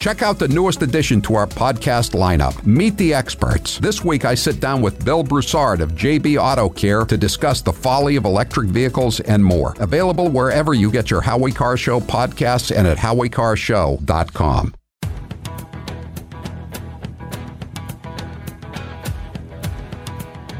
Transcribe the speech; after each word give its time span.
Check 0.00 0.22
out 0.22 0.38
the 0.38 0.46
newest 0.46 0.80
addition 0.82 1.20
to 1.22 1.34
our 1.34 1.48
podcast 1.48 2.12
lineup, 2.12 2.64
Meet 2.64 2.96
the 2.98 3.12
Experts. 3.12 3.78
This 3.78 4.04
week 4.04 4.24
I 4.24 4.36
sit 4.36 4.60
down 4.60 4.80
with 4.80 5.04
Bill 5.04 5.24
Broussard 5.24 5.80
of 5.80 5.90
JB 5.96 6.40
Auto 6.40 6.68
Care 6.68 7.04
to 7.04 7.16
discuss 7.16 7.62
the 7.62 7.72
folly 7.72 8.14
of 8.14 8.24
electric 8.24 8.68
vehicles 8.68 9.18
and 9.18 9.44
more. 9.44 9.74
Available 9.80 10.28
wherever 10.28 10.72
you 10.72 10.92
get 10.92 11.10
your 11.10 11.20
Howie 11.20 11.50
Carr 11.50 11.76
Show 11.76 11.98
podcasts 11.98 12.72
and 12.76 12.86
at 12.86 12.96
howiecarrshow.com. 12.96 14.74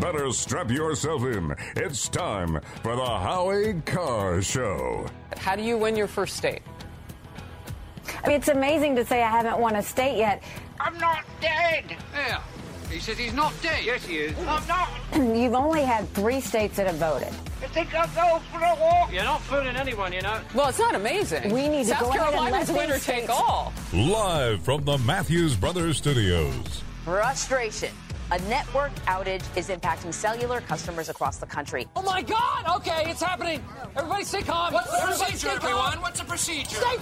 Better 0.00 0.32
strap 0.32 0.68
yourself 0.68 1.22
in. 1.22 1.54
It's 1.76 2.08
time 2.08 2.60
for 2.82 2.96
the 2.96 3.06
Howie 3.06 3.80
Carr 3.86 4.42
Show. 4.42 5.06
How 5.36 5.54
do 5.54 5.62
you 5.62 5.78
win 5.78 5.94
your 5.94 6.08
first 6.08 6.36
state? 6.36 6.62
I 8.24 8.28
mean, 8.28 8.36
it's 8.36 8.48
amazing 8.48 8.96
to 8.96 9.04
say 9.04 9.22
I 9.22 9.30
haven't 9.30 9.58
won 9.58 9.76
a 9.76 9.82
state 9.82 10.16
yet. 10.16 10.42
I'm 10.80 10.98
not 10.98 11.24
dead. 11.40 11.84
Yeah. 12.14 12.42
He 12.90 13.00
says 13.00 13.18
he's 13.18 13.34
not 13.34 13.52
dead. 13.62 13.84
Yes, 13.84 14.04
he 14.04 14.16
is. 14.16 14.38
I'm 14.46 14.66
not. 14.66 14.88
You've 15.36 15.54
only 15.54 15.82
had 15.82 16.08
three 16.14 16.40
states 16.40 16.76
that 16.76 16.86
have 16.86 16.96
voted. 16.96 17.32
You 17.60 17.68
think 17.68 17.94
I'll 17.94 18.06
go 18.08 18.42
for 18.50 18.58
a 18.58 18.76
walk? 18.80 19.12
You're 19.12 19.24
not 19.24 19.42
fooling 19.42 19.76
anyone, 19.76 20.12
you 20.12 20.22
know. 20.22 20.40
Well, 20.54 20.68
it's 20.68 20.78
not 20.78 20.94
amazing. 20.94 21.52
We 21.52 21.68
need 21.68 21.84
to 21.84 21.90
South 21.90 22.00
go 22.00 22.08
ahead 22.10 22.20
and 22.22 22.30
Carolina's 22.30 22.70
let 22.70 22.78
winner 22.78 22.94
these 22.94 23.04
take 23.04 23.28
all. 23.28 23.72
Live 23.92 24.62
from 24.62 24.84
the 24.84 24.96
Matthews 24.98 25.54
Brothers 25.54 25.98
Studios. 25.98 26.82
Frustration. 27.04 27.90
A 28.30 28.38
network 28.42 28.94
outage 29.06 29.44
is 29.56 29.68
impacting 29.70 30.12
cellular 30.12 30.60
customers 30.60 31.08
across 31.08 31.38
the 31.38 31.46
country. 31.46 31.86
Oh 31.96 32.02
my 32.02 32.20
God! 32.20 32.76
Okay, 32.76 33.10
it's 33.10 33.22
happening. 33.22 33.64
Everybody 33.96 34.24
stay 34.24 34.42
calm. 34.42 34.74
What's 34.74 34.90
the 34.90 34.98
Everybody 34.98 35.30
procedure, 35.30 35.56
everyone? 35.56 36.00
What's 36.02 36.20
the 36.20 36.26
procedure? 36.26 36.76
Stay 36.76 36.96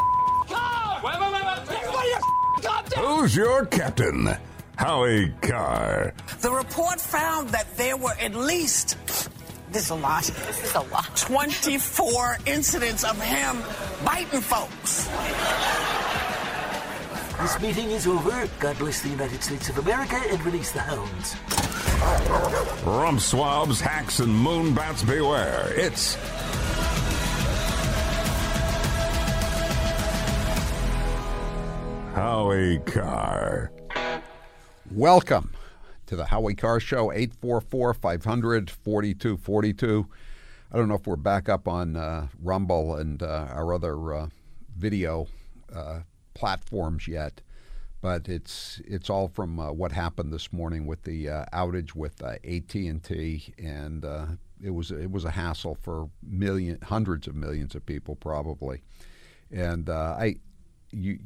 calm. 0.49 1.03
Wait, 1.03 1.21
wait, 1.21 1.33
wait, 1.33 1.45
wait. 1.45 1.59
Everybody, 1.83 2.11
calm 2.63 2.85
down. 2.87 3.05
Who's 3.19 3.37
your 3.37 3.67
captain? 3.67 4.29
Howie 4.77 5.33
Carr. 5.41 6.13
The 6.41 6.51
report 6.51 7.01
found 7.01 7.49
that 7.51 7.77
there 7.77 7.97
were 7.97 8.15
at 8.21 8.35
least, 8.35 8.97
this 9.73 9.85
is 9.85 9.91
a 9.91 9.95
lot, 9.95 10.25
This 10.25 10.65
is 10.65 10.75
a 10.75 10.80
lot. 10.80 11.16
24 11.16 12.38
incidents 12.47 13.05
of 13.05 13.21
him 13.21 13.63
biting 14.05 14.41
folks. 14.43 15.09
This 17.41 17.60
meeting 17.60 17.91
is 17.91 18.07
over. 18.07 18.49
God 18.60 18.79
bless 18.79 19.03
the 19.03 19.10
United 19.10 19.43
States 19.43 19.69
of 19.69 19.79
America 19.79 20.19
and 20.31 20.43
release 20.45 20.71
the 20.73 20.81
hounds. 20.81 21.37
Rump 22.85 23.21
swabs, 23.21 23.81
hacks, 23.81 24.21
and 24.21 24.29
moonbats 24.33 25.07
beware. 25.07 25.71
It's 25.75 26.16
Howie 32.17 32.79
Carr. 32.79 33.71
Welcome 34.91 35.53
to 36.07 36.17
the 36.17 36.25
Howie 36.25 36.55
Carr 36.55 36.81
Show, 36.81 37.13
844 37.13 37.93
500 37.93 38.71
4242. 38.71 40.07
I 40.73 40.77
don't 40.79 40.89
know 40.89 40.95
if 40.95 41.07
we're 41.07 41.17
back 41.17 41.51
up 41.51 41.69
on 41.69 41.95
uh, 41.95 42.29
Rumble 42.43 42.95
and 42.97 43.23
uh, 43.23 43.49
our 43.51 43.75
other 43.75 44.15
uh, 44.15 44.29
video 44.75 45.27
uh, 45.71 46.01
platforms 46.33 47.07
yet, 47.07 47.43
but 48.01 48.31
it's 48.31 48.81
it's 48.87 49.11
all 49.11 49.29
from 49.29 49.61
uh, 49.61 49.71
what 49.73 49.93
happened 49.93 50.33
this 50.33 50.51
morning 50.55 50.87
with 50.87 51.03
the 51.03 51.29
uh, 51.29 51.45
outage 51.53 51.95
with 51.95 52.23
AT&T, 52.23 53.55
and 53.59 54.05
uh, 54.07 54.27
it 54.65 54.71
was 54.71 54.91
it 54.91 55.11
was 55.11 55.27
a 55.27 55.33
hassle 55.33 55.77
for 55.83 56.09
million 56.23 56.79
hundreds 56.81 57.29
of 57.29 57.35
millions 57.35 57.75
of 57.75 57.85
people 57.85 58.17
probably, 58.17 58.81
and 59.51 59.91
I 59.91 60.37
you. 60.93 61.19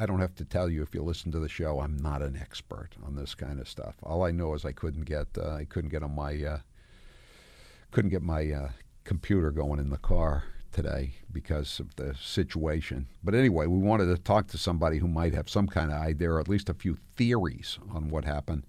I 0.00 0.06
don't 0.06 0.20
have 0.20 0.34
to 0.36 0.46
tell 0.46 0.70
you 0.70 0.82
if 0.82 0.94
you 0.94 1.02
listen 1.02 1.30
to 1.32 1.38
the 1.38 1.48
show. 1.48 1.78
I'm 1.78 1.98
not 1.98 2.22
an 2.22 2.34
expert 2.34 2.88
on 3.04 3.16
this 3.16 3.34
kind 3.34 3.60
of 3.60 3.68
stuff. 3.68 3.96
All 4.02 4.24
I 4.24 4.30
know 4.30 4.54
is 4.54 4.64
I 4.64 4.72
couldn't 4.72 5.04
get 5.04 5.26
uh, 5.36 5.50
I 5.50 5.66
couldn't 5.66 5.90
get 5.90 6.02
on 6.02 6.14
my 6.14 6.42
uh, 6.42 6.58
couldn't 7.90 8.08
get 8.10 8.22
my 8.22 8.50
uh, 8.50 8.68
computer 9.04 9.50
going 9.50 9.78
in 9.78 9.90
the 9.90 9.98
car 9.98 10.44
today 10.72 11.16
because 11.30 11.80
of 11.80 11.94
the 11.96 12.14
situation. 12.14 13.08
But 13.22 13.34
anyway, 13.34 13.66
we 13.66 13.76
wanted 13.76 14.06
to 14.06 14.16
talk 14.16 14.46
to 14.48 14.58
somebody 14.58 14.96
who 14.96 15.06
might 15.06 15.34
have 15.34 15.50
some 15.50 15.66
kind 15.66 15.90
of 15.90 15.98
idea 15.98 16.30
or 16.30 16.40
at 16.40 16.48
least 16.48 16.70
a 16.70 16.74
few 16.74 16.96
theories 17.16 17.78
on 17.92 18.08
what 18.08 18.24
happened. 18.24 18.64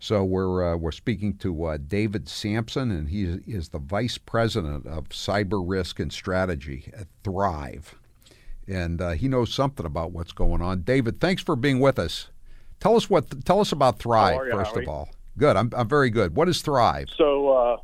So 0.00 0.22
we're 0.22 0.74
uh, 0.74 0.76
we're 0.76 0.92
speaking 0.92 1.38
to 1.38 1.64
uh, 1.64 1.78
David 1.78 2.28
Sampson, 2.28 2.90
and 2.90 3.08
he 3.08 3.22
is 3.46 3.70
the 3.70 3.78
vice 3.78 4.18
president 4.18 4.86
of 4.86 5.08
cyber 5.08 5.64
risk 5.66 5.98
and 5.98 6.12
strategy 6.12 6.92
at 6.94 7.08
Thrive, 7.24 7.97
and 8.68 9.00
uh, 9.00 9.10
he 9.10 9.28
knows 9.28 9.52
something 9.52 9.86
about 9.86 10.12
what's 10.12 10.32
going 10.32 10.62
on. 10.62 10.82
David, 10.82 11.20
thanks 11.20 11.42
for 11.42 11.56
being 11.56 11.80
with 11.80 11.98
us. 11.98 12.28
Tell 12.80 12.96
us 12.96 13.10
what 13.10 13.44
tell 13.44 13.60
us 13.60 13.72
about 13.72 13.98
Thrive 13.98 14.40
you, 14.46 14.52
first 14.52 14.74
Howie? 14.74 14.84
of 14.84 14.88
all. 14.88 15.08
Good, 15.36 15.56
I'm 15.56 15.70
I'm 15.74 15.88
very 15.88 16.10
good. 16.10 16.36
What 16.36 16.48
is 16.48 16.60
Thrive? 16.62 17.08
So, 17.16 17.48
uh, 17.48 17.76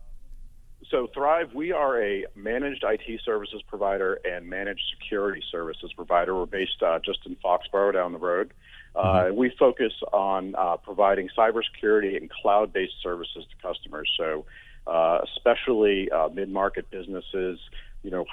so 0.91 1.09
Thrive, 1.13 1.55
we 1.55 1.73
are 1.73 2.01
a 2.01 2.27
managed 2.37 2.85
IT 2.85 3.21
services 3.25 3.63
provider 3.67 4.21
and 4.25 4.49
managed 4.49 4.83
security 4.99 5.43
services 5.51 5.93
provider. 5.97 6.35
We're 6.37 6.47
based 6.47 6.83
uh, 6.83 6.99
just 7.05 7.21
in 7.27 7.37
Foxborough 7.37 7.93
down 7.93 8.13
the 8.13 8.19
road. 8.19 8.53
Uh, 8.95 9.31
We 9.33 9.51
focus 9.59 9.93
on 10.13 10.55
uh, 10.57 10.77
providing 10.77 11.29
cybersecurity 11.37 12.17
and 12.17 12.31
cloud-based 12.31 13.03
services 13.03 13.45
to 13.51 13.57
customers. 13.67 14.09
So, 14.17 14.45
uh, 14.87 15.19
especially 15.25 16.11
uh, 16.13 16.29
mid-market 16.29 16.91
businesses, 16.91 17.59
you 18.05 18.11
know, 18.13 18.25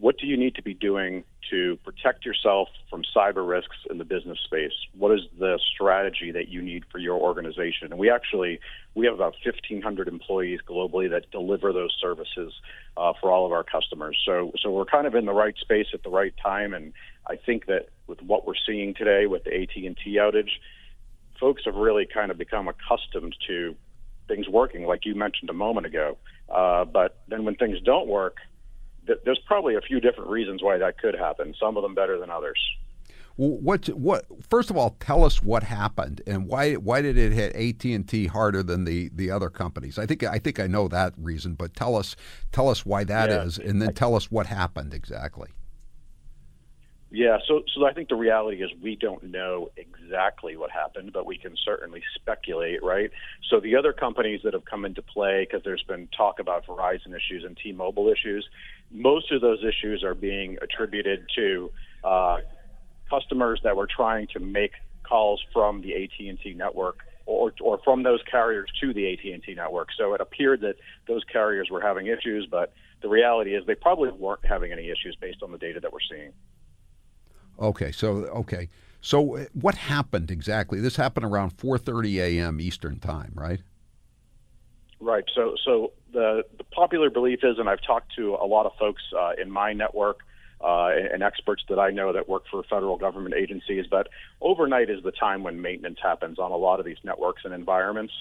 what 0.00 0.18
do 0.18 0.26
you 0.26 0.36
need 0.36 0.54
to 0.56 0.62
be 0.62 0.74
doing 0.74 1.24
to 1.50 1.78
protect 1.84 2.24
yourself 2.24 2.68
from 2.90 3.02
cyber 3.16 3.46
risks 3.48 3.76
in 3.90 3.98
the 3.98 4.04
business 4.04 4.38
space? 4.44 4.72
What 4.96 5.12
is 5.12 5.20
the 5.38 5.58
strategy 5.74 6.30
that 6.32 6.48
you 6.48 6.62
need 6.62 6.84
for 6.90 6.98
your 6.98 7.18
organization? 7.18 7.90
And 7.90 7.98
we 7.98 8.10
actually 8.10 8.60
we 8.94 9.06
have 9.06 9.14
about 9.14 9.34
1,500 9.44 10.08
employees 10.08 10.60
globally 10.68 11.10
that 11.10 11.30
deliver 11.30 11.72
those 11.72 11.96
services 12.00 12.52
uh, 12.96 13.12
for 13.20 13.30
all 13.30 13.46
of 13.46 13.52
our 13.52 13.64
customers. 13.64 14.18
So 14.24 14.52
so 14.62 14.70
we're 14.70 14.84
kind 14.84 15.06
of 15.06 15.14
in 15.14 15.24
the 15.24 15.32
right 15.32 15.56
space 15.58 15.86
at 15.94 16.02
the 16.02 16.10
right 16.10 16.34
time, 16.42 16.74
and 16.74 16.92
I 17.26 17.36
think 17.36 17.66
that 17.66 17.88
with 18.06 18.20
what 18.22 18.46
we're 18.46 18.54
seeing 18.66 18.94
today 18.94 19.26
with 19.26 19.44
the 19.44 19.54
AT 19.54 19.76
and 19.76 19.96
T 19.96 20.16
outage, 20.18 20.50
folks 21.40 21.62
have 21.64 21.74
really 21.74 22.06
kind 22.12 22.30
of 22.30 22.38
become 22.38 22.68
accustomed 22.68 23.36
to 23.46 23.74
things 24.26 24.48
working, 24.48 24.84
like 24.84 25.06
you 25.06 25.14
mentioned 25.14 25.50
a 25.50 25.54
moment 25.54 25.86
ago. 25.86 26.18
Uh, 26.48 26.84
but 26.84 27.18
then 27.28 27.44
when 27.44 27.54
things 27.54 27.78
don't 27.84 28.06
work, 28.06 28.36
th- 29.08 29.18
there's 29.24 29.40
probably 29.46 29.74
a 29.74 29.80
few 29.80 29.98
different 30.00 30.30
reasons 30.30 30.62
why 30.62 30.78
that 30.78 30.98
could 30.98 31.16
happen. 31.16 31.52
Some 31.58 31.76
of 31.76 31.82
them 31.82 31.96
better 31.96 32.20
than 32.20 32.30
others. 32.30 32.60
What 33.36 33.86
what 33.90 34.24
first 34.50 34.68
of 34.68 34.76
all 34.76 34.96
tell 34.98 35.22
us 35.24 35.40
what 35.44 35.62
happened 35.62 36.22
and 36.26 36.48
why 36.48 36.74
why 36.74 37.02
did 37.02 37.16
it 37.16 37.32
hit 37.32 37.54
AT&T 37.54 38.26
harder 38.26 38.64
than 38.64 38.84
the, 38.84 39.10
the 39.14 39.30
other 39.30 39.48
companies? 39.48 39.96
I 39.96 40.06
think 40.06 40.24
I 40.24 40.38
think 40.40 40.58
I 40.58 40.66
know 40.66 40.88
that 40.88 41.14
reason, 41.16 41.54
but 41.54 41.72
tell 41.74 41.94
us 41.94 42.16
tell 42.50 42.68
us 42.68 42.84
why 42.84 43.04
that 43.04 43.30
is, 43.30 43.58
Yeah. 43.62 43.70
and 43.70 43.80
then 43.82 43.94
tell 43.94 44.16
us 44.16 44.28
what 44.30 44.46
happened 44.46 44.92
exactly. 44.92 45.50
Yeah, 47.18 47.38
so 47.48 47.64
so 47.74 47.84
I 47.84 47.92
think 47.92 48.10
the 48.10 48.14
reality 48.14 48.62
is 48.62 48.70
we 48.80 48.94
don't 48.94 49.24
know 49.24 49.70
exactly 49.76 50.56
what 50.56 50.70
happened, 50.70 51.12
but 51.12 51.26
we 51.26 51.36
can 51.36 51.56
certainly 51.64 52.00
speculate, 52.14 52.80
right? 52.80 53.10
So 53.50 53.58
the 53.58 53.74
other 53.74 53.92
companies 53.92 54.42
that 54.44 54.54
have 54.54 54.64
come 54.64 54.84
into 54.84 55.02
play, 55.02 55.44
because 55.44 55.64
there's 55.64 55.82
been 55.82 56.08
talk 56.16 56.38
about 56.38 56.64
Verizon 56.64 57.08
issues 57.08 57.42
and 57.44 57.58
T-Mobile 57.60 58.08
issues, 58.08 58.48
most 58.92 59.32
of 59.32 59.40
those 59.40 59.64
issues 59.64 60.04
are 60.04 60.14
being 60.14 60.58
attributed 60.62 61.26
to 61.34 61.72
uh, 62.04 62.36
customers 63.10 63.58
that 63.64 63.74
were 63.74 63.88
trying 63.88 64.28
to 64.34 64.38
make 64.38 64.74
calls 65.02 65.42
from 65.52 65.82
the 65.82 65.94
AT&T 66.04 66.54
network 66.54 67.00
or, 67.26 67.52
or 67.60 67.80
from 67.84 68.04
those 68.04 68.20
carriers 68.30 68.70
to 68.80 68.94
the 68.94 69.12
AT&T 69.12 69.54
network. 69.56 69.88
So 69.98 70.14
it 70.14 70.20
appeared 70.20 70.60
that 70.60 70.76
those 71.08 71.24
carriers 71.24 71.66
were 71.68 71.80
having 71.80 72.06
issues, 72.06 72.46
but 72.48 72.74
the 73.02 73.08
reality 73.08 73.56
is 73.56 73.66
they 73.66 73.74
probably 73.74 74.12
weren't 74.12 74.46
having 74.46 74.70
any 74.70 74.84
issues 74.84 75.16
based 75.20 75.42
on 75.42 75.50
the 75.50 75.58
data 75.58 75.80
that 75.80 75.92
we're 75.92 75.98
seeing. 76.08 76.30
Okay, 77.58 77.92
so 77.92 78.08
okay, 78.08 78.68
so 79.00 79.36
uh, 79.36 79.44
what 79.52 79.74
happened 79.74 80.30
exactly? 80.30 80.80
This 80.80 80.96
happened 80.96 81.26
around 81.26 81.56
4:30 81.56 82.16
a.m. 82.18 82.60
Eastern 82.60 82.98
time, 82.98 83.32
right? 83.34 83.60
Right. 85.00 85.24
So, 85.34 85.54
so 85.64 85.92
the 86.12 86.42
the 86.56 86.64
popular 86.64 87.10
belief 87.10 87.40
is, 87.42 87.58
and 87.58 87.68
I've 87.68 87.82
talked 87.86 88.14
to 88.16 88.34
a 88.34 88.46
lot 88.46 88.66
of 88.66 88.72
folks 88.78 89.02
uh, 89.16 89.32
in 89.40 89.50
my 89.50 89.72
network 89.72 90.18
uh, 90.60 90.88
and, 90.88 91.06
and 91.06 91.22
experts 91.22 91.62
that 91.68 91.78
I 91.78 91.90
know 91.90 92.12
that 92.12 92.28
work 92.28 92.44
for 92.50 92.62
federal 92.64 92.96
government 92.96 93.34
agencies, 93.36 93.86
but 93.88 94.08
overnight 94.40 94.90
is 94.90 95.02
the 95.04 95.12
time 95.12 95.42
when 95.44 95.62
maintenance 95.62 95.98
happens 96.02 96.38
on 96.38 96.50
a 96.50 96.56
lot 96.56 96.80
of 96.80 96.86
these 96.86 96.96
networks 97.04 97.42
and 97.44 97.54
environments. 97.54 98.12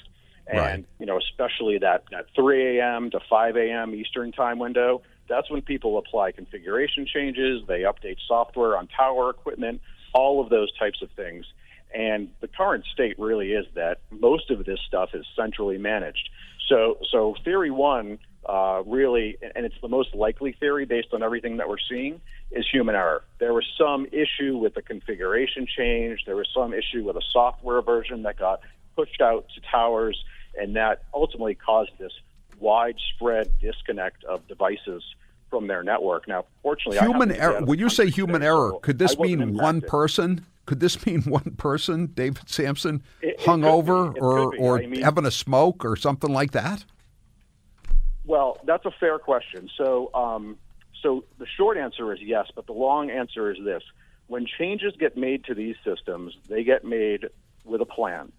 And 0.46 0.60
Right. 0.60 0.86
you 1.00 1.06
know, 1.06 1.18
especially 1.18 1.80
that 1.80 2.04
that 2.12 2.28
3 2.36 2.78
a.m. 2.78 3.10
to 3.12 3.20
5 3.28 3.58
a.m. 3.58 3.96
Eastern 3.96 4.32
time 4.32 4.60
window. 4.60 5.02
That's 5.28 5.50
when 5.50 5.62
people 5.62 5.98
apply 5.98 6.32
configuration 6.32 7.06
changes. 7.06 7.64
They 7.68 7.82
update 7.82 8.18
software 8.28 8.78
on 8.78 8.88
tower 8.88 9.30
equipment, 9.30 9.82
all 10.14 10.42
of 10.42 10.50
those 10.50 10.76
types 10.78 11.02
of 11.02 11.10
things. 11.12 11.46
And 11.94 12.30
the 12.42 12.48
current 12.48 12.86
state 12.94 13.18
really 13.18 13.54
is 13.54 13.66
that 13.76 14.00
most 14.12 14.52
of 14.52 14.66
this 14.66 14.80
stuff 14.88 15.10
is 15.14 15.26
centrally 15.36 15.78
managed. 15.78 16.30
So, 16.68 16.98
so 17.12 17.36
theory 17.44 17.72
one 17.72 18.20
uh, 18.48 18.82
really, 18.86 19.38
and 19.56 19.66
it's 19.66 19.76
the 19.82 19.88
most 19.88 20.16
likely 20.16 20.54
theory 20.54 20.86
based 20.86 21.10
on 21.14 21.24
everything 21.24 21.58
that 21.58 21.68
we're 21.68 21.78
seeing, 21.90 22.22
is 22.52 22.66
human 22.72 22.96
error. 22.96 23.24
There 23.40 23.54
was 23.54 23.66
some 23.78 24.06
issue 24.12 24.58
with 24.58 24.74
the 24.74 24.82
configuration 24.82 25.68
change. 25.68 26.22
There 26.26 26.36
was 26.36 26.48
some 26.54 26.74
issue 26.74 27.04
with 27.04 27.18
a 27.18 27.22
software 27.32 27.82
version 27.82 28.24
that 28.24 28.38
got 28.38 28.62
pushed 28.96 29.22
out 29.22 29.48
to 29.56 29.62
towers, 29.70 30.24
and 30.58 30.76
that 30.76 31.04
ultimately 31.14 31.56
caused 31.56 31.92
this 32.00 32.14
widespread 32.60 33.52
disconnect 33.60 34.24
of 34.24 34.48
devices 34.48 35.04
from 35.50 35.68
their 35.68 35.84
network. 35.84 36.28
Now, 36.28 36.46
fortunately, 36.62 37.00
human 37.00 37.32
error. 37.32 37.64
When 37.64 37.80
you 37.80 37.90
say 37.90 38.10
human 38.10 38.44
error, 38.44 38.74
could 38.82 39.00
this 39.00 39.18
mean 39.18 39.56
one 39.56 39.82
person? 39.82 40.46
Could 40.66 40.80
this 40.80 41.06
mean 41.06 41.22
one 41.26 41.56
person, 41.58 42.08
David 42.08 42.50
Sampson, 42.50 43.04
it, 43.22 43.40
hung 43.42 43.64
it 43.64 43.68
over 43.68 44.12
or, 44.12 44.56
or 44.58 44.80
I 44.80 44.86
mean, 44.86 45.02
having 45.02 45.26
a 45.26 45.32
smoke 45.32 45.86
or 45.86 45.96
something 45.96 46.32
like 46.32 46.52
that? 46.52 46.84
Well, 48.26 48.60
that's 48.66 48.86
a 48.86 48.92
fair 48.92 49.20
question. 49.20 49.70
So, 49.78 50.12
um, 50.14 50.58
so 51.02 51.24
the 51.38 51.46
short 51.46 51.78
answer 51.78 52.14
is 52.14 52.20
yes, 52.22 52.48
but 52.54 52.66
the 52.66 52.74
long 52.74 53.10
answer 53.10 53.50
is 53.52 53.58
this: 53.64 53.84
when 54.28 54.46
changes 54.46 54.94
get 55.00 55.16
made 55.16 55.46
to 55.46 55.56
these 55.56 55.76
systems, 55.86 56.36
they 56.50 56.64
get 56.64 56.84
made 56.84 57.30
with 57.64 57.82
a 57.82 57.86
plan. 57.86 58.32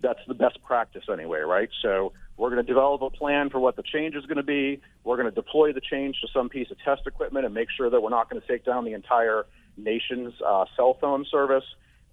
That's 0.00 0.20
the 0.26 0.34
best 0.34 0.62
practice 0.62 1.04
anyway, 1.12 1.40
right? 1.40 1.68
So 1.82 2.12
we're 2.36 2.50
going 2.50 2.64
to 2.64 2.66
develop 2.66 3.02
a 3.02 3.10
plan 3.10 3.50
for 3.50 3.58
what 3.58 3.76
the 3.76 3.82
change 3.82 4.14
is 4.14 4.26
going 4.26 4.36
to 4.36 4.42
be. 4.42 4.80
We're 5.04 5.16
going 5.16 5.28
to 5.28 5.34
deploy 5.34 5.72
the 5.72 5.80
change 5.80 6.20
to 6.20 6.28
some 6.32 6.48
piece 6.48 6.70
of 6.70 6.78
test 6.84 7.06
equipment 7.06 7.46
and 7.46 7.54
make 7.54 7.68
sure 7.74 7.88
that 7.88 8.00
we're 8.00 8.10
not 8.10 8.28
going 8.28 8.40
to 8.40 8.46
take 8.46 8.64
down 8.64 8.84
the 8.84 8.92
entire 8.92 9.46
nation's 9.76 10.34
uh, 10.46 10.66
cell 10.76 10.98
phone 11.00 11.24
service. 11.30 11.64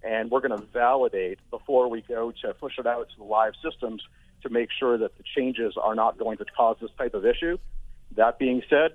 And 0.02 0.30
we're 0.30 0.46
going 0.46 0.58
to 0.58 0.66
validate 0.66 1.38
before 1.50 1.88
we 1.88 2.02
go 2.02 2.32
to 2.42 2.54
push 2.54 2.78
it 2.78 2.86
out 2.86 3.08
to 3.10 3.16
the 3.18 3.24
live 3.24 3.52
systems 3.62 4.02
to 4.42 4.50
make 4.50 4.68
sure 4.78 4.98
that 4.98 5.16
the 5.16 5.24
changes 5.36 5.74
are 5.82 5.94
not 5.94 6.18
going 6.18 6.38
to 6.38 6.44
cause 6.44 6.76
this 6.80 6.90
type 6.96 7.14
of 7.14 7.26
issue. 7.26 7.58
That 8.16 8.38
being 8.38 8.62
said, 8.68 8.92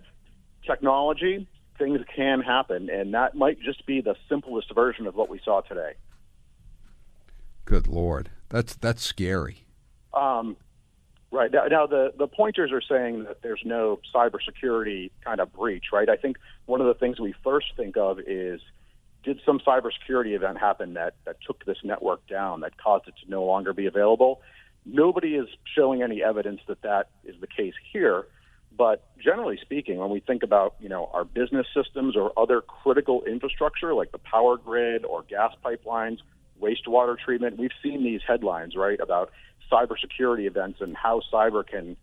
technology, 0.66 1.48
things 1.78 2.00
can 2.16 2.42
happen, 2.42 2.90
and 2.90 3.14
that 3.14 3.36
might 3.36 3.60
just 3.60 3.86
be 3.86 4.02
the 4.02 4.16
simplest 4.28 4.74
version 4.74 5.08
of 5.08 5.16
what 5.16 5.30
we 5.30 5.40
saw 5.44 5.62
today. 5.62 5.94
Good 7.66 7.88
Lord, 7.88 8.30
that's 8.50 8.76
that's 8.76 9.04
scary. 9.04 9.66
Um, 10.14 10.58
right 11.32 11.52
now, 11.52 11.66
now, 11.66 11.88
the 11.88 12.14
the 12.18 12.28
pointers 12.28 12.72
are 12.72 12.82
saying 12.82 13.26
that 13.26 13.42
there's 13.42 13.62
no 13.64 14.00
cybersecurity 14.14 15.12
kind 15.24 15.40
of 15.40 15.54
breach. 15.54 15.86
Right. 15.94 16.10
I 16.10 16.16
think 16.16 16.38
one 16.66 16.82
of 16.82 16.88
the 16.88 16.94
things 16.94 17.20
we 17.20 17.34
first 17.44 17.68
think 17.78 17.98
of 17.98 18.20
is 18.20 18.62
did 19.24 19.40
some 19.46 19.60
cybersecurity 19.60 20.36
event 20.36 20.58
happen 20.58 20.94
that 20.94 21.16
that 21.26 21.38
took 21.46 21.66
this 21.66 21.78
network 21.84 22.26
down 22.28 22.62
that 22.62 22.78
caused 22.78 23.08
it 23.08 23.16
to 23.24 23.30
no 23.30 23.44
longer 23.44 23.74
be 23.74 23.86
available? 23.86 24.42
Nobody 24.86 25.36
is 25.36 25.48
showing 25.76 26.02
any 26.02 26.24
evidence 26.24 26.62
that 26.68 26.82
that 26.82 27.10
is 27.24 27.36
the 27.42 27.48
case 27.48 27.74
here. 27.92 28.26
But 28.76 29.04
generally 29.22 29.60
speaking, 29.62 29.98
when 29.98 30.10
we 30.10 30.22
think 30.22 30.42
about 30.42 30.76
you 30.80 30.90
know 30.90 31.10
our 31.14 31.26
business 31.26 31.68
systems 31.76 32.16
or 32.16 32.32
other 32.38 32.62
critical 32.62 33.24
infrastructure 33.26 33.94
like 33.94 34.12
the 34.12 34.20
power 34.20 34.58
grid 34.58 35.06
or 35.06 35.24
gas 35.24 35.54
pipelines, 35.64 36.20
wastewater 36.62 37.18
treatment, 37.18 37.58
we've 37.58 37.72
seen 37.84 38.04
these 38.04 38.22
headlines 38.26 38.76
right 38.76 39.00
about 39.00 39.32
cybersecurity 39.72 40.46
events 40.46 40.82
and 40.82 40.96
how 40.96 41.22
cyber 41.32 41.66
can 41.66 41.96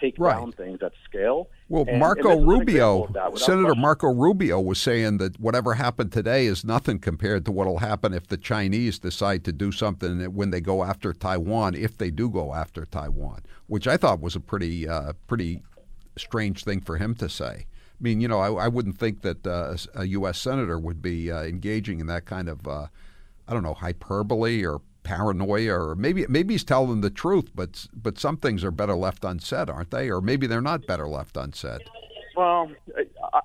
take 0.00 0.14
right. 0.18 0.36
down 0.36 0.52
things 0.52 0.82
at 0.82 0.92
scale. 1.04 1.48
Well, 1.68 1.84
and, 1.86 2.00
Marco 2.00 2.30
and 2.30 2.48
Rubio, 2.48 3.06
Senator 3.36 3.66
question. 3.66 3.80
Marco 3.80 4.08
Rubio 4.08 4.60
was 4.60 4.80
saying 4.80 5.18
that 5.18 5.38
whatever 5.38 5.74
happened 5.74 6.12
today 6.12 6.46
is 6.46 6.64
nothing 6.64 6.98
compared 6.98 7.44
to 7.44 7.52
what 7.52 7.66
will 7.66 7.78
happen 7.78 8.14
if 8.14 8.26
the 8.26 8.36
Chinese 8.36 8.98
decide 8.98 9.44
to 9.44 9.52
do 9.52 9.70
something 9.70 10.34
when 10.34 10.50
they 10.50 10.60
go 10.60 10.82
after 10.82 11.12
Taiwan, 11.12 11.74
if 11.74 11.98
they 11.98 12.10
do 12.10 12.30
go 12.30 12.54
after 12.54 12.86
Taiwan, 12.86 13.42
which 13.66 13.86
I 13.86 13.96
thought 13.96 14.20
was 14.20 14.34
a 14.34 14.40
pretty, 14.40 14.88
uh, 14.88 15.12
pretty 15.26 15.62
strange 16.16 16.64
thing 16.64 16.80
for 16.80 16.96
him 16.96 17.14
to 17.16 17.28
say. 17.28 17.66
I 18.00 18.02
mean, 18.02 18.20
you 18.20 18.28
know, 18.28 18.40
I, 18.40 18.64
I 18.64 18.68
wouldn't 18.68 18.98
think 18.98 19.20
that 19.22 19.46
uh, 19.46 19.76
a 19.94 20.06
U.S. 20.06 20.38
senator 20.38 20.78
would 20.78 21.02
be 21.02 21.30
uh, 21.30 21.42
engaging 21.42 22.00
in 22.00 22.06
that 22.06 22.24
kind 22.24 22.48
of, 22.48 22.66
uh, 22.66 22.86
I 23.46 23.52
don't 23.52 23.62
know, 23.62 23.74
hyperbole 23.74 24.64
or 24.64 24.80
paranoia, 25.10 25.74
or 25.74 25.94
maybe 25.96 26.24
maybe 26.28 26.54
he's 26.54 26.62
telling 26.62 27.00
the 27.00 27.10
truth, 27.10 27.50
but 27.52 27.86
but 27.92 28.18
some 28.18 28.36
things 28.36 28.62
are 28.62 28.70
better 28.70 28.94
left 28.94 29.24
unsaid, 29.24 29.68
aren't 29.68 29.90
they? 29.90 30.08
Or 30.08 30.20
maybe 30.20 30.46
they're 30.46 30.60
not 30.60 30.86
better 30.86 31.08
left 31.08 31.36
unsaid. 31.36 31.80
Well, 32.36 32.70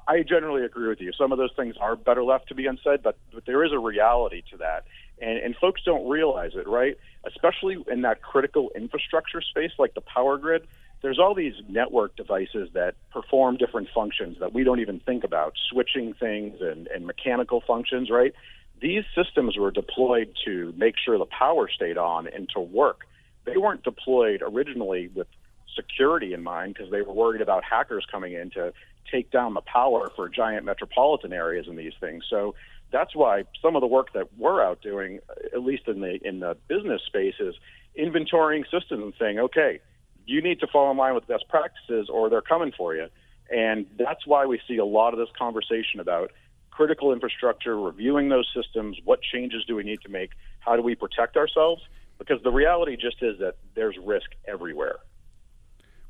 I, 0.07 0.21
generally 0.21 0.63
agree 0.63 0.87
with 0.87 1.01
you. 1.01 1.11
Some 1.11 1.31
of 1.31 1.39
those 1.39 1.49
things 1.55 1.75
are 1.81 1.95
better 1.95 2.23
left 2.23 2.49
to 2.49 2.55
be 2.55 2.67
unsaid, 2.67 3.01
but 3.01 3.17
but 3.33 3.45
there 3.47 3.63
is 3.63 3.71
a 3.71 3.79
reality 3.79 4.43
to 4.51 4.57
that, 4.57 4.85
and 5.19 5.39
and 5.39 5.55
folks 5.55 5.81
don't 5.83 6.07
realize 6.07 6.51
it, 6.53 6.67
right? 6.67 6.97
Especially 7.25 7.83
in 7.91 8.03
that 8.03 8.21
critical 8.21 8.71
infrastructure 8.75 9.41
space, 9.41 9.71
like 9.79 9.95
the 9.95 10.01
power 10.01 10.37
grid. 10.37 10.67
There's 11.01 11.19
all 11.19 11.35
these 11.35 11.55
network 11.67 12.15
devices 12.15 12.69
that 12.73 12.95
perform 13.11 13.57
different 13.57 13.89
functions 13.93 14.37
that 14.39 14.53
we 14.53 14.63
don't 14.63 14.79
even 14.79 14.99
think 14.99 15.23
about, 15.23 15.53
switching 15.69 16.13
things 16.13 16.61
and, 16.61 16.87
and 16.87 17.05
mechanical 17.05 17.61
functions, 17.61 18.09
right? 18.09 18.33
These 18.81 19.03
systems 19.15 19.57
were 19.57 19.71
deployed 19.71 20.35
to 20.45 20.73
make 20.77 20.95
sure 21.03 21.17
the 21.17 21.25
power 21.25 21.69
stayed 21.69 21.97
on 21.97 22.27
and 22.27 22.49
to 22.49 22.59
work. 22.59 23.01
They 23.45 23.57
weren't 23.57 23.83
deployed 23.83 24.41
originally 24.45 25.09
with 25.13 25.27
security 25.75 26.33
in 26.33 26.43
mind 26.43 26.73
because 26.73 26.91
they 26.91 27.01
were 27.01 27.13
worried 27.13 27.41
about 27.41 27.63
hackers 27.63 28.05
coming 28.09 28.33
in 28.33 28.49
to 28.51 28.73
take 29.11 29.31
down 29.31 29.53
the 29.53 29.61
power 29.61 30.11
for 30.15 30.29
giant 30.29 30.65
metropolitan 30.65 31.33
areas 31.33 31.67
and 31.67 31.77
these 31.77 31.93
things. 31.99 32.23
So 32.29 32.55
that's 32.91 33.15
why 33.15 33.43
some 33.61 33.75
of 33.75 33.81
the 33.81 33.87
work 33.87 34.13
that 34.13 34.37
we're 34.37 34.63
out 34.63 34.81
doing, 34.81 35.19
at 35.53 35.63
least 35.63 35.87
in 35.87 36.01
the 36.01 36.19
in 36.25 36.39
the 36.39 36.57
business 36.67 37.01
space, 37.05 37.35
is 37.39 37.55
inventorying 37.97 38.63
systems 38.63 39.03
and 39.03 39.13
saying, 39.19 39.39
okay, 39.39 39.79
you 40.25 40.41
need 40.41 40.59
to 40.59 40.67
fall 40.67 40.91
in 40.91 40.97
line 40.97 41.13
with 41.13 41.27
best 41.27 41.47
practices 41.49 42.09
or 42.09 42.29
they're 42.29 42.41
coming 42.41 42.71
for 42.75 42.95
you. 42.95 43.07
And 43.49 43.85
that's 43.97 44.25
why 44.25 44.45
we 44.45 44.59
see 44.67 44.77
a 44.77 44.85
lot 44.85 45.13
of 45.13 45.19
this 45.19 45.29
conversation 45.37 45.99
about 45.99 46.31
critical 46.75 47.13
infrastructure, 47.13 47.79
reviewing 47.79 48.27
those 48.29 48.47
systems, 48.53 48.97
what 49.05 49.21
changes 49.21 49.63
do 49.65 49.75
we 49.75 49.83
need 49.83 50.01
to 50.01 50.09
make, 50.09 50.31
how 50.59 50.75
do 50.75 50.81
we 50.81 50.93
protect 50.93 51.37
ourselves? 51.37 51.81
Because 52.17 52.41
the 52.43 52.51
reality 52.51 52.97
just 52.97 53.17
is 53.21 53.39
that 53.39 53.55
there's 53.75 53.95
risk 54.03 54.29
everywhere. 54.45 54.97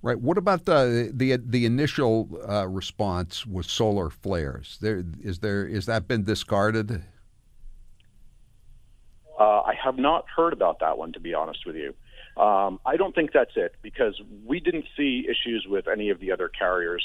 Right. 0.02 0.20
What 0.20 0.38
about 0.38 0.66
the 0.66 1.12
the 1.12 1.38
the 1.38 1.66
initial 1.66 2.30
uh, 2.48 2.68
response 2.68 3.46
with 3.46 3.66
solar 3.66 4.12
flares? 4.12 4.78
There 4.80 5.04
is 5.24 5.40
there 5.40 5.66
is 5.66 5.88
that 5.88 6.08
been 6.08 6.24
discarded? 6.24 7.04
Uh, 9.40 9.62
I 9.62 9.74
have 9.84 9.98
not 9.98 10.26
heard 10.36 10.54
about 10.54 10.80
that 10.82 10.98
one, 10.98 11.12
to 11.14 11.20
be 11.20 11.34
honest 11.34 11.66
with 11.66 11.76
you. 11.76 11.96
Um, 12.42 12.80
I 12.86 12.98
don't 12.98 13.16
think 13.16 13.32
that's 13.34 13.56
it 13.56 13.76
because 13.82 14.22
we 14.46 14.60
didn't 14.60 14.86
see 14.96 15.28
issues 15.28 15.66
with 15.68 15.88
any 15.88 16.10
of 16.10 16.20
the 16.20 16.32
other 16.32 16.50
carriers. 16.50 17.04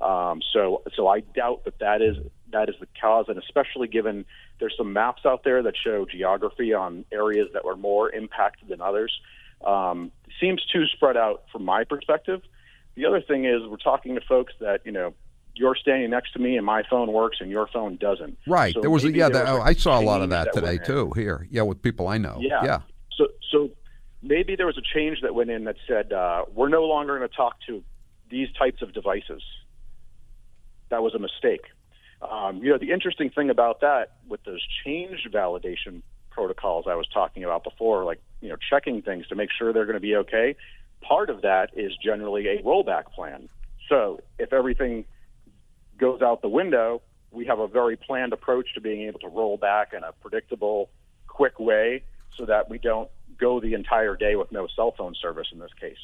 Um, 0.00 0.42
so, 0.52 0.82
so 0.96 1.06
I 1.06 1.20
doubt 1.20 1.64
that 1.64 1.78
that 1.78 2.02
is 2.02 2.16
that 2.52 2.68
is 2.68 2.74
the 2.80 2.86
cause, 3.00 3.26
and 3.28 3.38
especially 3.38 3.88
given 3.88 4.24
there's 4.60 4.74
some 4.76 4.92
maps 4.92 5.22
out 5.26 5.44
there 5.44 5.62
that 5.62 5.74
show 5.76 6.06
geography 6.06 6.72
on 6.72 7.04
areas 7.12 7.48
that 7.52 7.64
were 7.64 7.76
more 7.76 8.10
impacted 8.10 8.68
than 8.68 8.80
others. 8.80 9.12
Um, 9.64 10.10
seems 10.40 10.64
too 10.72 10.86
spread 10.86 11.16
out 11.16 11.44
from 11.52 11.64
my 11.64 11.84
perspective. 11.84 12.42
The 12.94 13.06
other 13.06 13.20
thing 13.20 13.44
is 13.44 13.62
we're 13.68 13.76
talking 13.76 14.14
to 14.14 14.20
folks 14.20 14.52
that 14.60 14.80
you 14.84 14.92
know 14.92 15.14
you're 15.54 15.76
standing 15.76 16.10
next 16.10 16.32
to 16.32 16.38
me 16.38 16.56
and 16.56 16.64
my 16.64 16.82
phone 16.88 17.12
works 17.12 17.38
and 17.40 17.50
your 17.50 17.66
phone 17.66 17.96
doesn't. 17.96 18.38
Right. 18.46 18.74
So 18.74 18.80
there 18.80 18.90
was 18.90 19.04
a, 19.04 19.12
yeah. 19.12 19.28
there 19.28 19.44
That, 19.44 19.52
was 19.52 19.60
oh, 19.60 19.64
I 19.64 19.74
saw 19.74 20.00
a 20.00 20.02
lot 20.02 20.22
of 20.22 20.30
that, 20.30 20.52
that 20.52 20.60
today 20.60 20.78
too. 20.78 21.12
Here, 21.14 21.46
yeah, 21.50 21.62
with 21.62 21.82
people 21.82 22.08
I 22.08 22.18
know. 22.18 22.38
Yeah. 22.40 22.64
Yeah. 22.64 22.80
So 23.16 23.28
so 23.50 23.70
maybe 24.22 24.56
there 24.56 24.66
was 24.66 24.78
a 24.78 24.82
change 24.94 25.20
that 25.22 25.34
went 25.34 25.50
in 25.50 25.64
that 25.64 25.76
said 25.86 26.12
uh, 26.12 26.44
we're 26.54 26.68
no 26.68 26.84
longer 26.84 27.18
going 27.18 27.28
to 27.28 27.36
talk 27.36 27.56
to 27.66 27.82
these 28.30 28.48
types 28.58 28.82
of 28.82 28.92
devices. 28.92 29.42
That 30.88 31.02
was 31.02 31.14
a 31.14 31.18
mistake. 31.18 31.62
Um, 32.30 32.58
you 32.62 32.70
know, 32.70 32.78
the 32.78 32.92
interesting 32.92 33.30
thing 33.30 33.50
about 33.50 33.80
that 33.80 34.12
with 34.28 34.42
those 34.44 34.60
change 34.84 35.26
validation 35.32 36.02
protocols 36.30 36.86
I 36.88 36.94
was 36.94 37.06
talking 37.12 37.44
about 37.44 37.64
before, 37.64 38.04
like 38.04 38.20
you 38.40 38.48
know, 38.48 38.56
checking 38.70 39.02
things 39.02 39.26
to 39.28 39.34
make 39.34 39.50
sure 39.56 39.72
they're 39.72 39.86
going 39.86 39.94
to 39.94 40.00
be 40.00 40.16
okay. 40.16 40.56
Part 41.00 41.30
of 41.30 41.42
that 41.42 41.70
is 41.74 41.92
generally 42.02 42.46
a 42.48 42.62
rollback 42.62 43.06
plan. 43.14 43.48
So 43.88 44.20
if 44.38 44.52
everything 44.52 45.04
goes 45.98 46.22
out 46.22 46.42
the 46.42 46.48
window, 46.48 47.02
we 47.30 47.46
have 47.46 47.58
a 47.58 47.66
very 47.66 47.96
planned 47.96 48.32
approach 48.32 48.74
to 48.74 48.80
being 48.80 49.02
able 49.02 49.20
to 49.20 49.28
roll 49.28 49.56
back 49.56 49.92
in 49.92 50.04
a 50.04 50.12
predictable, 50.12 50.90
quick 51.26 51.58
way 51.58 52.04
so 52.36 52.46
that 52.46 52.70
we 52.70 52.78
don't 52.78 53.10
go 53.38 53.60
the 53.60 53.74
entire 53.74 54.16
day 54.16 54.36
with 54.36 54.52
no 54.52 54.66
cell 54.74 54.94
phone 54.96 55.14
service 55.20 55.48
in 55.52 55.58
this 55.58 55.72
case. 55.80 55.96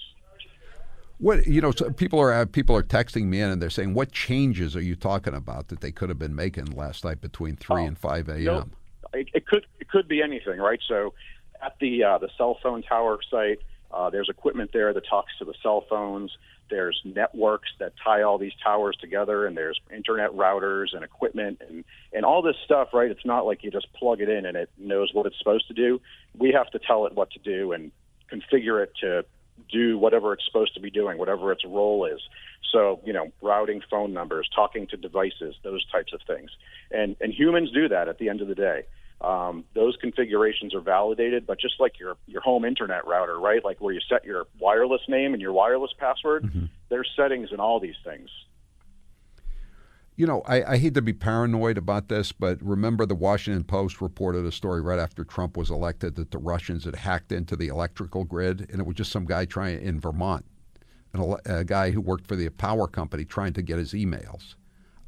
What 1.19 1.47
you 1.47 1.61
know, 1.61 1.73
so 1.73 1.91
people 1.91 2.21
are 2.21 2.33
uh, 2.33 2.47
people 2.47 2.77
are 2.77 2.83
texting 2.83 3.25
me 3.25 3.41
in 3.41 3.51
and 3.51 3.61
they're 3.61 3.71
saying, 3.71 3.95
"What 3.95 4.13
changes 4.13 4.77
are 4.77 4.83
you 4.83 4.95
talking 4.95 5.35
about 5.35 5.69
that 5.69 5.81
they 5.81 5.91
could 5.91 6.09
have 6.09 6.19
been 6.19 6.35
making 6.35 6.67
last 6.67 7.05
night 7.05 7.21
between 7.21 7.57
three 7.57 7.83
Oh, 7.83 7.87
and 7.87 7.99
five 7.99 8.29
a.m.?" 8.29 8.45
No, 8.45 8.69
it, 9.13 9.29
it 9.35 9.47
could 9.47 9.67
it 9.81 9.89
could 9.89 10.07
be 10.07 10.23
anything, 10.23 10.59
right? 10.59 10.81
So 10.87 11.15
at 11.61 11.77
the 11.81 12.05
uh, 12.05 12.19
the 12.19 12.29
cell 12.37 12.59
phone 12.63 12.83
tower 12.83 13.19
site, 13.29 13.59
uh, 13.91 14.11
there's 14.11 14.29
equipment 14.29 14.71
there 14.73 14.93
that 14.93 15.07
talks 15.09 15.33
to 15.39 15.45
the 15.45 15.55
cell 15.61 15.85
phones. 15.91 16.31
There's 16.71 17.01
networks 17.05 17.71
that 17.81 17.95
tie 18.05 18.23
all 18.23 18.39
these 18.39 18.53
towers 18.63 18.97
together, 19.01 19.47
and 19.47 19.57
there's 19.57 19.81
internet 19.93 20.31
routers 20.31 20.95
and 20.95 21.03
equipment 21.03 21.61
and 21.69 21.85
and 22.13 22.25
all 22.25 22.43
this 22.43 22.57
stuff, 22.65 22.91
right? 22.93 23.11
It's 23.11 23.25
not 23.25 23.45
like 23.45 23.65
you 23.65 23.73
just 23.73 23.93
plug 23.95 24.21
it 24.21 24.29
in 24.29 24.47
and 24.47 24.57
it 24.57 24.71
knows 24.79 25.11
what 25.13 25.27
it's 25.27 25.39
supposed 25.39 25.67
to 25.67 25.75
do. 25.75 26.01
We 26.37 26.53
have 26.53 26.71
to 26.71 26.79
tell 26.79 27.07
it 27.07 27.15
what 27.15 27.33
to 27.33 27.39
do 27.41 27.73
and 27.73 27.91
configure 28.31 28.83
it 28.83 28.93
to 29.01 29.25
do 29.71 29.99
whatever 29.99 30.33
it's 30.33 30.45
supposed 30.45 30.75
to 30.75 30.81
be 30.81 30.91
doing, 30.91 31.19
whatever 31.19 31.53
its 31.53 31.65
role 31.65 32.05
is. 32.07 32.21
So, 32.73 33.01
you 33.05 33.13
know, 33.13 33.33
routing 33.43 33.81
phone 33.91 34.13
numbers, 34.13 34.49
talking 34.55 34.87
to 34.89 34.97
devices, 34.97 35.55
those 35.65 35.85
types 35.91 36.13
of 36.13 36.21
things. 36.27 36.51
And, 36.91 37.17
and 37.21 37.33
humans 37.33 37.71
do 37.73 37.89
that 37.89 38.09
at 38.09 38.19
the 38.19 38.29
end 38.29 38.41
of 38.41 38.49
the 38.49 38.55
day. 38.55 38.83
Um, 39.21 39.65
those 39.75 39.97
configurations 40.01 40.75
are 40.75 40.81
validated, 40.81 41.47
but 41.47 41.61
just 41.61 41.81
like 41.81 41.99
your, 41.99 42.17
your 42.27 42.41
home 42.41 42.65
internet 42.65 43.07
router, 43.07 43.39
right? 43.39 43.65
Like 43.65 43.81
where 43.81 43.93
you 43.93 44.01
set 44.09 44.25
your 44.25 44.47
wireless 44.61 45.01
name 45.09 45.33
and 45.33 45.43
your 45.43 45.53
wireless 45.53 45.93
password, 45.99 46.45
Mm-hmm. 46.45 46.67
there's 46.89 47.11
settings 47.17 47.49
in 47.53 47.59
all 47.59 47.81
these 47.81 47.97
things. 48.05 48.29
You 50.19 50.27
know, 50.27 50.43
I, 50.47 50.73
I 50.73 50.79
hate 50.79 50.95
to 50.95 51.03
be 51.03 51.13
paranoid 51.13 51.79
about 51.79 52.09
this, 52.09 52.33
but 52.33 52.61
remember 52.61 53.07
the 53.07 53.15
Washington 53.15 53.63
Post 53.63 54.01
reported 54.01 54.45
a 54.45 54.51
story 54.51 54.81
right 54.81 54.99
after 54.99 55.23
Trump 55.23 55.57
was 55.57 55.71
elected 55.71 56.17
that 56.17 56.33
the 56.33 56.39
Russians 56.39 56.85
had 56.87 56.97
hacked 56.97 57.31
into 57.31 57.55
the 57.55 57.69
electrical 57.69 58.25
grid, 58.25 58.69
and 58.69 58.81
it 58.81 58.85
was 58.85 58.97
just 58.97 59.13
some 59.13 59.27
guy 59.27 59.45
trying 59.45 59.81
in 59.81 60.01
Vermont, 60.01 60.45
an, 61.13 61.37
a 61.47 61.63
guy 61.63 61.93
who 61.93 62.01
worked 62.01 62.27
for 62.27 62.35
the 62.35 62.49
power 62.49 62.89
company 62.89 63.25
trying 63.25 63.53
to 63.53 63.63
get 63.63 63.79
his 63.79 63.93
emails. 63.93 64.57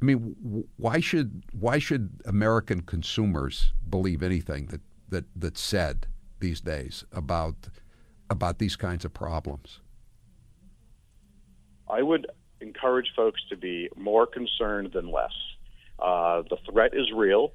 I 0.01 0.05
mean, 0.05 0.63
why 0.77 1.01
should 1.01 1.43
why 1.51 1.77
should 1.77 2.21
American 2.23 2.79
consumers 2.79 3.73
believe 3.89 4.23
anything 4.23 4.67
that, 4.67 4.81
that 5.09 5.25
that's 5.35 5.59
said 5.59 6.07
these 6.39 6.61
days 6.61 7.03
about 7.11 7.67
about 8.29 8.59
these 8.59 8.77
kinds 8.77 9.03
of 9.03 9.13
problems? 9.13 9.81
I 11.89 12.01
would 12.01 12.27
encourage 12.61 13.11
folks 13.15 13.41
to 13.49 13.57
be 13.57 13.89
more 13.95 14.25
concerned 14.25 14.91
than 14.93 15.11
less. 15.11 15.33
Uh, 15.99 16.43
the 16.49 16.57
threat 16.69 16.91
is 16.93 17.11
real. 17.15 17.51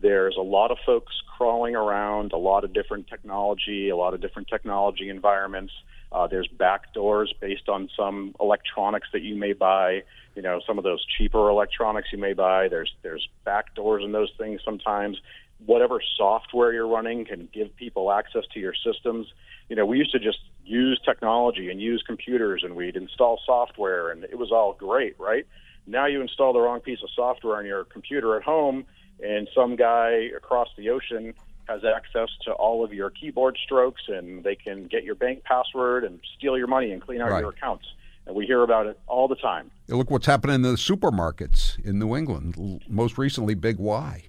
There's 0.00 0.36
a 0.38 0.42
lot 0.42 0.70
of 0.70 0.78
folks 0.84 1.12
crawling 1.36 1.74
around, 1.74 2.32
a 2.32 2.36
lot 2.36 2.64
of 2.64 2.72
different 2.72 3.08
technology, 3.08 3.88
a 3.88 3.96
lot 3.96 4.14
of 4.14 4.20
different 4.20 4.48
technology 4.48 5.08
environments. 5.08 5.72
Uh, 6.10 6.26
there's 6.26 6.48
back 6.48 6.94
doors 6.94 7.34
based 7.40 7.68
on 7.68 7.88
some 7.96 8.34
electronics 8.40 9.08
that 9.12 9.22
you 9.22 9.34
may 9.34 9.52
buy. 9.52 10.02
You 10.34 10.42
know, 10.42 10.60
some 10.66 10.78
of 10.78 10.84
those 10.84 11.04
cheaper 11.04 11.50
electronics 11.50 12.08
you 12.12 12.18
may 12.18 12.32
buy. 12.32 12.68
There's 12.68 12.94
there's 13.02 13.28
back 13.44 13.74
doors 13.74 14.02
in 14.04 14.12
those 14.12 14.32
things 14.38 14.60
sometimes. 14.64 15.20
Whatever 15.66 16.00
software 16.16 16.72
you're 16.72 16.86
running 16.86 17.24
can 17.24 17.48
give 17.52 17.74
people 17.76 18.12
access 18.12 18.44
to 18.54 18.60
your 18.60 18.74
systems. 18.74 19.26
You 19.68 19.76
know, 19.76 19.84
we 19.86 19.98
used 19.98 20.12
to 20.12 20.18
just 20.18 20.38
use 20.64 21.00
technology 21.04 21.70
and 21.70 21.80
use 21.80 22.02
computers, 22.06 22.62
and 22.64 22.74
we'd 22.76 22.96
install 22.96 23.40
software, 23.44 24.10
and 24.10 24.24
it 24.24 24.38
was 24.38 24.50
all 24.50 24.72
great, 24.74 25.18
right? 25.18 25.46
Now 25.86 26.06
you 26.06 26.20
install 26.20 26.52
the 26.52 26.60
wrong 26.60 26.80
piece 26.80 27.02
of 27.02 27.08
software 27.14 27.56
on 27.56 27.66
your 27.66 27.84
computer 27.84 28.36
at 28.36 28.42
home, 28.42 28.84
and 29.22 29.48
some 29.54 29.76
guy 29.76 30.28
across 30.36 30.68
the 30.76 30.90
ocean 30.90 31.34
has 31.66 31.82
access 31.84 32.28
to 32.44 32.52
all 32.52 32.82
of 32.84 32.94
your 32.94 33.10
keyboard 33.10 33.58
strokes, 33.62 34.02
and 34.08 34.42
they 34.42 34.54
can 34.54 34.86
get 34.86 35.04
your 35.04 35.14
bank 35.14 35.44
password 35.44 36.04
and 36.04 36.20
steal 36.36 36.56
your 36.56 36.66
money 36.66 36.92
and 36.92 37.02
clean 37.02 37.20
out 37.20 37.30
Right. 37.30 37.40
your 37.40 37.50
accounts. 37.50 37.86
And 38.26 38.34
we 38.36 38.44
hear 38.46 38.62
about 38.62 38.86
it 38.86 38.98
all 39.06 39.26
the 39.28 39.36
time. 39.36 39.70
Look 39.88 40.10
what's 40.10 40.26
happening 40.26 40.56
in 40.56 40.62
the 40.62 40.72
supermarkets 40.76 41.82
in 41.84 41.98
New 41.98 42.14
England. 42.16 42.82
Most 42.88 43.16
recently, 43.18 43.54
Big 43.54 43.78
Y, 43.78 44.24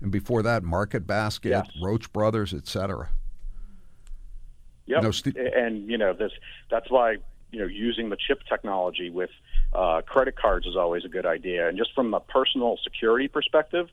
and 0.00 0.10
before 0.12 0.42
that, 0.42 0.62
Market 0.62 1.06
Basket, 1.06 1.48
Yes. 1.50 1.68
Roche 1.82 2.08
Brothers, 2.08 2.52
etc. 2.54 3.08
Yep. 4.86 5.02
No, 5.02 5.10
Ste- 5.10 5.36
and 5.36 5.90
you 5.90 5.98
know 5.98 6.12
this. 6.12 6.32
That's 6.70 6.90
why 6.90 7.16
you 7.50 7.60
know 7.60 7.66
using 7.66 8.10
the 8.10 8.16
chip 8.16 8.42
technology 8.48 9.10
with 9.10 9.30
uh, 9.72 10.02
credit 10.02 10.36
cards 10.36 10.66
is 10.66 10.76
always 10.76 11.04
a 11.04 11.08
good 11.08 11.26
idea. 11.26 11.68
And 11.68 11.78
just 11.78 11.94
from 11.94 12.12
a 12.14 12.20
personal 12.20 12.78
security 12.82 13.28
perspective, 13.28 13.88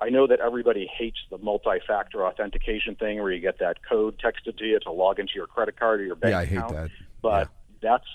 I 0.00 0.08
know 0.08 0.26
that 0.26 0.40
everybody 0.40 0.86
hates 0.86 1.18
the 1.30 1.38
multi-factor 1.38 2.24
authentication 2.26 2.94
thing 2.94 3.20
where 3.20 3.30
you 3.32 3.40
get 3.40 3.58
that 3.58 3.78
code 3.86 4.18
texted 4.18 4.56
to 4.58 4.64
you 4.64 4.78
to 4.80 4.92
log 4.92 5.18
into 5.18 5.32
your 5.34 5.46
credit 5.46 5.78
card 5.78 6.00
or 6.00 6.04
your 6.04 6.16
bank 6.16 6.32
Yeah, 6.32 6.38
I 6.38 6.44
hate 6.44 6.74
that. 6.74 6.90
But 7.20 7.48
that's 7.82 8.06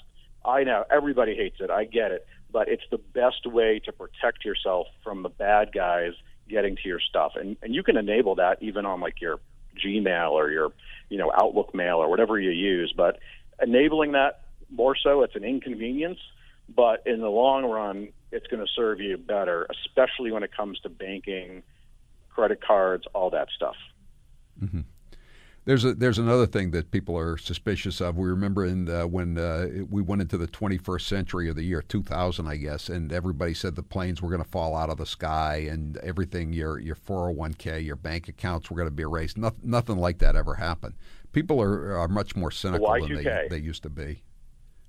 I 0.43 0.63
know 0.63 0.85
everybody 0.89 1.35
hates 1.35 1.57
it. 1.59 1.69
I 1.69 1.85
get 1.85 2.11
it, 2.11 2.25
but 2.51 2.67
it's 2.69 2.83
the 2.91 2.97
best 2.97 3.45
way 3.45 3.79
to 3.85 3.91
protect 3.91 4.45
yourself 4.45 4.87
from 5.03 5.23
the 5.23 5.29
bad 5.29 5.71
guys 5.73 6.13
getting 6.47 6.75
to 6.77 6.87
your 6.87 6.99
stuff. 6.99 7.33
And 7.35 7.57
and 7.61 7.75
you 7.75 7.83
can 7.83 7.97
enable 7.97 8.35
that 8.35 8.57
even 8.61 8.85
on 8.85 8.99
like 8.99 9.21
your 9.21 9.39
Gmail 9.75 10.31
or 10.31 10.49
your 10.49 10.71
you 11.09 11.17
know 11.17 11.31
Outlook 11.35 11.73
mail 11.73 11.97
or 11.97 12.09
whatever 12.09 12.39
you 12.39 12.51
use. 12.51 12.93
But 12.95 13.19
enabling 13.61 14.13
that 14.13 14.41
more 14.69 14.95
so, 14.95 15.21
it's 15.21 15.35
an 15.35 15.43
inconvenience, 15.43 16.19
but 16.73 17.03
in 17.05 17.21
the 17.21 17.29
long 17.29 17.65
run, 17.65 18.09
it's 18.31 18.47
going 18.47 18.65
to 18.65 18.71
serve 18.75 18.99
you 18.99 19.17
better, 19.17 19.67
especially 19.69 20.31
when 20.31 20.43
it 20.43 20.51
comes 20.55 20.79
to 20.81 20.89
banking, 20.89 21.63
credit 22.29 22.61
cards, 22.61 23.05
all 23.13 23.29
that 23.29 23.47
stuff. 23.55 23.75
Mm-hmm. 24.61 24.81
There's 25.65 25.83
a, 25.83 25.95
there's 25.95 26.19
another 26.19 26.45
thing 26.45 26.69
that 26.71 26.91
people 26.91 27.17
are 27.17 27.37
suspicious 27.37 27.99
of. 27.99 28.17
We 28.17 28.29
remember 28.29 28.65
in 28.65 28.85
the, 28.85 29.07
when 29.07 29.35
uh, 29.37 29.67
we 29.89 30.03
went 30.03 30.21
into 30.21 30.37
the 30.37 30.47
21st 30.47 31.01
century 31.01 31.49
of 31.49 31.55
the 31.55 31.63
year 31.63 31.81
2000, 31.81 32.47
I 32.47 32.55
guess, 32.57 32.87
and 32.87 33.11
everybody 33.11 33.55
said 33.55 33.75
the 33.75 33.81
planes 33.81 34.21
were 34.21 34.29
going 34.29 34.43
to 34.43 34.49
fall 34.49 34.75
out 34.75 34.91
of 34.91 34.97
the 34.97 35.07
sky 35.07 35.65
and 35.67 35.97
everything 35.97 36.53
your 36.53 36.77
your 36.79 36.95
401k, 36.95 37.83
your 37.83 37.95
bank 37.95 38.27
accounts 38.27 38.69
were 38.69 38.77
going 38.77 38.87
to 38.87 38.95
be 38.95 39.01
erased. 39.01 39.39
Nothing, 39.39 39.61
nothing 39.63 39.97
like 39.97 40.19
that 40.19 40.35
ever 40.35 40.53
happened. 40.53 40.93
People 41.31 41.59
are, 41.59 41.97
are 41.97 42.07
much 42.07 42.35
more 42.35 42.51
cynical 42.51 42.93
than 42.93 43.15
they, 43.15 43.23
Y2K. 43.23 43.49
they 43.49 43.57
used 43.57 43.81
to 43.83 43.89
be. 43.89 44.21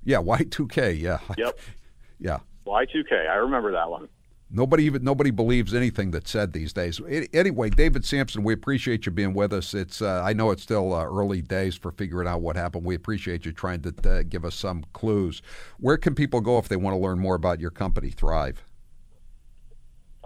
Yeah, 0.05 0.19
Y2K. 0.19 1.01
Yeah. 1.01 1.21
Yep. 1.39 1.59
yeah. 2.21 2.39
Y2K, 2.67 3.31
I 3.31 3.37
remember 3.37 3.73
that 3.73 3.89
one. 3.89 4.09
Nobody 4.49 4.85
even 4.85 5.03
nobody 5.03 5.33
believes 5.33 5.75
anything 5.75 6.13
that's 6.13 6.31
said 6.31 6.53
these 6.53 6.73
days. 6.73 7.01
Anyway, 7.33 7.69
David 7.69 8.05
Sampson, 8.05 8.45
we 8.45 8.53
appreciate 8.53 9.05
you 9.05 9.13
being 9.13 9.35
with 9.35 9.53
us. 9.53 9.75
It's 9.75 10.01
uh, 10.01 10.23
I 10.25 10.33
know 10.33 10.53
it's 10.53 10.63
still 10.63 10.95
uh, 10.95 11.05
early 11.05 11.43
days 11.43 11.75
for 11.75 11.91
figuring 11.91 12.29
out 12.29 12.43
what 12.43 12.55
happened. 12.55 12.85
We 12.85 12.95
appreciate 12.95 13.45
you 13.45 13.51
trying 13.51 13.83
to 13.83 13.95
uh, 14.09 14.23
give 14.29 14.45
us 14.45 14.55
some 14.55 14.85
clues. 14.93 15.43
Where 15.79 15.97
can 15.97 16.15
people 16.15 16.41
go 16.41 16.59
if 16.59 16.69
they 16.69 16.77
want 16.77 16.95
to 16.95 16.99
learn 16.99 17.19
more 17.19 17.35
about 17.35 17.59
your 17.59 17.71
company, 17.71 18.11
Thrive? 18.11 18.63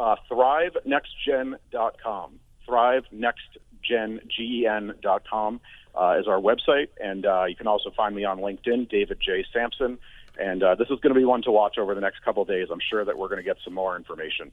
uh, 0.01 0.17
thrivenextgen.com. 0.29 2.41
Thrivenextgen.com 2.69 5.61
uh, 5.95 6.19
is 6.19 6.29
our 6.29 6.41
website, 6.41 6.89
and 7.03 7.27
uh, 7.27 7.45
you 7.45 7.55
can 7.55 7.67
also 7.67 7.91
find 7.91 8.17
me 8.17 8.25
on 8.25 8.39
LinkedIn, 8.39 8.89
David 8.89 9.19
J. 9.21 9.45
Sampson. 9.53 9.99
And 10.39 10.63
uh, 10.63 10.75
this 10.75 10.89
is 10.91 10.99
going 11.01 11.15
to 11.15 11.19
be 11.19 11.25
one 11.25 11.43
to 11.43 11.51
watch 11.51 11.79
over 11.79 11.95
the 11.95 12.01
next 12.01 12.23
couple 12.25 12.45
days. 12.45 12.69
I'm 12.71 12.81
sure 12.89 13.05
that 13.05 13.17
we're 13.17 13.29
going 13.29 13.39
to 13.39 13.45
get 13.45 13.57
some 13.65 13.75
more 13.75 13.97
information. 13.97 14.53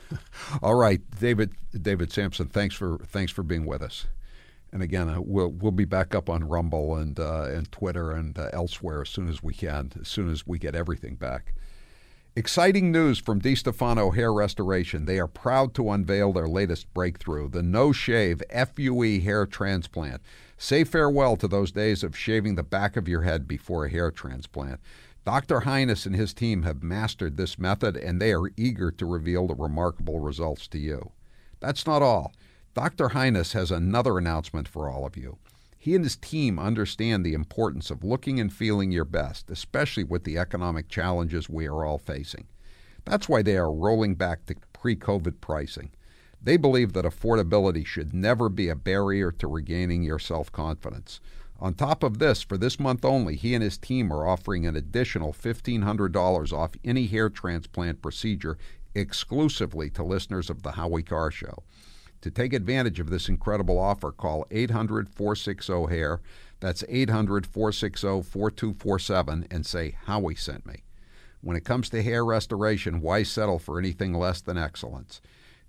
All 0.62 0.74
right, 0.74 1.00
David 1.18 1.52
David 1.80 2.12
Sampson, 2.12 2.48
thanks 2.48 2.74
for 2.74 2.98
thanks 3.06 3.32
for 3.32 3.42
being 3.42 3.64
with 3.64 3.82
us. 3.82 4.06
And 4.72 4.82
again, 4.82 5.08
uh, 5.08 5.20
we'll 5.20 5.50
we'll 5.50 5.72
be 5.72 5.84
back 5.84 6.14
up 6.14 6.30
on 6.30 6.48
Rumble 6.48 6.96
and 6.96 7.18
uh, 7.18 7.44
and 7.44 7.70
Twitter 7.70 8.12
and 8.12 8.38
uh, 8.38 8.48
elsewhere 8.52 9.02
as 9.02 9.08
soon 9.10 9.28
as 9.28 9.42
we 9.42 9.54
can, 9.54 9.92
as 10.00 10.08
soon 10.08 10.30
as 10.30 10.46
we 10.46 10.58
get 10.58 10.74
everything 10.74 11.16
back. 11.16 11.54
Exciting 12.34 12.90
news 12.90 13.18
from 13.18 13.42
DiStefano 13.42 14.14
Hair 14.14 14.32
Restoration. 14.32 15.04
They 15.04 15.18
are 15.18 15.26
proud 15.26 15.74
to 15.74 15.90
unveil 15.90 16.32
their 16.32 16.48
latest 16.48 16.92
breakthrough, 16.94 17.50
the 17.50 17.62
No 17.62 17.92
Shave 17.92 18.42
FUE 18.50 19.20
hair 19.20 19.44
transplant. 19.44 20.22
Say 20.62 20.84
farewell 20.84 21.36
to 21.38 21.48
those 21.48 21.72
days 21.72 22.04
of 22.04 22.16
shaving 22.16 22.54
the 22.54 22.62
back 22.62 22.96
of 22.96 23.08
your 23.08 23.22
head 23.22 23.48
before 23.48 23.84
a 23.84 23.90
hair 23.90 24.12
transplant. 24.12 24.78
Dr. 25.24 25.58
Highness 25.58 26.06
and 26.06 26.14
his 26.14 26.32
team 26.32 26.62
have 26.62 26.84
mastered 26.84 27.36
this 27.36 27.58
method 27.58 27.96
and 27.96 28.22
they 28.22 28.32
are 28.32 28.52
eager 28.56 28.92
to 28.92 29.04
reveal 29.04 29.48
the 29.48 29.56
remarkable 29.56 30.20
results 30.20 30.68
to 30.68 30.78
you. 30.78 31.10
That's 31.58 31.84
not 31.84 32.00
all. 32.00 32.32
Dr. 32.74 33.08
Highness 33.08 33.54
has 33.54 33.72
another 33.72 34.18
announcement 34.18 34.68
for 34.68 34.88
all 34.88 35.04
of 35.04 35.16
you. 35.16 35.38
He 35.76 35.96
and 35.96 36.04
his 36.04 36.14
team 36.14 36.60
understand 36.60 37.26
the 37.26 37.34
importance 37.34 37.90
of 37.90 38.04
looking 38.04 38.38
and 38.38 38.52
feeling 38.52 38.92
your 38.92 39.04
best, 39.04 39.50
especially 39.50 40.04
with 40.04 40.22
the 40.22 40.38
economic 40.38 40.88
challenges 40.88 41.50
we 41.50 41.66
are 41.66 41.84
all 41.84 41.98
facing. 41.98 42.46
That's 43.04 43.28
why 43.28 43.42
they 43.42 43.56
are 43.56 43.72
rolling 43.72 44.14
back 44.14 44.46
to 44.46 44.54
pre 44.72 44.94
COVID 44.94 45.40
pricing. 45.40 45.90
They 46.44 46.56
believe 46.56 46.92
that 46.92 47.04
affordability 47.04 47.86
should 47.86 48.12
never 48.12 48.48
be 48.48 48.68
a 48.68 48.74
barrier 48.74 49.30
to 49.32 49.46
regaining 49.46 50.02
your 50.02 50.18
self 50.18 50.50
confidence. 50.50 51.20
On 51.60 51.74
top 51.74 52.02
of 52.02 52.18
this, 52.18 52.42
for 52.42 52.58
this 52.58 52.80
month 52.80 53.04
only, 53.04 53.36
he 53.36 53.54
and 53.54 53.62
his 53.62 53.78
team 53.78 54.12
are 54.12 54.26
offering 54.26 54.66
an 54.66 54.74
additional 54.74 55.32
$1,500 55.32 56.52
off 56.52 56.72
any 56.84 57.06
hair 57.06 57.30
transplant 57.30 58.02
procedure 58.02 58.58
exclusively 58.96 59.88
to 59.90 60.02
listeners 60.02 60.50
of 60.50 60.64
the 60.64 60.72
Howie 60.72 61.04
Carr 61.04 61.30
Show. 61.30 61.62
To 62.22 62.30
take 62.30 62.52
advantage 62.52 62.98
of 62.98 63.10
this 63.10 63.28
incredible 63.28 63.78
offer, 63.78 64.10
call 64.10 64.44
800 64.50 65.08
460 65.08 65.86
HAIR. 65.88 66.20
That's 66.58 66.84
800 66.88 67.46
460 67.46 68.22
4247 68.22 69.46
and 69.50 69.64
say, 69.64 69.96
Howie 70.06 70.34
sent 70.34 70.66
me. 70.66 70.82
When 71.40 71.56
it 71.56 71.64
comes 71.64 71.88
to 71.90 72.02
hair 72.02 72.24
restoration, 72.24 73.00
why 73.00 73.22
settle 73.22 73.58
for 73.58 73.78
anything 73.78 74.14
less 74.14 74.40
than 74.40 74.58
excellence? 74.58 75.20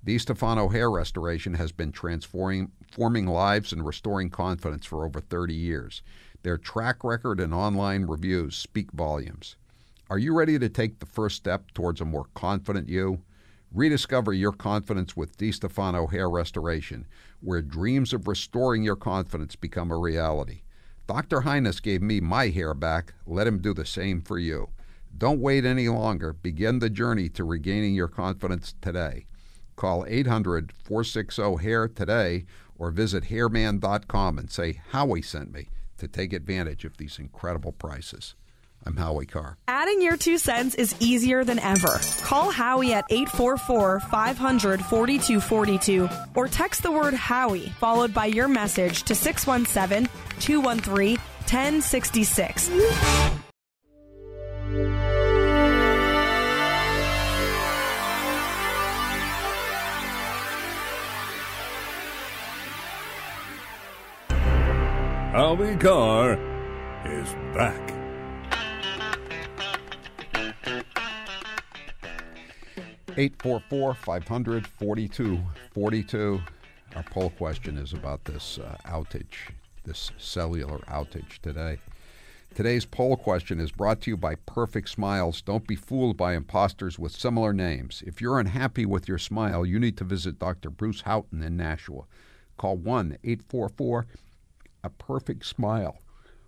DiStefano 0.05 0.69
Hair 0.74 0.91
Restoration 0.91 1.53
has 1.53 1.72
been 1.72 1.93
transforming 1.93 2.72
forming 2.91 3.25
lives 3.25 3.72
and 3.72 3.86
restoring 3.86 4.29
confidence 4.29 4.86
for 4.86 5.05
over 5.05 5.22
30 5.22 5.53
years. 5.53 6.03
Their 6.41 6.57
track 6.57 7.05
record 7.05 7.39
and 7.39 7.53
online 7.53 8.03
reviews 8.03 8.57
speak 8.57 8.91
volumes. 8.91 9.55
Are 10.10 10.19
you 10.19 10.36
ready 10.36 10.60
to 10.60 10.67
take 10.67 11.00
the 11.00 11.05
first 11.05 11.38
step 11.38 11.72
towards 11.74 12.01
a 12.01 12.05
more 12.05 12.25
confident 12.33 12.89
you? 12.89 13.22
Rediscover 13.74 14.33
your 14.33 14.51
confidence 14.51 15.15
with 15.15 15.38
DiStefano 15.38 16.12
Hair 16.12 16.29
Restoration, 16.29 17.07
where 17.39 17.62
dreams 17.62 18.12
of 18.12 18.27
restoring 18.27 18.83
your 18.83 18.98
confidence 18.98 19.55
become 19.55 19.89
a 19.89 19.98
reality. 19.98 20.63
Dr. 21.07 21.41
Highness 21.41 21.79
gave 21.79 22.01
me 22.01 22.19
my 22.19 22.50
hair 22.50 22.74
back. 22.74 23.13
Let 23.25 23.48
him 23.48 23.60
do 23.60 23.74
the 23.74 23.86
same 23.86 24.22
for 24.22 24.38
you. 24.38 24.69
Don't 25.17 25.39
wait 25.39 25.63
any 25.63 25.88
longer. 25.88 26.33
Begin 26.33 26.79
the 26.79 26.89
journey 26.89 27.29
to 27.29 27.45
regaining 27.45 27.95
your 27.95 28.10
confidence 28.10 28.75
today. 28.81 29.27
Call 29.75 30.06
800 30.08 30.74
460 30.84 31.63
HAIR 31.63 31.88
today 31.88 32.46
or 32.77 32.92
visit 32.92 33.25
hairman.com 33.25 34.38
and 34.38 34.51
say 34.51 34.82
Howie 34.89 35.22
sent 35.22 35.53
me 35.53 35.68
to 35.98 36.08
take 36.08 36.34
advantage 36.34 36.86
of 36.86 36.98
these 36.98 37.20
incredible 37.20 37.72
prices. 37.72 38.36
I'm 38.86 38.98
Howie 38.98 39.25
Carr. 39.25 39.58
Adding 39.68 40.01
your 40.01 40.18
two 40.18 40.38
cents 40.38 40.75
is 40.75 40.96
easier 41.00 41.46
than 41.46 41.60
ever. 41.60 42.00
Call 42.22 42.51
Howie 42.51 42.94
at 42.94 43.06
844 43.10 44.01
500 44.01 44.82
4242 44.82 46.10
or 46.36 46.48
text 46.48 46.84
the 46.84 46.92
word 46.92 47.13
Howie 47.13 47.70
followed 47.80 48.13
by 48.13 48.25
your 48.25 48.48
message 48.48 49.03
to 49.03 49.15
617 49.15 50.10
213 50.39 51.18
1066. 51.18 53.42
Howie 65.34 65.75
Carr 65.78 66.34
is 67.08 67.34
back. 67.56 67.92
Eight 73.18 73.42
four 73.42 73.60
four 73.68 73.96
five 73.96 74.28
hundred 74.28 74.68
forty 74.68 75.08
two 75.08 75.40
forty 75.74 76.04
two. 76.04 76.40
Our 76.96 77.02
poll 77.02 77.32
question 77.32 77.80
is 77.80 77.94
about 77.94 78.25
this 78.25 78.60
uh, 78.60 78.78
outage, 78.86 79.50
this 79.84 80.12
cellular 80.20 80.78
outage 80.82 81.40
today. 81.42 81.80
Today's 82.54 82.86
poll 82.86 83.18
question 83.18 83.60
is 83.60 83.72
brought 83.72 84.02
to 84.02 84.12
you 84.12 84.18
by 84.18 84.36
Perfect 84.36 84.88
Smiles. 84.88 85.42
Don't 85.42 85.66
be 85.66 85.75
fooled 85.75 86.16
by 86.16 86.36
imposters 86.36 87.00
with 87.00 87.12
similar 87.12 87.54
names. 87.54 88.04
If 88.06 88.22
you're 88.22 88.40
unhappy 88.40 88.86
with 88.86 89.08
your 89.08 89.18
smile, 89.18 89.66
you 89.66 89.80
need 89.80 89.98
to 89.98 90.04
visit 90.04 90.38
Dr. 90.38 90.70
Bruce 90.70 91.02
Houghton 91.02 91.42
in 91.42 91.58
Nashua. 91.58 92.04
Call 92.56 92.78
1 92.78 93.18
844 93.24 94.06
A 94.84 94.90
Perfect 94.90 95.46
Smile 95.46 95.98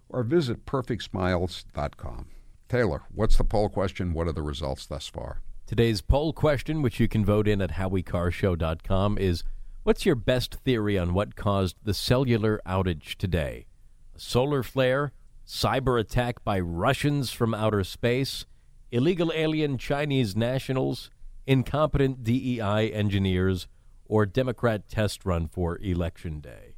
or 0.10 0.24
visit 0.24 0.65
perfectsmiles.com. 0.65 2.27
Taylor, 2.68 3.04
what's 3.13 3.38
the 3.38 3.44
poll 3.44 3.70
question? 3.70 4.13
What 4.13 4.27
are 4.27 4.34
the 4.34 4.42
results 4.42 4.86
thus 4.86 5.08
far? 5.08 5.42
Today's 5.68 6.01
poll 6.01 6.34
question, 6.34 6.82
which 6.82 7.00
you 7.00 7.08
can 7.08 7.25
vote 7.25 7.48
in 7.48 7.62
at 7.62 7.72
howiecarrshow.com, 7.72 9.18
is 9.18 9.44
What's 9.84 10.06
your 10.06 10.15
best 10.15 10.56
theory 10.56 10.98
on 10.98 11.13
what 11.13 11.36
caused 11.36 11.75
the 11.84 11.94
cellular 11.94 12.60
outage 12.65 13.15
today? 13.18 13.68
A 14.15 14.20
solar 14.20 14.63
flare? 14.63 15.12
Cyber 15.46 16.00
attack 16.00 16.44
by 16.44 16.60
Russians 16.60 17.32
from 17.32 17.54
outer 17.54 17.84
space? 17.84 18.46
Illegal 18.92 19.32
alien 19.36 19.77
Chinese 19.77 20.36
nationals? 20.36 21.12
Incompetent 21.46 22.24
DEI 22.24 22.92
engineers? 22.92 23.68
Or 24.08 24.25
Democrat 24.25 24.89
test 24.89 25.24
run 25.24 25.48
for 25.48 25.77
Election 25.77 26.39
Day? 26.39 26.75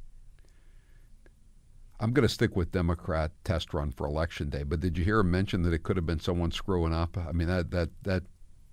I'm 2.00 2.12
going 2.12 2.26
to 2.26 2.32
stick 2.32 2.54
with 2.54 2.72
Democrat 2.72 3.32
test 3.44 3.74
run 3.74 3.90
for 3.90 4.06
Election 4.06 4.50
Day, 4.50 4.62
but 4.62 4.80
did 4.80 4.96
you 4.96 5.04
hear 5.04 5.20
him 5.20 5.30
mention 5.30 5.62
that 5.62 5.72
it 5.72 5.82
could 5.82 5.96
have 5.96 6.06
been 6.06 6.20
someone 6.20 6.52
screwing 6.52 6.92
up? 6.92 7.18
I 7.18 7.32
mean, 7.32 7.48
that, 7.48 7.70
that, 7.72 7.90
that 8.04 8.22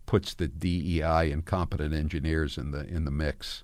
puts 0.06 0.36
the 0.36 0.48
DEI 0.48 1.32
incompetent 1.32 1.94
engineers 1.94 2.58
in 2.58 2.72
the, 2.72 2.86
in 2.88 3.06
the 3.06 3.12
mix 3.12 3.64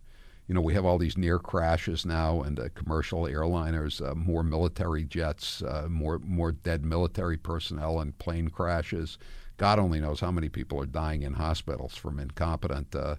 you 0.51 0.55
know, 0.55 0.59
we 0.59 0.73
have 0.73 0.83
all 0.83 0.97
these 0.97 1.17
near 1.17 1.39
crashes 1.39 2.05
now, 2.05 2.41
and 2.41 2.59
uh, 2.59 2.67
commercial 2.75 3.23
airliners, 3.23 4.05
uh, 4.05 4.13
more 4.15 4.43
military 4.43 5.05
jets, 5.05 5.61
uh, 5.61 5.87
more 5.89 6.19
more 6.19 6.51
dead 6.51 6.83
military 6.83 7.37
personnel, 7.37 8.01
and 8.01 8.17
plane 8.17 8.49
crashes. 8.49 9.17
God 9.55 9.79
only 9.79 10.01
knows 10.01 10.19
how 10.19 10.29
many 10.29 10.49
people 10.49 10.77
are 10.81 10.85
dying 10.85 11.21
in 11.21 11.35
hospitals 11.35 11.95
from 11.95 12.19
incompetent 12.19 12.93
uh, 12.93 13.15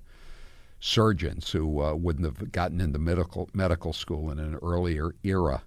surgeons 0.79 1.51
who 1.53 1.81
uh, 1.81 1.95
wouldn't 1.95 2.27
have 2.27 2.53
gotten 2.53 2.83
into 2.83 2.99
medical 2.99 3.49
medical 3.55 3.95
school 3.95 4.31
in 4.31 4.39
an 4.39 4.57
earlier 4.57 5.15
era. 5.23 5.63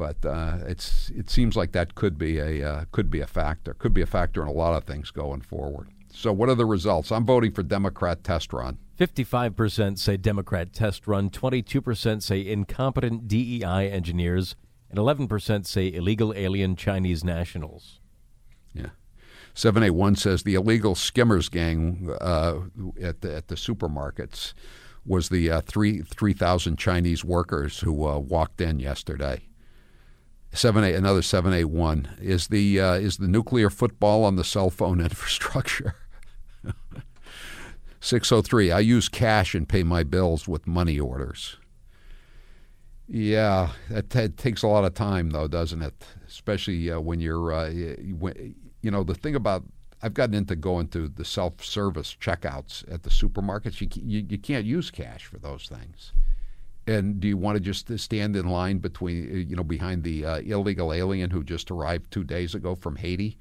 But 0.00 0.24
uh, 0.24 0.60
it's 0.66 1.10
it 1.10 1.28
seems 1.28 1.56
like 1.56 1.72
that 1.72 1.94
could 1.94 2.16
be 2.16 2.38
a 2.38 2.86
could 2.90 3.10
be 3.10 3.20
a 3.20 3.26
factor. 3.26 3.74
Could 3.74 3.92
be 3.92 4.00
a 4.00 4.06
factor 4.06 4.40
in 4.40 4.48
a 4.48 4.52
lot 4.52 4.74
of 4.74 4.84
things 4.84 5.10
going 5.10 5.42
forward. 5.42 5.88
So, 6.10 6.32
what 6.32 6.48
are 6.48 6.54
the 6.54 6.64
results? 6.64 7.12
I'm 7.12 7.26
voting 7.26 7.52
for 7.52 7.62
Democrat 7.62 8.24
test 8.24 8.54
run. 8.54 8.78
55% 8.98 9.98
say 9.98 10.16
Democrat 10.16 10.72
test 10.72 11.06
run, 11.06 11.28
22% 11.28 12.22
say 12.22 12.46
incompetent 12.46 13.28
DEI 13.28 13.90
engineers, 13.90 14.56
and 14.88 14.98
11% 14.98 15.66
say 15.66 15.92
illegal 15.92 16.32
alien 16.34 16.76
Chinese 16.76 17.22
nationals. 17.22 18.00
Yeah. 18.72 18.90
781 19.52 20.16
says 20.16 20.42
the 20.44 20.54
illegal 20.54 20.94
skimmers 20.94 21.50
gang 21.50 22.10
uh, 22.22 22.60
at, 23.02 23.20
the, 23.20 23.36
at 23.36 23.48
the 23.48 23.54
supermarkets 23.54 24.54
was 25.04 25.28
the 25.28 25.50
uh, 25.50 25.60
three 25.60 26.00
3,000 26.00 26.78
Chinese 26.78 27.22
workers 27.22 27.80
who 27.80 28.06
uh, 28.06 28.18
walked 28.18 28.62
in 28.62 28.78
yesterday. 28.78 29.49
Seven 30.52 30.82
eight 30.82 30.94
another 30.96 31.22
seven 31.22 31.52
eight 31.52 31.66
one 31.66 32.08
is 32.20 32.48
the 32.48 32.80
uh, 32.80 32.94
is 32.94 33.18
the 33.18 33.28
nuclear 33.28 33.70
football 33.70 34.24
on 34.24 34.36
the 34.36 34.44
cell 34.44 34.70
phone 34.70 35.00
infrastructure. 35.00 35.94
603. 38.00 38.72
I 38.72 38.80
use 38.80 39.08
cash 39.08 39.54
and 39.54 39.68
pay 39.68 39.82
my 39.82 40.02
bills 40.02 40.48
with 40.48 40.66
money 40.66 40.98
orders. 40.98 41.56
Yeah, 43.06 43.72
that, 43.90 44.10
that 44.10 44.36
takes 44.36 44.62
a 44.62 44.68
lot 44.68 44.84
of 44.84 44.94
time, 44.94 45.30
though, 45.30 45.48
doesn't 45.48 45.82
it? 45.82 46.06
Especially 46.26 46.90
uh, 46.90 47.00
when 47.00 47.20
you're, 47.20 47.52
uh, 47.52 47.70
when, 48.18 48.54
you 48.82 48.90
know, 48.90 49.02
the 49.02 49.14
thing 49.14 49.34
about 49.34 49.64
I've 50.02 50.14
gotten 50.14 50.34
into 50.34 50.56
going 50.56 50.88
to 50.88 51.08
the 51.08 51.24
self-service 51.24 52.16
checkouts 52.20 52.90
at 52.90 53.02
the 53.02 53.10
supermarkets. 53.10 53.80
You, 53.80 53.88
you, 54.02 54.26
you 54.28 54.38
can't 54.38 54.64
use 54.64 54.90
cash 54.90 55.26
for 55.26 55.38
those 55.38 55.66
things. 55.68 56.12
And 56.86 57.20
do 57.20 57.28
you 57.28 57.36
want 57.36 57.56
to 57.56 57.60
just 57.60 57.96
stand 57.98 58.36
in 58.36 58.48
line 58.48 58.78
between, 58.78 59.46
you 59.48 59.54
know, 59.54 59.62
behind 59.62 60.02
the 60.02 60.24
uh, 60.24 60.38
illegal 60.38 60.92
alien 60.92 61.30
who 61.30 61.44
just 61.44 61.70
arrived 61.70 62.10
two 62.10 62.24
days 62.24 62.54
ago 62.54 62.74
from 62.74 62.96
Haiti? 62.96 63.36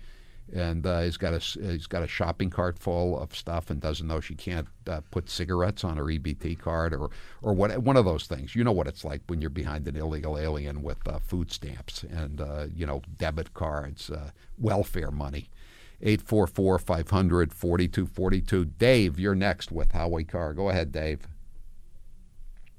and 0.53 0.85
uh, 0.85 1.01
he's 1.01 1.17
got 1.17 1.33
a 1.33 1.39
he's 1.39 1.87
got 1.87 2.03
a 2.03 2.07
shopping 2.07 2.49
cart 2.49 2.77
full 2.77 3.19
of 3.19 3.35
stuff 3.35 3.69
and 3.69 3.81
doesn't 3.81 4.07
know 4.07 4.19
she 4.19 4.35
can't 4.35 4.67
uh, 4.87 5.01
put 5.11 5.29
cigarettes 5.29 5.83
on 5.83 5.97
her 5.97 6.05
EBT 6.05 6.59
card 6.59 6.93
or 6.93 7.09
or 7.41 7.53
what 7.53 7.77
one 7.79 7.97
of 7.97 8.05
those 8.05 8.27
things. 8.27 8.55
You 8.55 8.63
know 8.63 8.71
what 8.71 8.87
it's 8.87 9.03
like 9.03 9.21
when 9.27 9.41
you're 9.41 9.49
behind 9.49 9.87
an 9.87 9.95
illegal 9.95 10.37
alien 10.37 10.81
with 10.81 11.07
uh, 11.07 11.19
food 11.19 11.51
stamps 11.51 12.03
and 12.03 12.41
uh, 12.41 12.67
you 12.73 12.85
know 12.85 13.01
debit 13.17 13.53
cards, 13.53 14.09
uh, 14.09 14.31
welfare 14.57 15.11
money. 15.11 15.49
844 16.01 16.79
500 16.79 17.53
4242. 17.53 18.65
Dave, 18.65 19.19
you're 19.19 19.35
next 19.35 19.69
with 19.69 19.91
Howie 19.91 20.23
Carr. 20.23 20.53
Go 20.53 20.69
ahead, 20.69 20.93
Dave. 20.93 21.27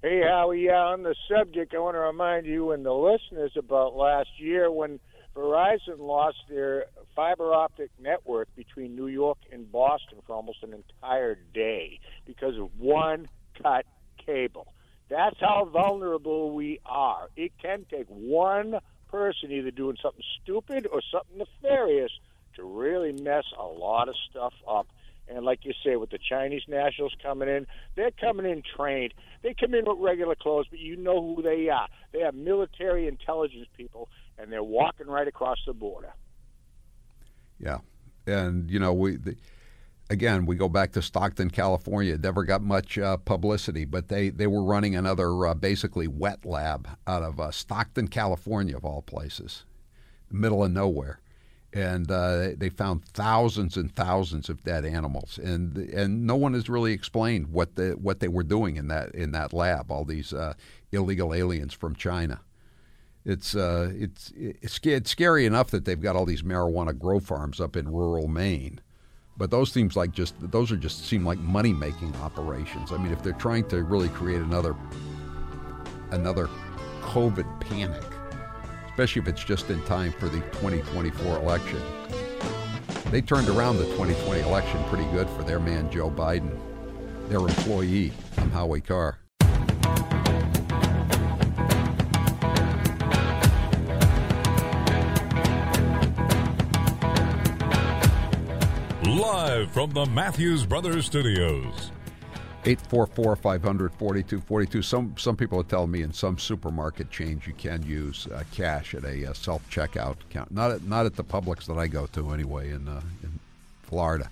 Hey, 0.02 0.22
Howie. 0.26 0.62
Yeah, 0.64 0.80
on 0.86 1.02
the 1.02 1.14
subject, 1.28 1.74
I 1.74 1.78
want 1.78 1.94
to 1.94 2.00
remind 2.00 2.46
you 2.46 2.70
and 2.70 2.86
the 2.86 2.92
listeners 2.92 3.52
about 3.54 3.94
last 3.94 4.30
year 4.38 4.72
when 4.72 4.98
Verizon 5.36 5.98
lost 5.98 6.38
their 6.48 6.86
fiber 7.14 7.52
optic 7.52 7.90
network 8.00 8.48
between 8.56 8.96
New 8.96 9.08
York 9.08 9.36
and 9.52 9.70
Boston 9.70 10.20
for 10.26 10.34
almost 10.34 10.62
an 10.62 10.72
entire 10.72 11.34
day 11.52 12.00
because 12.24 12.56
of 12.56 12.70
one 12.78 13.28
cut 13.62 13.84
cable. 14.24 14.72
That's 15.10 15.38
how 15.38 15.68
vulnerable 15.70 16.54
we 16.54 16.80
are. 16.86 17.28
It 17.36 17.52
can 17.60 17.84
take 17.90 18.06
one 18.08 18.78
person 19.10 19.52
either 19.52 19.70
doing 19.70 19.98
something 20.00 20.24
stupid 20.42 20.86
or 20.90 21.02
something 21.12 21.36
nefarious 21.36 22.12
to 22.54 22.64
really 22.64 23.12
mess 23.12 23.44
a 23.58 23.66
lot 23.66 24.08
of 24.08 24.14
stuff 24.30 24.54
up. 24.66 24.86
And 25.30 25.44
like 25.44 25.64
you 25.64 25.72
say, 25.84 25.96
with 25.96 26.10
the 26.10 26.18
Chinese 26.18 26.62
nationals 26.66 27.14
coming 27.22 27.48
in, 27.48 27.66
they're 27.94 28.10
coming 28.10 28.50
in 28.50 28.62
trained. 28.76 29.14
They 29.42 29.54
come 29.54 29.74
in 29.74 29.84
with 29.84 29.98
regular 30.00 30.34
clothes, 30.34 30.66
but 30.68 30.80
you 30.80 30.96
know 30.96 31.34
who 31.34 31.42
they 31.42 31.68
are. 31.68 31.86
They 32.12 32.22
are 32.22 32.32
military 32.32 33.06
intelligence 33.06 33.68
people, 33.76 34.08
and 34.38 34.50
they're 34.50 34.62
walking 34.62 35.06
right 35.06 35.28
across 35.28 35.58
the 35.66 35.72
border. 35.72 36.12
Yeah, 37.58 37.78
and 38.26 38.68
you 38.68 38.80
know 38.80 38.92
we. 38.92 39.16
The, 39.16 39.36
again, 40.10 40.44
we 40.44 40.56
go 40.56 40.68
back 40.68 40.92
to 40.92 41.02
Stockton, 41.02 41.50
California. 41.50 42.18
Never 42.18 42.44
got 42.44 42.62
much 42.62 42.98
uh, 42.98 43.16
publicity, 43.18 43.84
but 43.84 44.08
they, 44.08 44.28
they 44.28 44.48
were 44.48 44.62
running 44.62 44.96
another 44.96 45.46
uh, 45.46 45.54
basically 45.54 46.08
wet 46.08 46.44
lab 46.44 46.88
out 47.06 47.22
of 47.22 47.40
uh, 47.40 47.50
Stockton, 47.52 48.08
California, 48.08 48.76
of 48.76 48.84
all 48.84 49.02
places, 49.02 49.64
middle 50.30 50.64
of 50.64 50.72
nowhere. 50.72 51.20
And 51.72 52.10
uh, 52.10 52.48
they 52.56 52.68
found 52.68 53.04
thousands 53.04 53.76
and 53.76 53.94
thousands 53.94 54.48
of 54.48 54.64
dead 54.64 54.84
animals, 54.84 55.38
and 55.38 55.76
and 55.76 56.26
no 56.26 56.34
one 56.34 56.54
has 56.54 56.68
really 56.68 56.92
explained 56.92 57.52
what 57.52 57.76
the 57.76 57.90
what 57.92 58.18
they 58.18 58.26
were 58.26 58.42
doing 58.42 58.74
in 58.74 58.88
that 58.88 59.14
in 59.14 59.30
that 59.32 59.52
lab. 59.52 59.92
All 59.92 60.04
these 60.04 60.32
uh, 60.32 60.54
illegal 60.90 61.32
aliens 61.32 61.72
from 61.72 61.94
China 61.94 62.40
it's 63.24 63.54
uh, 63.54 63.92
it's 63.94 64.32
it's 64.36 65.10
scary 65.10 65.44
enough 65.44 65.70
that 65.70 65.84
they've 65.84 66.00
got 66.00 66.16
all 66.16 66.24
these 66.24 66.42
marijuana 66.42 66.98
grow 66.98 67.20
farms 67.20 67.60
up 67.60 67.76
in 67.76 67.90
rural 67.92 68.28
Maine, 68.28 68.80
but 69.36 69.50
those 69.50 69.70
seems 69.70 69.94
like 69.94 70.12
just 70.12 70.34
those 70.50 70.72
are 70.72 70.76
just 70.76 71.06
seem 71.06 71.24
like 71.24 71.38
money 71.38 71.72
making 71.72 72.14
operations. 72.16 72.92
I 72.92 72.96
mean, 72.96 73.12
if 73.12 73.22
they're 73.22 73.32
trying 73.34 73.68
to 73.68 73.82
really 73.82 74.08
create 74.08 74.40
another 74.40 74.74
another 76.12 76.48
COVID 77.02 77.60
panic, 77.60 78.02
especially 79.00 79.22
if 79.22 79.28
it's 79.28 79.42
just 79.42 79.70
in 79.70 79.82
time 79.84 80.12
for 80.12 80.28
the 80.28 80.40
2024 80.60 81.38
election. 81.38 81.80
They 83.10 83.22
turned 83.22 83.48
around 83.48 83.78
the 83.78 83.86
2020 83.96 84.42
election 84.42 84.84
pretty 84.90 85.10
good 85.10 85.26
for 85.30 85.42
their 85.42 85.58
man 85.58 85.90
Joe 85.90 86.10
Biden, 86.10 86.54
their 87.30 87.38
employee. 87.38 88.12
I'm 88.36 88.50
Howie 88.50 88.82
Carr. 88.82 89.16
Live 99.02 99.70
from 99.70 99.92
the 99.92 100.06
Matthews 100.12 100.66
Brothers 100.66 101.06
Studios. 101.06 101.90
844 102.64 103.36
500 103.36 103.94
4242. 103.94 104.82
Some, 104.82 105.14
some 105.16 105.36
people 105.36 105.58
are 105.58 105.64
telling 105.64 105.90
me 105.90 106.02
in 106.02 106.12
some 106.12 106.38
supermarket 106.38 107.10
chains 107.10 107.46
you 107.46 107.54
can 107.54 107.82
use 107.82 108.26
uh, 108.26 108.42
cash 108.52 108.94
at 108.94 109.04
a 109.04 109.30
uh, 109.30 109.32
self 109.32 109.68
checkout 109.70 110.20
account. 110.22 110.50
Not 110.50 110.70
at, 110.70 110.82
not 110.82 111.06
at 111.06 111.16
the 111.16 111.24
Publix 111.24 111.64
that 111.66 111.78
I 111.78 111.86
go 111.86 112.06
to 112.08 112.30
anyway 112.30 112.70
in, 112.70 112.86
uh, 112.86 113.00
in 113.22 113.38
Florida. 113.82 114.30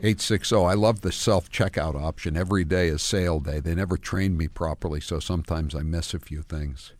860. 0.00 0.54
I 0.54 0.74
love 0.74 1.00
the 1.00 1.10
self 1.10 1.50
checkout 1.50 2.00
option. 2.00 2.36
Every 2.36 2.64
day 2.64 2.86
is 2.86 3.02
sale 3.02 3.40
day. 3.40 3.58
They 3.58 3.74
never 3.74 3.96
trained 3.96 4.38
me 4.38 4.46
properly, 4.46 5.00
so 5.00 5.18
sometimes 5.18 5.74
I 5.74 5.80
miss 5.80 6.14
a 6.14 6.20
few 6.20 6.42
things. 6.42 6.92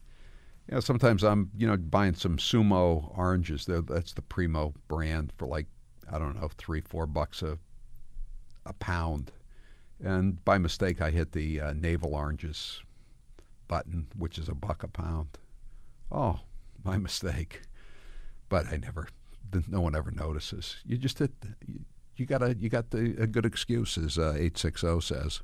You 0.68 0.74
know, 0.74 0.80
sometimes 0.80 1.22
I'm, 1.22 1.50
you 1.56 1.68
know, 1.68 1.76
buying 1.76 2.14
some 2.14 2.36
Sumo 2.36 3.16
oranges. 3.16 3.66
They're, 3.66 3.80
that's 3.80 4.12
the 4.12 4.22
Primo 4.22 4.74
brand 4.88 5.32
for 5.38 5.46
like, 5.46 5.66
I 6.10 6.18
don't 6.18 6.34
know, 6.40 6.50
three, 6.58 6.80
four 6.80 7.06
bucks 7.06 7.42
a, 7.42 7.58
a 8.66 8.72
pound. 8.74 9.30
And 10.02 10.44
by 10.44 10.58
mistake, 10.58 11.02
I 11.02 11.10
hit 11.10 11.32
the 11.32 11.60
uh, 11.60 11.72
navel 11.72 12.14
oranges 12.14 12.82
button, 13.66 14.06
which 14.16 14.38
is 14.38 14.48
a 14.48 14.54
buck 14.54 14.82
a 14.82 14.88
pound. 14.88 15.38
Oh, 16.10 16.40
my 16.84 16.96
mistake. 17.08 17.62
But 18.48 18.66
I 18.66 18.76
never, 18.76 19.08
no 19.68 19.80
one 19.80 19.94
ever 19.94 20.10
notices. 20.10 20.76
You 20.86 20.96
just 20.96 21.18
hit, 21.18 21.32
you, 22.16 22.26
got 22.26 22.42
a, 22.42 22.56
you 22.56 22.68
got 22.68 22.90
the, 22.90 23.16
a 23.18 23.26
good 23.26 23.44
excuse, 23.44 23.98
as 23.98 24.18
uh, 24.18 24.30
860 24.30 25.00
says. 25.00 25.40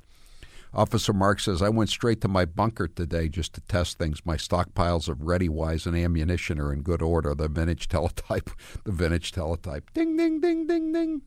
Officer 0.73 1.13
Mark 1.13 1.39
says, 1.39 1.61
I 1.61 1.69
went 1.69 1.89
straight 1.89 2.19
to 2.21 2.27
my 2.27 2.43
bunker 2.43 2.87
today 2.87 3.29
just 3.29 3.53
to 3.53 3.61
test 3.61 3.97
things. 3.97 4.25
My 4.25 4.35
stockpiles 4.35 5.07
of 5.07 5.19
ReadyWise 5.19 5.85
and 5.85 5.95
ammunition 5.95 6.59
are 6.59 6.73
in 6.73 6.81
good 6.81 7.01
order. 7.01 7.33
The 7.33 7.47
vintage 7.47 7.87
teletype, 7.87 8.49
the 8.83 8.91
vintage 8.91 9.31
teletype. 9.31 9.93
Ding, 9.93 10.17
ding, 10.17 10.41
ding, 10.41 10.67
ding, 10.67 10.91
ding. 10.91 11.21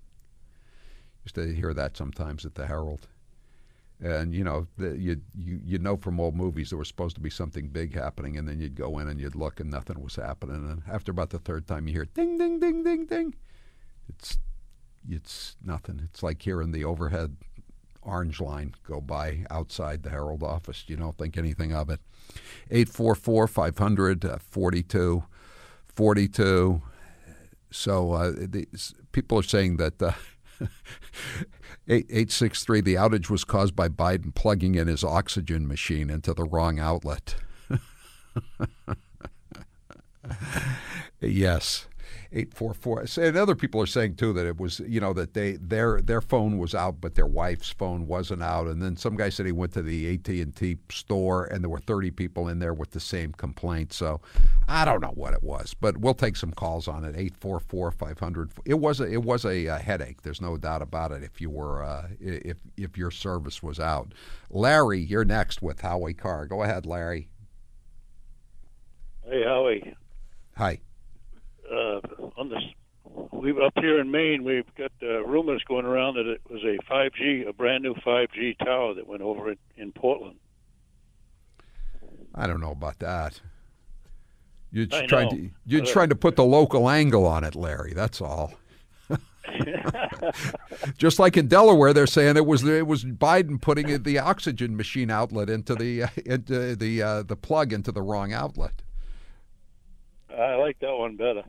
Used 1.25 1.37
to 1.37 1.55
hear 1.55 1.73
that 1.73 1.97
sometimes 1.97 2.45
at 2.45 2.57
the 2.57 2.67
Herald. 2.67 3.09
And 4.01 4.33
you 4.33 4.45
know, 4.45 4.67
the, 4.77 4.97
you 4.97 5.21
you 5.35 5.61
you 5.65 5.79
know 5.79 5.97
from 5.97 6.21
old 6.21 6.37
movies 6.37 6.71
there 6.71 6.79
was 6.79 6.89
supposed 6.89 7.17
to 7.17 7.21
be 7.21 7.31
something 7.31 7.69
big 7.69 7.95
happening, 7.95 8.37
and 8.37 8.49
then 8.49 8.61
you'd 8.61 8.77
go 8.77 8.99
in 8.99 9.09
and 9.09 9.21
you'd 9.21 9.35
look, 9.35 9.59
and 9.59 9.71
nothing 9.71 10.01
was 10.01 10.15
happening. 10.15 10.57
And 10.57 10.83
after 10.89 11.11
about 11.11 11.31
the 11.31 11.41
third 11.41 11.67
time, 11.67 11.89
you 11.89 11.95
hear 11.95 12.05
ding, 12.05 12.39
ding, 12.39 12.61
ding, 12.61 12.85
ding, 12.85 13.07
ding. 13.07 13.35
It's 14.09 14.39
it's 15.09 15.57
nothing. 15.65 16.01
It's 16.05 16.23
like 16.23 16.43
hearing 16.43 16.71
the 16.71 16.85
overhead 16.85 17.37
orange 18.03 18.41
line 18.41 18.75
go 18.87 19.01
by 19.01 19.45
outside 19.51 20.03
the 20.03 20.11
Herald 20.11 20.43
office. 20.43 20.85
You 20.87 20.97
don't 20.97 21.19
think 21.19 21.37
anything 21.37 21.75
of 21.75 21.91
it. 21.91 22.01
844 22.71 23.49
500 23.49 24.41
42 24.41 25.25
42. 25.89 26.83
So 27.71 28.13
uh, 28.13 28.33
these, 28.37 28.95
people 29.13 29.41
are 29.41 29.43
saying 29.43 29.77
that. 29.79 30.01
Uh, 30.01 30.13
8863 31.89 32.83
the 32.83 32.95
outage 32.97 33.31
was 33.31 33.45
caused 33.45 33.75
by 33.75 33.89
Biden 33.89 34.35
plugging 34.35 34.75
in 34.75 34.89
his 34.89 35.03
oxygen 35.03 35.67
machine 35.67 36.11
into 36.11 36.35
the 36.35 36.45
wrong 36.45 36.79
outlet. 36.79 37.37
yes. 41.21 41.87
844 42.31 43.07
and 43.23 43.37
other 43.39 43.55
people 43.55 43.81
are 43.81 43.87
saying 43.87 44.17
too 44.17 44.35
that 44.35 44.45
it 44.45 44.61
was 44.61 44.81
you 44.81 45.01
know 45.01 45.15
that 45.15 45.33
they 45.33 45.53
their 45.53 46.01
their 46.03 46.21
phone 46.21 46.59
was 46.59 46.75
out 46.75 47.01
but 47.01 47.15
their 47.15 47.27
wife's 47.27 47.71
phone 47.71 48.07
wasn't 48.07 48.43
out. 48.43 48.67
And 48.67 48.83
then 48.83 48.97
some 48.97 49.17
guy 49.17 49.31
said 49.31 49.47
he 49.47 49.53
went 49.53 49.73
to 49.73 49.83
the 49.83 50.15
AT&T 50.15 50.77
store 50.91 51.47
and 51.47 51.65
there 51.65 51.71
were 51.71 51.79
30 51.79 52.11
people 52.11 52.49
in 52.49 52.59
there 52.59 52.75
with 52.75 52.91
the 52.91 53.01
same 53.01 53.33
complaint. 53.33 53.95
So 53.95 54.21
I 54.69 54.85
don't 54.85 55.01
know 55.01 55.13
what 55.15 55.33
it 55.33 55.43
was 55.43 55.73
but 55.73 55.97
we'll 55.97 56.15
take 56.15 56.37
some 56.37 56.53
calls 56.53 56.87
on 56.87 57.05
it. 57.05 57.17
844 57.17 57.93
500 57.93 58.51
it 58.67 58.75
was 58.75 59.01
a, 59.01 59.05
it 59.05 59.23
was 59.23 59.47
a, 59.47 59.67
a, 59.67 59.79
headache. 59.79 60.21
There's 60.23 60.43
no 60.43 60.59
doubt 60.59 60.83
about 60.83 61.13
it 61.13 61.23
if 61.23 61.41
you 61.41 61.49
were 61.49 61.83
uh, 61.83 62.09
if 62.21 62.59
if 62.77 62.99
your 62.99 63.11
service 63.11 63.63
was 63.63 63.81
out. 63.81 64.13
Larry 64.51 65.01
you're 65.01 65.25
next 65.25 65.63
with 65.63 65.81
Howie 65.81 66.15
Carr. 66.15 66.47
Go 66.47 66.63
ahead 66.63 66.85
Larry. 66.85 67.31
Hey 69.25 69.45
Howie. 69.45 69.95
Hi. 70.57 70.73
uh, 70.73 70.88
on 72.39 72.49
this, 72.49 72.63
we 73.33 73.51
up 73.51 73.73
here 73.77 74.01
in 74.01 74.11
Maine, 74.11 74.45
we've 74.45 74.73
got 74.77 74.93
uh, 75.03 75.25
rumors 75.25 75.63
going 75.67 75.85
around 75.85 76.15
that 76.15 76.27
it 76.27 76.41
was 76.49 76.63
a 76.63 76.79
5G, 76.91 77.49
a 77.49 77.53
brand 77.53 77.83
new 77.83 77.95
5G 77.95 78.59
tower 78.59 78.95
that 78.95 79.07
went 79.07 79.23
over 79.23 79.51
in, 79.51 79.59
in 79.77 79.93
Portland. 79.93 80.39
I 82.35 82.47
don't 82.47 82.61
know 82.61 82.71
about 82.71 83.01
that. 83.01 83.41
You're 84.71 84.87
just 84.87 85.09
trying 85.09 85.31
to 85.31 85.51
you're 85.65 85.83
uh, 85.83 85.87
trying 85.87 86.11
to 86.11 86.15
put 86.15 86.37
the 86.37 86.45
local 86.45 86.91
angle 86.91 87.27
on 87.27 87.43
it, 87.43 87.55
Larry. 87.55 87.95
That's 87.95 88.21
all. 88.21 88.53
just 90.99 91.19
like 91.19 91.39
in 91.39 91.49
Delaware, 91.49 91.95
they're 91.95 92.07
saying 92.07 92.37
it 92.37 92.45
was 92.45 92.63
it 92.65 92.87
was 92.87 93.03
Biden 93.03 93.59
putting 93.59 94.03
the 94.03 94.19
oxygen 94.19 94.77
machine 94.77 95.11
outlet 95.11 95.49
into 95.49 95.75
the 95.75 96.05
into 96.27 96.77
the 96.77 97.03
uh, 97.03 97.23
the 97.23 97.35
plug 97.35 97.73
into 97.73 97.91
the 97.91 98.03
wrong 98.03 98.35
outlet. 98.35 98.83
I 100.31 100.57
like 100.57 100.79
that 100.81 100.95
one 100.95 101.17
better. 101.17 101.45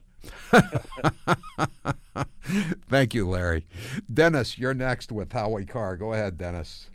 Thank 2.89 3.13
you, 3.13 3.29
Larry. 3.29 3.67
Dennis, 4.11 4.57
you're 4.57 4.73
next 4.73 5.11
with 5.11 5.31
Howie 5.31 5.65
Carr. 5.65 5.97
Go 5.97 6.13
ahead, 6.13 6.37
Dennis. 6.37 6.87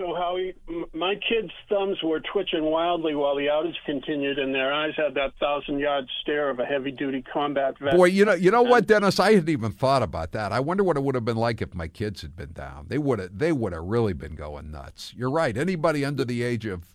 So, 0.00 0.14
Howie, 0.14 0.54
my 0.94 1.14
kids' 1.16 1.52
thumbs 1.68 1.98
were 2.02 2.20
twitching 2.20 2.64
wildly 2.64 3.14
while 3.14 3.36
the 3.36 3.46
outage 3.46 3.76
continued, 3.84 4.38
and 4.38 4.54
their 4.54 4.72
eyes 4.72 4.94
had 4.96 5.12
that 5.14 5.34
thousand-yard 5.38 6.06
stare 6.22 6.48
of 6.48 6.58
a 6.58 6.64
heavy-duty 6.64 7.22
combat 7.30 7.74
vet. 7.78 7.94
Boy, 7.94 8.06
you 8.06 8.24
know, 8.24 8.32
you 8.32 8.50
know 8.50 8.62
what, 8.62 8.86
Dennis? 8.86 9.20
I 9.20 9.34
hadn't 9.34 9.50
even 9.50 9.72
thought 9.72 10.02
about 10.02 10.32
that. 10.32 10.52
I 10.52 10.60
wonder 10.60 10.82
what 10.82 10.96
it 10.96 11.02
would 11.02 11.16
have 11.16 11.26
been 11.26 11.36
like 11.36 11.60
if 11.60 11.74
my 11.74 11.86
kids 11.86 12.22
had 12.22 12.34
been 12.34 12.52
down. 12.52 12.86
They 12.88 12.96
would 12.96 13.18
have, 13.18 13.38
they 13.38 13.52
would 13.52 13.74
have 13.74 13.84
really 13.84 14.14
been 14.14 14.36
going 14.36 14.70
nuts. 14.70 15.12
You're 15.14 15.30
right. 15.30 15.54
Anybody 15.54 16.02
under 16.02 16.24
the 16.24 16.44
age 16.44 16.64
of 16.64 16.86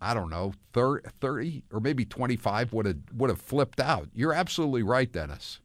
I 0.00 0.14
don't 0.14 0.30
know, 0.30 0.52
30 0.72 1.64
or 1.72 1.80
maybe 1.80 2.04
25 2.04 2.72
would 2.72 2.86
have 2.86 2.96
would 3.14 3.30
have 3.30 3.40
flipped 3.40 3.80
out. 3.80 4.08
You're 4.14 4.32
absolutely 4.32 4.82
right, 4.82 5.10
Dennis. 5.10 5.60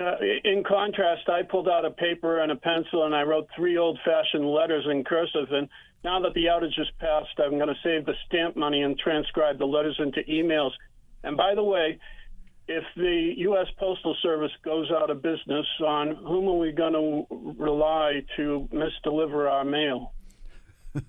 Uh, 0.00 0.16
in 0.44 0.64
contrast, 0.64 1.28
I 1.28 1.42
pulled 1.42 1.68
out 1.68 1.84
a 1.84 1.90
paper 1.90 2.40
and 2.40 2.50
a 2.50 2.56
pencil 2.56 3.04
and 3.04 3.14
I 3.14 3.22
wrote 3.22 3.48
three 3.54 3.76
old-fashioned 3.76 4.46
letters 4.46 4.86
in 4.90 5.04
cursive. 5.04 5.52
And 5.52 5.68
now 6.02 6.20
that 6.20 6.32
the 6.32 6.46
outage 6.46 6.78
has 6.78 6.86
passed, 6.98 7.38
I'm 7.38 7.58
going 7.58 7.68
to 7.68 7.74
save 7.84 8.06
the 8.06 8.14
stamp 8.26 8.56
money 8.56 8.80
and 8.82 8.98
transcribe 8.98 9.58
the 9.58 9.66
letters 9.66 9.96
into 9.98 10.20
emails. 10.22 10.70
And 11.22 11.36
by 11.36 11.54
the 11.54 11.62
way, 11.62 11.98
if 12.66 12.84
the 12.96 13.34
U.S. 13.38 13.66
Postal 13.78 14.16
Service 14.22 14.52
goes 14.64 14.90
out 14.90 15.10
of 15.10 15.20
business, 15.22 15.66
on 15.84 16.14
whom 16.14 16.48
are 16.48 16.56
we 16.56 16.72
going 16.72 16.92
to 16.92 17.26
rely 17.58 18.22
to 18.36 18.68
misdeliver 18.72 19.50
our 19.50 19.64
mail? 19.64 20.12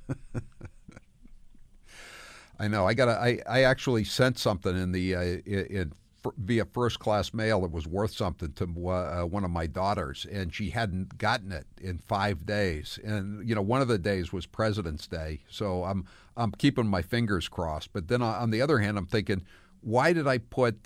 I 2.62 2.68
know. 2.68 2.86
I 2.86 2.94
got. 2.94 3.10
I 3.10 3.40
I 3.50 3.64
actually 3.64 4.04
sent 4.04 4.38
something 4.38 4.78
in 4.78 4.92
the 4.92 5.16
uh, 5.16 5.22
in, 5.22 5.94
via 6.38 6.66
first 6.66 7.00
class 7.00 7.34
mail 7.34 7.62
that 7.62 7.72
was 7.72 7.88
worth 7.88 8.12
something 8.12 8.54
to 8.54 8.66
uh, 8.88 9.24
one 9.24 9.44
of 9.44 9.50
my 9.50 9.66
daughters, 9.66 10.28
and 10.32 10.54
she 10.54 10.70
hadn't 10.70 11.18
gotten 11.18 11.52
it 11.52 11.66
in 11.82 11.98
five 11.98 12.46
days. 12.46 13.00
And 13.04 13.50
you 13.50 13.56
know, 13.56 13.64
one 13.64 13.82
of 13.82 13.88
the 13.88 13.98
days 13.98 14.32
was 14.32 14.46
President's 14.46 15.08
Day, 15.08 15.42
so 15.50 15.84
I'm 15.86 16.06
I'm 16.38 16.52
keeping 16.52 16.86
my 16.86 17.02
fingers 17.02 17.48
crossed. 17.48 17.94
But 17.94 18.10
then 18.10 18.22
on 18.22 18.52
the 18.52 18.62
other 18.62 18.78
hand, 18.78 18.96
I'm 18.96 19.08
thinking, 19.08 19.42
why 19.82 20.14
did 20.14 20.28
I 20.28 20.38
put 20.38 20.78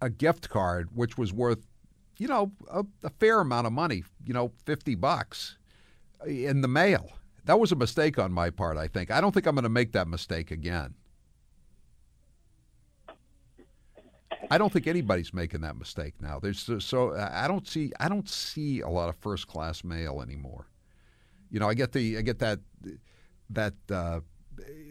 a 0.00 0.10
gift 0.10 0.50
card 0.50 0.88
which 0.92 1.16
was 1.16 1.32
worth, 1.32 1.64
you 2.18 2.26
know, 2.26 2.50
a, 2.68 2.84
a 3.04 3.10
fair 3.10 3.38
amount 3.38 3.68
of 3.68 3.72
money, 3.72 4.02
you 4.26 4.34
know, 4.34 4.50
fifty 4.66 4.96
bucks, 4.96 5.56
in 6.26 6.62
the 6.62 6.68
mail? 6.68 7.12
That 7.44 7.60
was 7.60 7.72
a 7.72 7.76
mistake 7.76 8.18
on 8.18 8.32
my 8.32 8.50
part, 8.50 8.76
I 8.76 8.88
think. 8.88 9.10
I 9.10 9.20
don't 9.20 9.32
think 9.32 9.46
I'm 9.46 9.54
going 9.54 9.64
to 9.64 9.68
make 9.68 9.92
that 9.92 10.08
mistake 10.08 10.50
again. 10.50 10.94
I 14.50 14.58
don't 14.58 14.72
think 14.72 14.86
anybody's 14.86 15.32
making 15.32 15.62
that 15.62 15.76
mistake 15.76 16.14
now. 16.20 16.38
There's 16.38 16.68
so 16.78 17.14
I 17.16 17.48
don't 17.48 17.66
see 17.66 17.92
I 17.98 18.08
don't 18.08 18.28
see 18.28 18.80
a 18.80 18.88
lot 18.88 19.08
of 19.08 19.16
first 19.16 19.46
class 19.46 19.84
mail 19.84 20.20
anymore. 20.22 20.66
You 21.50 21.60
know, 21.60 21.68
I 21.68 21.74
get 21.74 21.92
the 21.92 22.18
I 22.18 22.22
get 22.22 22.38
that 22.40 22.60
that 23.50 23.74
uh, 23.90 24.20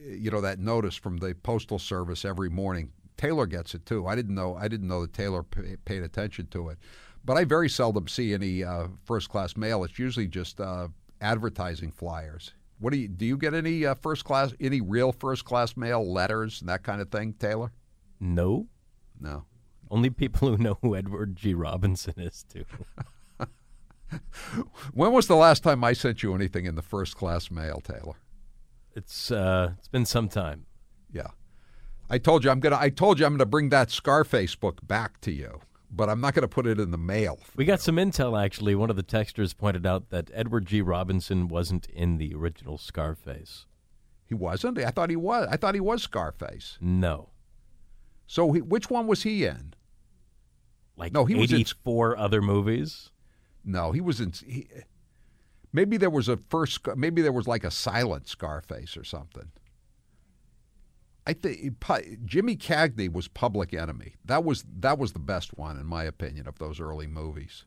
you 0.08 0.32
know 0.32 0.42
that 0.42 0.60
notice 0.60 0.96
from 0.96 1.18
the 1.18 1.36
postal 1.44 1.80
service 1.80 2.26
every 2.26 2.50
morning. 2.50 2.92
Taylor 3.16 3.46
gets 3.46 3.76
it 3.76 3.86
too. 3.86 4.08
I 4.08 4.16
didn't 4.16 4.36
know 4.36 4.56
I 4.56 4.68
didn't 4.68 4.88
know 4.88 5.02
that 5.02 5.14
Taylor 5.14 5.44
pay, 5.44 5.76
paid 5.86 6.04
attention 6.04 6.48
to 6.48 6.70
it, 6.70 6.80
but 7.24 7.38
I 7.38 7.44
very 7.44 7.70
seldom 7.70 8.08
see 8.08 8.34
any 8.34 8.64
uh, 8.64 8.88
first 9.06 9.30
class 9.30 9.56
mail. 9.56 9.84
It's 9.84 10.00
usually 10.00 10.28
just 10.28 10.60
uh, 10.60 10.88
advertising 11.24 11.92
flyers. 11.92 12.54
What 12.80 12.92
do 12.92 13.00
you 13.00 13.08
do? 13.08 13.26
You 13.26 13.38
get 13.38 13.54
any 13.54 13.86
uh, 13.86 13.96
first 13.96 14.26
class, 14.26 14.54
any 14.60 14.82
real 14.82 15.12
first 15.12 15.46
class 15.46 15.78
mail 15.78 16.06
letters 16.12 16.60
and 16.60 16.70
that 16.70 16.84
kind 16.84 17.02
of 17.02 17.10
thing, 17.10 17.34
Taylor? 17.34 17.72
No, 18.20 18.68
no. 19.20 19.46
Only 19.90 20.10
people 20.10 20.50
who 20.50 20.58
know 20.58 20.78
who 20.82 20.96
Edward 20.96 21.36
G. 21.36 21.54
Robinson 21.54 22.16
is 22.18 22.44
do. 22.44 22.66
when 24.94 25.12
was 25.12 25.28
the 25.28 25.36
last 25.36 25.64
time 25.64 25.84
I 25.84 25.94
sent 25.94 26.24
you 26.24 26.36
anything 26.36 26.66
in 26.66 26.76
the 26.76 26.82
first 26.82 27.16
class 27.16 27.50
mail, 27.50 27.82
Taylor? 27.82 28.16
It's 28.96 29.32
uh, 29.32 29.74
it's 29.78 29.88
been 29.88 30.06
some 30.06 30.30
time. 30.30 30.66
Yeah, 31.12 31.28
I 32.10 32.18
told 32.18 32.44
you 32.44 32.50
I'm 32.50 32.60
gonna. 32.60 32.78
I 32.80 32.90
told 32.90 33.20
you 33.20 33.26
I'm 33.26 33.34
gonna 33.34 33.46
bring 33.46 33.70
that 33.70 33.92
Scarface 33.92 34.56
book 34.56 34.86
back 34.86 35.22
to 35.22 35.32
you, 35.32 35.62
but 35.96 36.10
I'm 36.10 36.20
not 36.20 36.34
gonna 36.34 36.48
put 36.48 36.66
it 36.66 36.80
in 36.80 36.92
the 36.92 36.98
mail. 36.98 37.40
We 37.56 37.66
got 37.66 37.80
some 37.80 37.98
intel 37.98 38.42
actually. 38.42 38.76
One 38.76 38.90
of 38.90 38.96
the 38.96 39.04
texters 39.04 39.56
pointed 39.56 39.86
out 39.86 40.10
that 40.10 40.32
Edward 40.34 40.66
G. 40.66 40.82
Robinson 40.82 41.48
wasn't 41.48 41.86
in 41.88 42.18
the 42.18 42.34
original 42.34 42.78
Scarface. 42.78 43.66
He 44.26 44.34
wasn't. 44.34 44.80
I 44.80 44.90
thought 44.90 45.10
he 45.10 45.16
was. 45.16 45.48
I 45.52 45.58
thought 45.58 45.76
he 45.76 45.82
was 45.82 46.02
Scarface. 46.02 46.78
No. 46.82 47.30
So 48.26 48.52
he, 48.54 48.62
which 48.62 48.90
one 48.90 49.06
was 49.06 49.24
he 49.24 49.46
in? 49.46 49.74
Like 50.96 51.14
no, 51.14 51.26
he 51.26 51.36
was 51.36 51.52
in 51.52 51.66
four 51.66 52.18
other 52.18 52.42
movies. 52.42 53.12
No, 53.64 53.92
he 53.92 54.02
was 54.02 54.20
in. 54.20 54.32
He, 54.32 54.68
maybe 55.72 55.98
there 55.98 56.10
was 56.10 56.28
a 56.28 56.38
first. 56.50 56.80
Maybe 56.96 57.22
there 57.22 57.32
was 57.32 57.48
like 57.48 57.64
a 57.64 57.72
silent 57.72 58.28
Scarface 58.28 58.98
or 58.98 59.04
something. 59.04 59.52
I 61.26 61.34
think 61.34 61.78
Jimmy 62.26 62.58
Cagney 62.58 63.12
was 63.12 63.28
Public 63.28 63.74
Enemy. 63.74 64.16
That 64.26 64.44
was 64.44 64.66
that 64.80 64.98
was 64.98 65.14
the 65.14 65.20
best 65.20 65.58
one 65.58 65.80
in 65.80 65.86
my 65.86 66.04
opinion 66.04 66.48
of 66.48 66.60
those 66.60 66.80
early 66.80 67.08
movies. 67.08 67.66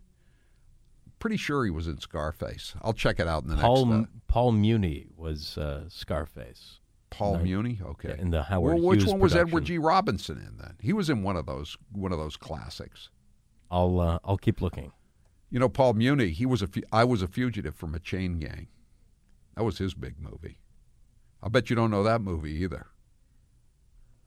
Pretty 1.18 1.38
sure 1.38 1.64
he 1.64 1.70
was 1.70 1.86
in 1.86 1.98
Scarface. 1.98 2.74
I'll 2.82 2.92
check 2.92 3.18
it 3.18 3.26
out 3.26 3.44
in 3.44 3.48
the 3.48 3.56
Paul, 3.56 3.86
next. 3.86 4.08
Uh, 4.08 4.18
Paul 4.28 4.52
Muni 4.52 5.06
was 5.16 5.56
uh, 5.56 5.84
Scarface. 5.88 6.80
Paul 7.08 7.38
Muni, 7.38 7.80
okay. 7.82 8.16
In 8.18 8.30
the 8.30 8.42
Howard 8.42 8.74
well, 8.74 8.88
which 8.88 9.00
Hughes 9.00 9.12
one 9.12 9.20
was 9.20 9.32
production. 9.32 9.48
Edward 9.48 9.64
G. 9.64 9.78
Robinson 9.78 10.36
in 10.38 10.58
then? 10.58 10.74
He 10.80 10.92
was 10.92 11.08
in 11.08 11.22
one 11.22 11.36
of 11.36 11.46
those 11.46 11.78
one 11.92 12.12
of 12.12 12.18
those 12.18 12.36
classics. 12.36 13.08
I'll 13.70 13.98
uh, 14.00 14.18
I'll 14.24 14.36
keep 14.36 14.60
looking. 14.60 14.92
You 15.50 15.58
know, 15.58 15.68
Paul 15.70 15.94
Muni. 15.94 16.28
He 16.30 16.44
was 16.44 16.60
a. 16.60 16.68
I 16.92 17.04
was 17.04 17.22
a 17.22 17.28
fugitive 17.28 17.74
from 17.74 17.94
a 17.94 17.98
chain 17.98 18.38
gang. 18.38 18.68
That 19.56 19.64
was 19.64 19.78
his 19.78 19.94
big 19.94 20.16
movie. 20.20 20.58
I 21.42 21.48
bet 21.48 21.70
you 21.70 21.76
don't 21.76 21.90
know 21.90 22.02
that 22.02 22.20
movie 22.20 22.52
either. 22.62 22.88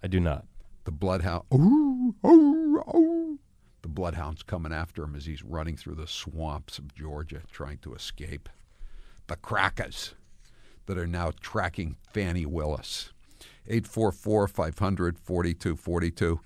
I 0.04 0.08
do 0.08 0.20
not. 0.20 0.46
The 0.86 0.92
Bloodhound. 0.92 1.44
Ooh, 1.54 2.16
ooh, 2.26 2.84
ooh. 2.96 3.40
The 3.82 3.88
Bloodhound's 3.88 4.44
coming 4.44 4.74
after 4.74 5.04
him 5.04 5.16
as 5.16 5.26
he's 5.26 5.44
running 5.44 5.78
through 5.78 5.96
the 5.96 6.08
swamps 6.08 6.78
of 6.78 6.94
Georgia 6.94 7.42
trying 7.52 7.78
to 7.80 7.94
escape. 7.94 8.50
The 9.28 9.36
Crackers 9.36 10.16
that 10.86 10.98
are 10.98 11.08
now 11.08 11.32
tracking 11.40 11.96
Fani 12.12 12.46
Willis. 12.46 13.12
844 13.68 14.48
500 14.48 15.20
4242. 15.20 16.40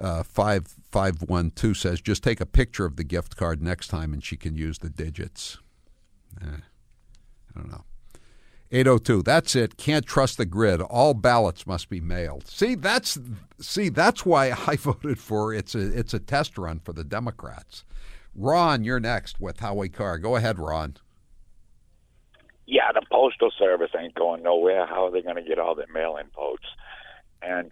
Uh, 0.00 0.22
5512 0.22 1.76
says, 1.76 2.00
just 2.00 2.22
take 2.22 2.40
a 2.40 2.46
picture 2.46 2.84
of 2.84 2.96
the 2.96 3.04
gift 3.04 3.36
card 3.36 3.62
next 3.62 3.88
time 3.88 4.12
and 4.12 4.24
she 4.24 4.36
can 4.36 4.56
use 4.56 4.78
the 4.78 4.90
digits. 4.90 5.58
Eh, 6.40 6.46
I 6.46 7.58
don't 7.58 7.70
know. 7.70 7.84
802. 8.70 9.22
That's 9.22 9.54
it. 9.54 9.76
Can't 9.76 10.04
trust 10.04 10.38
the 10.38 10.46
grid. 10.46 10.80
All 10.80 11.14
ballots 11.14 11.66
must 11.66 11.88
be 11.88 12.00
mailed. 12.00 12.46
See, 12.46 12.74
that's 12.74 13.18
see 13.60 13.88
that's 13.88 14.26
why 14.26 14.50
I 14.66 14.76
voted 14.76 15.18
for 15.18 15.54
it's 15.54 15.74
a 15.74 15.98
it's 15.98 16.14
a 16.14 16.18
test 16.18 16.58
run 16.58 16.80
for 16.80 16.92
the 16.92 17.04
Democrats. 17.04 17.84
Ron, 18.34 18.82
you're 18.84 19.00
next 19.00 19.40
with 19.40 19.60
Howie 19.60 19.88
Carr. 19.88 20.18
Go 20.18 20.36
ahead, 20.36 20.58
Ron. 20.58 20.96
Yeah, 22.66 22.90
the 22.92 23.02
postal 23.12 23.52
service 23.56 23.90
ain't 23.98 24.14
going 24.14 24.42
nowhere. 24.42 24.86
How 24.86 25.06
are 25.06 25.10
they 25.10 25.22
going 25.22 25.36
to 25.36 25.42
get 25.42 25.58
all 25.58 25.74
their 25.74 25.86
mail-in 25.92 26.26
votes? 26.34 26.64
And 27.42 27.70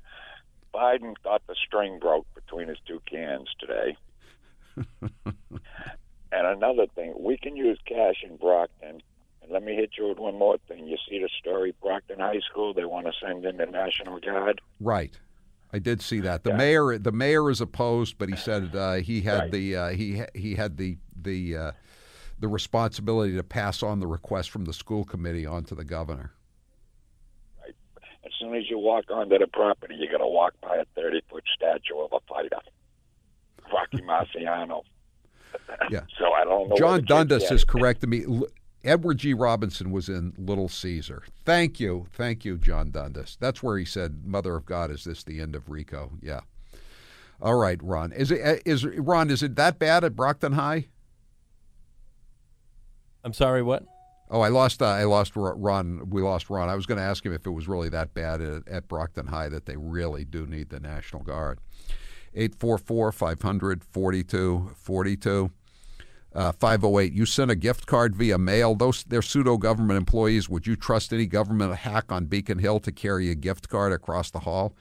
Biden 0.74 1.14
thought 1.22 1.42
the 1.48 1.56
string 1.66 1.98
broke 1.98 2.26
between 2.34 2.68
his 2.68 2.78
two 2.86 3.00
cans 3.10 3.48
today. 3.58 3.96
and 6.32 6.46
another 6.46 6.86
thing, 6.94 7.14
we 7.18 7.36
can 7.36 7.56
use 7.56 7.78
cash 7.86 8.22
in 8.22 8.36
Brockton. 8.36 9.02
Let 9.52 9.64
me 9.64 9.74
hit 9.74 9.90
you 9.98 10.08
with 10.08 10.18
one 10.18 10.38
more 10.38 10.56
thing. 10.66 10.86
You 10.86 10.96
see 11.08 11.18
the 11.18 11.28
story, 11.38 11.74
Brockton 11.82 12.20
High 12.20 12.40
School, 12.50 12.72
they 12.72 12.86
want 12.86 13.06
to 13.06 13.12
send 13.20 13.44
in 13.44 13.58
the 13.58 13.66
National 13.66 14.18
Guard. 14.18 14.62
Right. 14.80 15.18
I 15.74 15.78
did 15.78 16.00
see 16.00 16.20
that. 16.20 16.42
The 16.42 16.50
yeah. 16.50 16.56
mayor 16.56 16.98
the 16.98 17.12
mayor 17.12 17.50
is 17.50 17.60
opposed, 17.60 18.16
but 18.16 18.28
he 18.28 18.36
said 18.36 18.74
uh, 18.74 18.94
he 18.94 19.20
had 19.20 19.38
right. 19.40 19.52
the 19.52 19.76
uh, 19.76 19.88
he 19.90 20.22
he 20.34 20.54
had 20.54 20.76
the 20.78 20.96
the 21.20 21.56
uh, 21.56 21.72
the 22.40 22.48
responsibility 22.48 23.34
to 23.36 23.42
pass 23.42 23.82
on 23.82 24.00
the 24.00 24.06
request 24.06 24.50
from 24.50 24.64
the 24.64 24.72
school 24.72 25.04
committee 25.04 25.46
on 25.46 25.64
to 25.64 25.74
the 25.74 25.84
governor. 25.84 26.32
Right. 27.62 27.74
As 28.24 28.32
soon 28.38 28.54
as 28.54 28.68
you 28.68 28.78
walk 28.78 29.04
onto 29.10 29.38
the 29.38 29.46
property, 29.46 29.96
you're 29.98 30.10
going 30.10 30.20
to 30.20 30.26
walk 30.26 30.54
by 30.62 30.76
a 30.76 30.84
30 30.94 31.22
foot 31.30 31.44
statue 31.54 31.98
of 31.98 32.12
a 32.12 32.20
fighter, 32.28 32.60
Rocky 33.72 33.98
Marciano. 34.02 34.82
Yeah. 35.90 36.00
so 36.18 36.32
I 36.32 36.44
don't 36.44 36.68
know. 36.68 36.76
John 36.76 37.04
Dundas 37.04 37.48
has 37.48 37.64
corrected 37.64 38.08
me. 38.08 38.24
Edward 38.84 39.18
G. 39.18 39.32
Robinson 39.34 39.90
was 39.90 40.08
in 40.08 40.34
Little 40.36 40.68
Caesar. 40.68 41.22
Thank 41.44 41.78
you. 41.78 42.06
Thank 42.12 42.44
you, 42.44 42.58
John 42.58 42.90
Dundas. 42.90 43.36
That's 43.40 43.62
where 43.62 43.78
he 43.78 43.84
said, 43.84 44.24
Mother 44.24 44.56
of 44.56 44.66
God, 44.66 44.90
is 44.90 45.04
this 45.04 45.22
the 45.22 45.40
end 45.40 45.54
of 45.54 45.68
Rico? 45.68 46.12
Yeah. 46.20 46.40
All 47.40 47.56
right, 47.56 47.80
Ron. 47.82 48.12
Is 48.12 48.30
it 48.30 48.62
is 48.64 48.84
Ron, 48.84 49.30
is 49.30 49.42
it 49.42 49.56
that 49.56 49.78
bad 49.78 50.04
at 50.04 50.14
Brockton 50.14 50.52
High? 50.52 50.86
I'm 53.24 53.32
sorry, 53.32 53.62
what? 53.62 53.84
Oh, 54.30 54.40
I 54.40 54.48
lost. 54.48 54.80
Uh, 54.80 54.86
I 54.86 55.04
lost 55.04 55.32
Ron. 55.36 56.08
We 56.08 56.22
lost 56.22 56.48
Ron. 56.48 56.68
I 56.68 56.74
was 56.74 56.86
going 56.86 56.98
to 56.98 57.04
ask 57.04 57.24
him 57.24 57.34
if 57.34 57.46
it 57.46 57.50
was 57.50 57.68
really 57.68 57.90
that 57.90 58.14
bad 58.14 58.40
at, 58.40 58.66
at 58.66 58.88
Brockton 58.88 59.26
High 59.26 59.48
that 59.50 59.66
they 59.66 59.76
really 59.76 60.24
do 60.24 60.46
need 60.46 60.70
the 60.70 60.80
National 60.80 61.22
Guard. 61.22 61.58
844 62.34 63.12
500 63.12 63.84
4242. 63.84 65.50
Uh, 66.34 66.50
508. 66.52 67.12
You 67.12 67.26
sent 67.26 67.50
a 67.50 67.54
gift 67.54 67.86
card 67.86 68.16
via 68.16 68.38
mail. 68.38 68.74
Those 68.74 69.04
they're 69.04 69.20
pseudo 69.20 69.58
government 69.58 69.98
employees. 69.98 70.48
Would 70.48 70.66
you 70.66 70.76
trust 70.76 71.12
any 71.12 71.26
government 71.26 71.74
hack 71.74 72.10
on 72.10 72.24
Beacon 72.24 72.58
Hill 72.58 72.80
to 72.80 72.92
carry 72.92 73.30
a 73.30 73.34
gift 73.34 73.68
card 73.68 73.92
across 73.92 74.30
the 74.30 74.40
hall? 74.40 74.74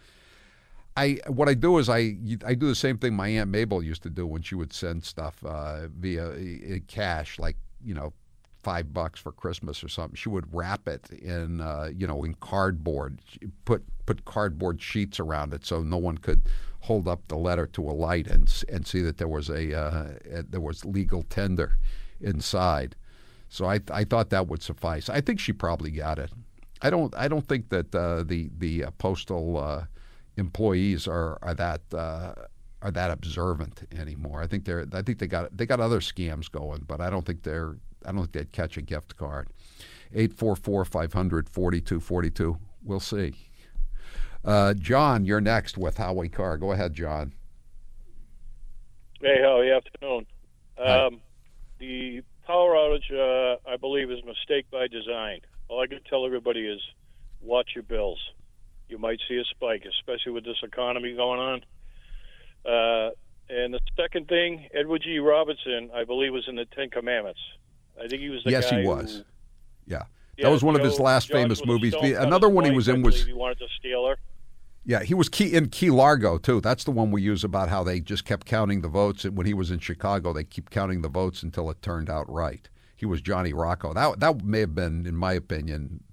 I 0.96 1.20
what 1.28 1.50
I 1.50 1.54
do 1.54 1.78
is 1.78 1.90
I 1.90 2.16
I 2.46 2.54
do 2.54 2.68
the 2.68 2.76
same 2.76 2.98
thing 2.98 3.16
my 3.16 3.28
aunt 3.28 3.50
Mabel 3.50 3.84
used 3.84 4.04
to 4.04 4.10
do 4.10 4.26
when 4.26 4.42
she 4.42 4.56
would 4.56 4.72
send 4.72 5.04
stuff 5.04 5.44
uh, 5.46 5.88
via 5.88 6.30
uh, 6.30 6.80
cash, 6.88 7.38
like 7.38 7.58
you 7.84 7.94
know 7.94 8.14
five 8.62 8.94
bucks 8.94 9.20
for 9.20 9.32
Christmas 9.32 9.84
or 9.84 9.90
something. 9.90 10.16
She 10.16 10.30
would 10.30 10.54
wrap 10.54 10.88
it 10.88 11.10
in, 11.10 11.62
uh, 11.62 11.90
you 11.96 12.06
know, 12.08 12.24
in 12.24 12.36
cardboard, 12.36 13.20
put 13.66 13.84
put 14.06 14.26
cardboard 14.26 14.82
sheets 14.82 15.20
around 15.20 15.54
it 15.54 15.66
so 15.66 15.82
no 15.82 15.98
one 15.98 16.18
could 16.18 16.42
hold 16.82 17.08
up 17.08 17.28
the 17.28 17.38
letter 17.38 17.68
to 17.68 17.84
a 17.90 17.94
light 17.94 18.28
and 18.28 18.64
and 18.70 18.86
see 18.86 19.02
that 19.02 19.18
there 19.18 19.28
was 19.28 19.50
a, 19.50 19.78
uh, 19.78 20.44
there 20.50 20.62
was 20.62 20.84
legal 20.86 21.24
tender 21.24 21.78
inside. 22.20 22.96
So 23.50 23.66
I 23.66 23.80
I 23.92 24.04
thought 24.04 24.30
that 24.30 24.48
would 24.48 24.64
suffice. 24.64 25.10
I 25.10 25.22
think 25.22 25.40
she 25.40 25.54
probably 25.54 25.92
got 25.92 26.20
it. 26.20 26.32
I 26.82 26.90
don't 26.90 27.14
I 27.16 27.28
don't 27.28 27.48
think 27.48 27.70
that 27.70 27.94
uh, 27.94 28.24
the 28.24 28.50
the 28.58 28.86
uh, 28.86 28.92
postal 28.92 29.58
uh, 29.58 29.86
employees 30.38 31.08
are 31.08 31.38
are 31.42 31.54
that 31.54 31.82
uh, 31.94 32.34
are 32.82 32.92
that 32.92 33.12
observant 33.12 33.84
anymore. 33.92 34.42
I 34.42 34.48
think 34.48 34.66
they're 34.66 34.88
I 34.94 35.02
think 35.02 35.20
they 35.20 35.28
got 35.28 35.56
they 35.56 35.66
got 35.66 35.80
other 35.80 36.00
scams 36.00 36.52
going, 36.52 36.86
but 36.88 37.00
I 37.00 37.10
don't 37.10 37.26
think 37.26 37.44
they're 37.44 37.76
I 38.06 38.12
don't 38.12 38.22
think 38.22 38.32
they'd 38.32 38.52
catch 38.52 38.78
a 38.78 38.82
gift 38.82 39.16
card. 39.18 39.50
844 40.14 40.86
500 40.86 41.50
4242. 41.50 42.58
We'll 42.84 43.00
see. 43.00 43.34
Uh, 44.44 44.74
John, 44.74 45.26
you're 45.26 45.42
next 45.42 45.78
with 45.78 45.98
Howie 45.98 46.30
Carr. 46.30 46.58
Go 46.58 46.72
ahead, 46.72 46.94
John. 46.94 47.34
Hey, 49.22 49.42
Howie. 49.42 49.72
Afternoon. 49.72 50.26
Um, 50.78 51.22
the 51.80 52.24
power 52.48 52.74
outage, 52.74 53.12
uh, 53.12 53.58
I 53.70 53.78
believe, 53.78 54.10
is 54.10 54.20
a 54.24 54.26
mistake 54.26 54.66
by 54.72 54.88
design. 54.88 55.42
All 55.68 55.82
I 55.82 55.88
can 55.88 56.00
tell 56.10 56.26
everybody 56.26 56.68
is 56.68 56.82
watch 57.40 57.72
your 57.76 57.84
bills. 57.84 58.20
You 58.90 58.98
might 58.98 59.20
see 59.30 59.38
a 59.38 59.46
spike, 59.46 59.86
especially 59.86 60.34
with 60.34 60.44
this 60.44 60.58
economy 60.64 61.16
going 61.16 61.40
on. 61.40 61.62
Uh, 62.66 63.12
and 63.50 63.74
the 63.74 63.80
second 63.96 64.28
thing, 64.28 64.68
Edward 64.74 65.04
G. 65.04 65.20
Robinson, 65.20 65.92
I 65.94 66.04
believe, 66.04 66.34
was 66.34 66.48
in 66.48 66.56
the 66.56 66.66
Ten 66.66 66.90
Commandments. 66.90 67.40
I 67.98 68.08
think 68.08 68.22
he 68.22 68.30
was 68.30 68.44
the 68.44 68.52
yes, 68.52 68.72
guy 68.72 68.82
he 68.82 68.88
was. 68.88 69.18
Who, 69.18 69.24
yeah. 69.94 70.04
that 70.40 70.50
was 70.50 70.64
one 70.64 70.76
Joe, 70.76 70.82
of 70.82 70.90
his 70.90 71.00
last 71.00 71.30
famous 71.32 71.66
movies. 71.66 71.94
The, 72.02 72.22
another 72.22 72.50
one 72.50 72.66
he 72.66 72.72
was 72.72 72.88
in 72.88 73.02
was 73.02 73.26
He 73.26 73.34
wanted 73.34 73.60
to 73.60 73.68
steal 73.78 74.08
her. 74.08 74.18
Yeah, 74.84 75.04
he 75.04 75.14
was 75.14 75.30
key 75.30 75.54
in 75.54 75.70
Key 75.70 75.92
Largo 75.92 76.38
too. 76.38 76.60
That's 76.60 76.84
the 76.84 76.92
one 76.92 77.12
we 77.12 77.22
use 77.22 77.44
about 77.44 77.70
how 77.70 77.84
they 77.84 78.00
just 78.00 78.26
kept 78.26 78.48
counting 78.48 78.82
the 78.82 78.88
votes. 78.88 79.26
And 79.26 79.38
when 79.38 79.46
he 79.46 79.54
was 79.54 79.70
in 79.70 79.80
Chicago, 79.80 80.34
they 80.34 80.44
keep 80.44 80.70
counting 80.70 81.02
the 81.02 81.10
votes 81.10 81.44
until 81.44 81.70
it 81.70 81.82
turned 81.82 82.10
out 82.10 82.32
right. 82.32 82.68
He 82.96 83.06
was 83.06 83.22
Johnny 83.22 83.54
Rocco. 83.54 83.94
That 83.94 84.20
that 84.20 84.44
may 84.44 84.62
have 84.62 84.76
been, 84.76 85.06
in 85.06 85.16
my 85.16 85.34
opinion, 85.34 86.04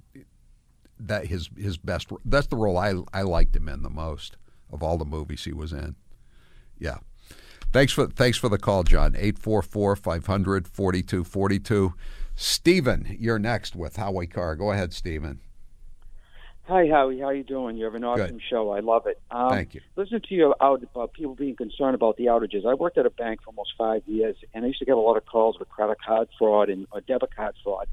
that 0.98 1.26
his 1.26 1.48
his 1.56 1.78
best. 1.78 2.10
That's 2.24 2.46
the 2.46 2.56
role 2.56 2.76
I 2.76 2.94
I 3.12 3.22
liked 3.22 3.56
him 3.56 3.68
in 3.68 3.82
the 3.82 3.90
most 3.90 4.36
of 4.70 4.82
all 4.82 4.98
the 4.98 5.04
movies 5.04 5.44
he 5.44 5.52
was 5.52 5.72
in. 5.72 5.96
Yeah. 6.78 6.98
Thanks 7.72 7.92
for 7.92 8.06
thanks 8.06 8.38
for 8.38 8.48
the 8.48 8.58
call, 8.58 8.82
John. 8.82 9.14
844 9.16 9.96
500 9.96 10.68
4242. 10.68 11.94
Stephen, 12.34 13.16
you're 13.18 13.38
next 13.38 13.74
with 13.74 13.96
Howie 13.96 14.26
Carr. 14.26 14.56
Go 14.56 14.70
ahead, 14.72 14.92
Stephen. 14.92 15.40
Hi, 16.68 16.86
Howie. 16.86 17.18
How 17.18 17.30
you 17.30 17.44
doing? 17.44 17.78
You 17.78 17.86
have 17.86 17.94
an 17.94 18.04
awesome 18.04 18.36
Good. 18.36 18.42
show. 18.50 18.72
I 18.72 18.80
love 18.80 19.06
it. 19.06 19.18
Um, 19.30 19.48
Thank 19.48 19.74
you. 19.74 19.80
Listen 19.96 20.20
to 20.28 20.34
you 20.34 20.54
out 20.60 20.82
about 20.82 21.14
people 21.14 21.34
being 21.34 21.56
concerned 21.56 21.94
about 21.94 22.18
the 22.18 22.26
outages. 22.26 22.66
I 22.66 22.74
worked 22.74 22.98
at 22.98 23.06
a 23.06 23.10
bank 23.10 23.40
for 23.42 23.48
almost 23.48 23.70
five 23.78 24.02
years, 24.04 24.36
and 24.52 24.66
I 24.66 24.68
used 24.68 24.78
to 24.80 24.84
get 24.84 24.94
a 24.94 25.00
lot 25.00 25.16
of 25.16 25.24
calls 25.24 25.58
with 25.58 25.70
credit 25.70 25.96
card 26.06 26.28
fraud 26.38 26.68
and 26.68 26.86
or 26.92 27.00
debit 27.00 27.34
card 27.34 27.54
fraud. 27.64 27.86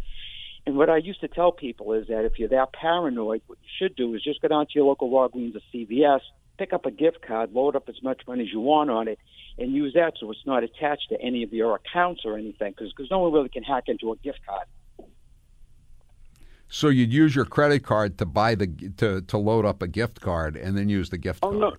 And 0.65 0.75
what 0.75 0.89
I 0.89 0.97
used 0.97 1.21
to 1.21 1.29
tell 1.29 1.53
people 1.53 1.93
is 1.93 2.07
that 2.07 2.25
if 2.25 2.37
you're 2.37 2.49
that 2.49 2.73
paranoid, 2.73 3.43
what 3.47 3.59
you 3.61 3.69
should 3.79 3.95
do 3.95 4.13
is 4.13 4.21
just 4.21 4.41
go 4.41 4.49
down 4.49 4.65
to 4.65 4.71
your 4.75 4.87
local 4.87 5.09
Walgreens 5.09 5.55
or 5.55 5.61
CVS, 5.73 6.19
pick 6.57 6.73
up 6.73 6.85
a 6.85 6.91
gift 6.91 7.19
card, 7.25 7.53
load 7.53 7.77
up 7.77 7.87
as 7.87 8.03
much 8.03 8.23
money 8.27 8.43
as 8.43 8.51
you 8.51 8.59
want 8.59 8.89
on 8.89 9.07
it, 9.07 9.19
and 9.57 9.71
use 9.71 9.93
that 9.93 10.15
so 10.19 10.29
it's 10.31 10.45
not 10.45 10.65
attached 10.65 11.07
to 11.11 11.21
any 11.21 11.43
of 11.43 11.53
your 11.53 11.75
accounts 11.75 12.23
or 12.25 12.37
anything, 12.37 12.73
because 12.77 12.91
no 13.09 13.19
one 13.19 13.31
really 13.31 13.47
can 13.47 13.63
hack 13.63 13.85
into 13.87 14.11
a 14.11 14.17
gift 14.17 14.39
card. 14.45 14.67
So 16.67 16.89
you'd 16.89 17.13
use 17.13 17.35
your 17.35 17.45
credit 17.45 17.83
card 17.83 18.17
to 18.17 18.25
buy 18.25 18.55
the 18.55 18.67
to 18.97 19.21
to 19.21 19.37
load 19.37 19.65
up 19.65 19.81
a 19.81 19.87
gift 19.87 20.19
card 20.21 20.55
and 20.55 20.77
then 20.77 20.89
use 20.89 21.09
the 21.09 21.17
gift 21.17 21.39
Oh 21.43 21.49
card. 21.49 21.59
no. 21.59 21.75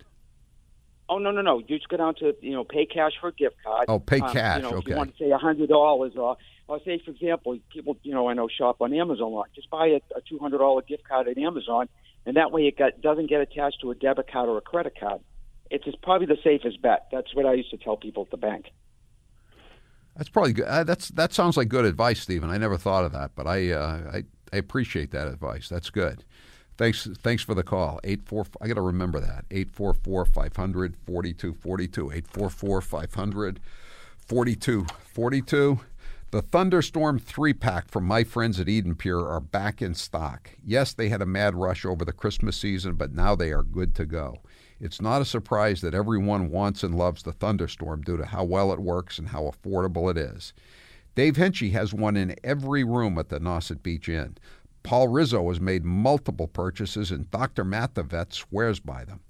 Oh 1.08 1.18
no 1.18 1.30
no 1.30 1.40
no! 1.40 1.58
You 1.60 1.76
just 1.76 1.88
go 1.88 1.96
down 1.98 2.14
to 2.16 2.34
you 2.40 2.52
know 2.52 2.64
pay 2.64 2.84
cash 2.84 3.12
for 3.20 3.28
a 3.28 3.32
gift 3.32 3.56
card. 3.64 3.84
Oh, 3.88 4.00
pay 4.00 4.20
Um, 4.20 4.32
cash, 4.32 4.56
You 4.56 4.62
know, 4.62 4.68
if 4.70 4.74
okay. 4.78 4.90
you 4.90 4.96
want 4.96 5.16
to 5.16 5.24
say 5.24 5.30
a 5.30 5.38
hundred 5.38 5.68
dollars, 5.68 6.14
or 6.16 6.36
or 6.66 6.80
say 6.84 7.00
for 7.04 7.12
example, 7.12 7.56
people 7.72 7.96
you 8.02 8.12
know 8.12 8.28
I 8.28 8.34
know 8.34 8.48
shop 8.48 8.76
on 8.80 8.92
Amazon 8.92 9.26
a 9.26 9.28
lot. 9.28 9.48
Just 9.54 9.70
buy 9.70 9.86
a, 9.86 10.00
a 10.16 10.20
two 10.28 10.38
hundred 10.40 10.58
dollar 10.58 10.82
gift 10.82 11.04
card 11.08 11.28
at 11.28 11.38
Amazon, 11.38 11.88
and 12.24 12.36
that 12.36 12.50
way 12.50 12.62
it 12.66 12.76
got, 12.76 13.00
doesn't 13.02 13.28
get 13.28 13.40
attached 13.40 13.80
to 13.82 13.92
a 13.92 13.94
debit 13.94 14.28
card 14.32 14.48
or 14.48 14.58
a 14.58 14.60
credit 14.60 14.94
card. 14.98 15.20
It's 15.70 15.84
probably 16.02 16.26
the 16.26 16.38
safest 16.42 16.82
bet. 16.82 17.06
That's 17.12 17.32
what 17.36 17.46
I 17.46 17.54
used 17.54 17.70
to 17.70 17.76
tell 17.76 17.96
people 17.96 18.24
at 18.24 18.30
the 18.32 18.36
bank. 18.36 18.66
That's 20.16 20.28
probably 20.28 20.54
good. 20.54 20.64
Uh, 20.64 20.82
that's 20.82 21.08
that 21.10 21.32
sounds 21.32 21.56
like 21.56 21.68
good 21.68 21.84
advice, 21.84 22.20
Stephen. 22.20 22.50
I 22.50 22.56
never 22.58 22.76
thought 22.78 23.04
of 23.04 23.12
that, 23.12 23.32
but 23.36 23.46
I 23.46 23.70
uh, 23.70 24.10
I, 24.12 24.24
I 24.56 24.58
appreciate 24.58 25.10
that 25.10 25.28
advice. 25.28 25.68
That's 25.68 25.90
good. 25.90 26.24
Thanks 26.78 27.06
thanks 27.22 27.42
for 27.42 27.54
the 27.54 27.62
call. 27.62 28.00
Eight 28.04 28.22
four. 28.24 28.46
I 28.60 28.66
got 28.66 28.74
to 28.74 28.80
remember 28.80 29.20
that. 29.20 29.44
Eight 29.50 29.70
four 29.70 29.92
four 29.92 30.24
five 30.24 30.56
hundred 30.56 30.96
forty 31.06 31.34
two 31.34 31.52
forty 31.52 31.86
two. 31.86 32.10
Eight 32.10 32.26
four 32.26 32.48
four 32.48 32.80
five 32.80 33.12
hundred 33.12 33.60
forty 34.16 34.56
two 34.56 34.86
forty 35.12 35.42
two. 35.42 35.80
The 36.30 36.40
Thunderstorm 36.40 37.18
three 37.18 37.52
pack 37.52 37.90
from 37.90 38.04
my 38.04 38.24
friends 38.24 38.58
at 38.58 38.68
Eden 38.68 38.94
Pure 38.94 39.28
are 39.28 39.40
back 39.40 39.82
in 39.82 39.94
stock. 39.94 40.50
Yes, 40.64 40.94
they 40.94 41.10
had 41.10 41.20
a 41.20 41.26
mad 41.26 41.54
rush 41.54 41.84
over 41.84 42.04
the 42.04 42.12
Christmas 42.12 42.56
season, 42.56 42.94
but 42.94 43.12
now 43.12 43.36
they 43.36 43.52
are 43.52 43.62
good 43.62 43.94
to 43.96 44.06
go. 44.06 44.38
It's 44.80 45.02
not 45.02 45.20
a 45.22 45.26
surprise 45.26 45.82
that 45.82 45.94
everyone 45.94 46.50
wants 46.50 46.82
and 46.82 46.94
loves 46.94 47.22
the 47.22 47.32
Thunderstorm 47.32 48.02
due 48.02 48.16
to 48.16 48.24
how 48.24 48.44
well 48.44 48.72
it 48.72 48.80
works 48.80 49.18
and 49.18 49.28
how 49.28 49.50
affordable 49.50 50.10
it 50.10 50.16
is. 50.16 50.54
Dave 51.16 51.36
Henchy 51.36 51.72
has 51.72 51.94
one 51.94 52.14
in 52.14 52.36
every 52.44 52.84
room 52.84 53.16
at 53.16 53.30
the 53.30 53.40
Nauset 53.40 53.82
Beach 53.82 54.06
Inn. 54.06 54.36
Paul 54.82 55.08
Rizzo 55.08 55.48
has 55.48 55.58
made 55.58 55.82
multiple 55.82 56.46
purchases, 56.46 57.10
and 57.10 57.30
Dr. 57.30 57.64
Matt 57.64 57.94
vet 57.94 58.34
swears 58.34 58.80
by 58.80 59.06
them. 59.06 59.20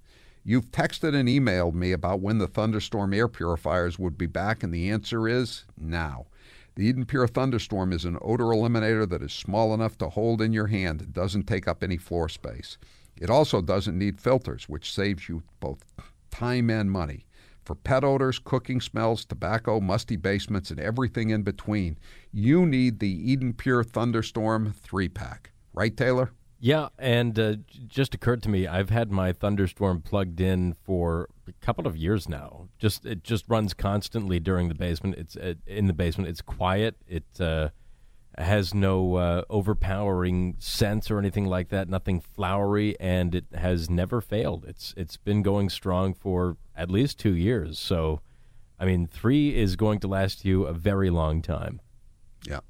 You've 0.42 0.72
texted 0.72 1.14
and 1.14 1.29
emailed 1.29 1.75
me 1.75 1.92
about 1.92 2.18
when 2.18 2.38
the 2.38 2.49
Thunderstorm 2.49 3.14
air 3.14 3.29
purifiers 3.29 4.01
would 4.01 4.18
be 4.18 4.27
back, 4.27 4.64
and 4.64 4.75
the 4.75 4.90
answer 4.90 5.29
is 5.29 5.64
now. 5.79 6.27
The 6.75 6.87
Eden 6.87 7.05
Pure 7.05 7.29
Thunderstorm 7.29 7.92
is 7.92 8.05
an 8.05 8.18
odor 8.20 8.46
eliminator 8.46 9.09
that 9.09 9.22
is 9.22 9.33
small 9.33 9.72
enough 9.72 9.96
to 9.99 10.09
hold 10.09 10.42
in 10.42 10.53
your 10.53 10.66
hand 10.66 11.01
and 11.01 11.14
doesn't 11.14 11.44
take 11.44 11.68
up 11.68 11.85
any 11.85 11.99
floor 11.99 12.29
space. 12.29 12.79
It 13.16 13.31
also 13.31 13.62
doesn't 13.62 13.96
need 13.96 14.20
filters, 14.20 14.68
which 14.68 14.92
saves 14.92 15.29
you 15.29 15.44
both 15.61 15.85
time 16.33 16.68
and 16.68 16.90
money. 16.90 17.26
For 17.67 17.75
pet 17.75 18.05
odors, 18.05 18.39
cooking 18.39 18.81
smells, 18.81 19.25
tobacco, 19.25 19.81
musty 19.81 20.15
basements, 20.15 20.71
and 20.71 20.79
everything 20.79 21.31
in 21.31 21.43
between, 21.43 21.99
you 22.33 22.65
need 22.65 23.01
the 23.01 23.33
Eden 23.33 23.55
Pure 23.55 23.83
Thunderstorm 23.83 24.73
3 24.73 25.09
pack. 25.09 25.51
Right, 25.75 25.97
Taylor? 25.97 26.31
Yeah, 26.61 26.91
and 26.97 27.37
uh, 27.37 27.57
just 27.89 28.15
occurred 28.15 28.45
to 28.45 28.49
me, 28.49 28.69
I've 28.69 28.91
had 28.91 29.11
my 29.11 29.33
thunderstorm 29.33 30.01
plugged 30.01 30.41
in 30.41 30.77
for 30.85 31.29
a 31.49 31.53
couple 31.55 31.89
of 31.89 31.97
years 31.97 32.29
now. 32.29 32.69
Just 32.79 33.05
it 33.05 33.25
just 33.25 33.45
runs 33.49 33.75
constantly 33.75 34.39
during 34.39 34.69
the 34.69 34.75
basement. 34.75 35.17
It's 35.17 35.37
uh, 35.37 35.55
in 35.67 35.89
the 35.89 35.93
basement. 35.93 36.31
It's 36.31 36.41
quiet. 36.41 36.97
It 37.09 37.25
uh, 37.41 37.71
has 38.38 38.75
no 38.75 39.16
uh, 39.16 39.42
overpowering 39.49 40.57
sense 40.59 41.11
or 41.11 41.18
anything 41.18 41.46
like 41.46 41.68
that. 41.70 41.88
Nothing 41.88 42.20
flowery, 42.20 42.99
and 43.01 43.35
it 43.35 43.46
has 43.55 43.88
never 43.88 44.20
failed. 44.20 44.64
It's 44.66 44.92
it's 44.96 45.16
been 45.16 45.42
going 45.42 45.70
strong 45.70 46.12
for 46.14 46.57
at 46.77 46.90
least 46.90 47.18
two 47.18 47.35
years. 47.35 47.79
So, 47.79 48.20
I 48.79 48.85
mean, 48.85 49.07
three 49.07 49.57
is 49.57 49.77
going 49.77 50.01
to 50.01 50.09
last 50.09 50.44
you 50.44 50.64
a 50.66 50.75
very 50.75 51.09
long 51.09 51.40
time. 51.40 51.81
Yeah, 52.46 52.61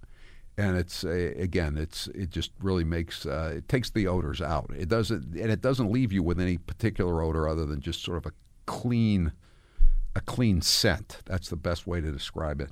and 0.56 0.76
it's 0.76 1.04
uh, 1.04 1.32
again, 1.36 1.76
it's 1.76 2.06
it 2.08 2.30
just 2.30 2.52
really 2.60 2.84
makes 2.84 3.26
uh, 3.26 3.54
it 3.56 3.68
takes 3.68 3.90
the 3.90 4.06
odors 4.06 4.40
out. 4.40 4.70
It 4.76 4.88
doesn't, 4.88 5.36
and 5.36 5.50
it 5.50 5.60
doesn't 5.60 5.90
leave 5.90 6.12
you 6.12 6.22
with 6.22 6.40
any 6.40 6.58
particular 6.58 7.22
odor 7.22 7.48
other 7.48 7.66
than 7.66 7.80
just 7.80 8.04
sort 8.04 8.18
of 8.18 8.26
a 8.26 8.32
clean, 8.66 9.32
a 10.14 10.20
clean 10.20 10.60
scent. 10.60 11.22
That's 11.26 11.48
the 11.48 11.56
best 11.56 11.88
way 11.88 12.00
to 12.00 12.12
describe 12.12 12.60
it. 12.60 12.70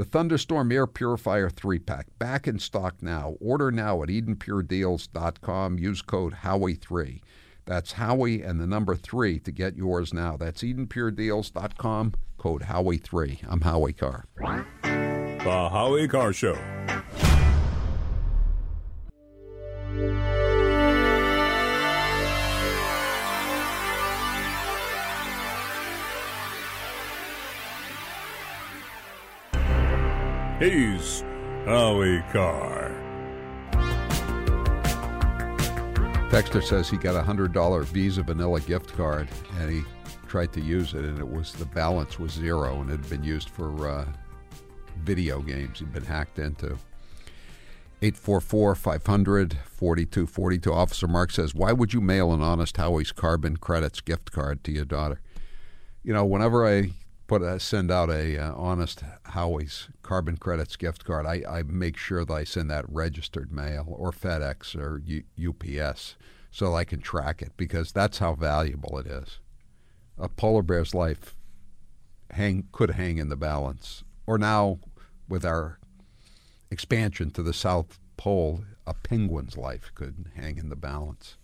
The 0.00 0.06
Thunderstorm 0.06 0.72
Air 0.72 0.86
Purifier 0.86 1.50
3 1.50 1.78
pack, 1.78 2.06
back 2.18 2.48
in 2.48 2.58
stock 2.58 3.02
now. 3.02 3.34
Order 3.38 3.70
now 3.70 4.02
at 4.02 4.08
EdenPureDeals.com. 4.08 5.78
Use 5.78 6.00
code 6.00 6.36
Howie3. 6.42 7.20
That's 7.66 7.92
Howie 7.92 8.40
and 8.42 8.58
the 8.58 8.66
number 8.66 8.96
3 8.96 9.40
to 9.40 9.52
get 9.52 9.76
yours 9.76 10.14
now. 10.14 10.38
That's 10.38 10.62
EdenPureDeals.com, 10.62 12.14
code 12.38 12.62
Howie3. 12.62 13.40
I'm 13.46 13.60
Howie 13.60 13.92
Carr. 13.92 14.24
The 14.38 15.68
Howie 15.70 16.08
Carr 16.08 16.32
Show. 16.32 16.56
He's 30.60 31.22
Howie 31.64 32.22
Carr. 32.32 32.90
Texter 36.28 36.62
says 36.62 36.90
he 36.90 36.98
got 36.98 37.16
a 37.16 37.22
hundred 37.22 37.54
dollar 37.54 37.82
Visa 37.82 38.22
Vanilla 38.22 38.60
gift 38.60 38.92
card 38.92 39.26
and 39.58 39.70
he 39.72 39.80
tried 40.28 40.52
to 40.52 40.60
use 40.60 40.92
it 40.92 41.06
and 41.06 41.18
it 41.18 41.26
was 41.26 41.54
the 41.54 41.64
balance 41.64 42.18
was 42.18 42.32
zero 42.32 42.82
and 42.82 42.90
it 42.90 42.98
had 42.98 43.08
been 43.08 43.24
used 43.24 43.48
for 43.48 43.88
uh, 43.88 44.04
video 44.98 45.40
games 45.40 45.78
he'd 45.78 45.94
been 45.94 46.04
hacked 46.04 46.38
into. 46.38 46.76
844 48.02 48.74
500 48.74 49.56
4242. 49.64 50.70
Officer 50.70 51.08
Mark 51.08 51.30
says, 51.30 51.54
Why 51.54 51.72
would 51.72 51.94
you 51.94 52.02
mail 52.02 52.34
an 52.34 52.42
Honest 52.42 52.76
Howie's 52.76 53.12
Carbon 53.12 53.56
Credits 53.56 54.02
gift 54.02 54.30
card 54.30 54.62
to 54.64 54.72
your 54.72 54.84
daughter? 54.84 55.22
You 56.02 56.12
know, 56.12 56.26
whenever 56.26 56.66
I 56.68 56.90
put 57.30 57.42
a, 57.42 57.60
send 57.60 57.92
out 57.92 58.10
a 58.10 58.36
uh, 58.36 58.52
Honest 58.56 59.04
Howie's 59.22 59.88
Carbon 60.02 60.36
Credits 60.36 60.74
gift 60.74 61.04
card, 61.04 61.26
I, 61.26 61.44
I 61.48 61.62
make 61.62 61.96
sure 61.96 62.24
that 62.24 62.34
I 62.34 62.42
send 62.42 62.68
that 62.72 62.84
registered 62.88 63.52
mail 63.52 63.86
or 63.86 64.10
FedEx 64.10 64.74
or 64.74 65.00
U, 65.04 65.22
UPS 65.48 66.16
so 66.50 66.74
I 66.74 66.82
can 66.82 67.00
track 67.00 67.40
it 67.40 67.52
because 67.56 67.92
that's 67.92 68.18
how 68.18 68.34
valuable 68.34 68.98
it 68.98 69.06
is. 69.06 69.38
A 70.18 70.28
polar 70.28 70.62
bear's 70.62 70.92
life 70.92 71.36
hang 72.32 72.66
could 72.72 72.90
hang 72.90 73.18
in 73.18 73.28
the 73.28 73.36
balance. 73.36 74.02
Or 74.26 74.36
now, 74.36 74.80
with 75.28 75.44
our 75.44 75.78
expansion 76.68 77.30
to 77.30 77.44
the 77.44 77.54
South 77.54 78.00
Pole, 78.16 78.64
a 78.88 78.94
penguin's 78.94 79.56
life 79.56 79.92
could 79.94 80.32
hang 80.34 80.58
in 80.58 80.68
the 80.68 80.74
balance 80.74 81.36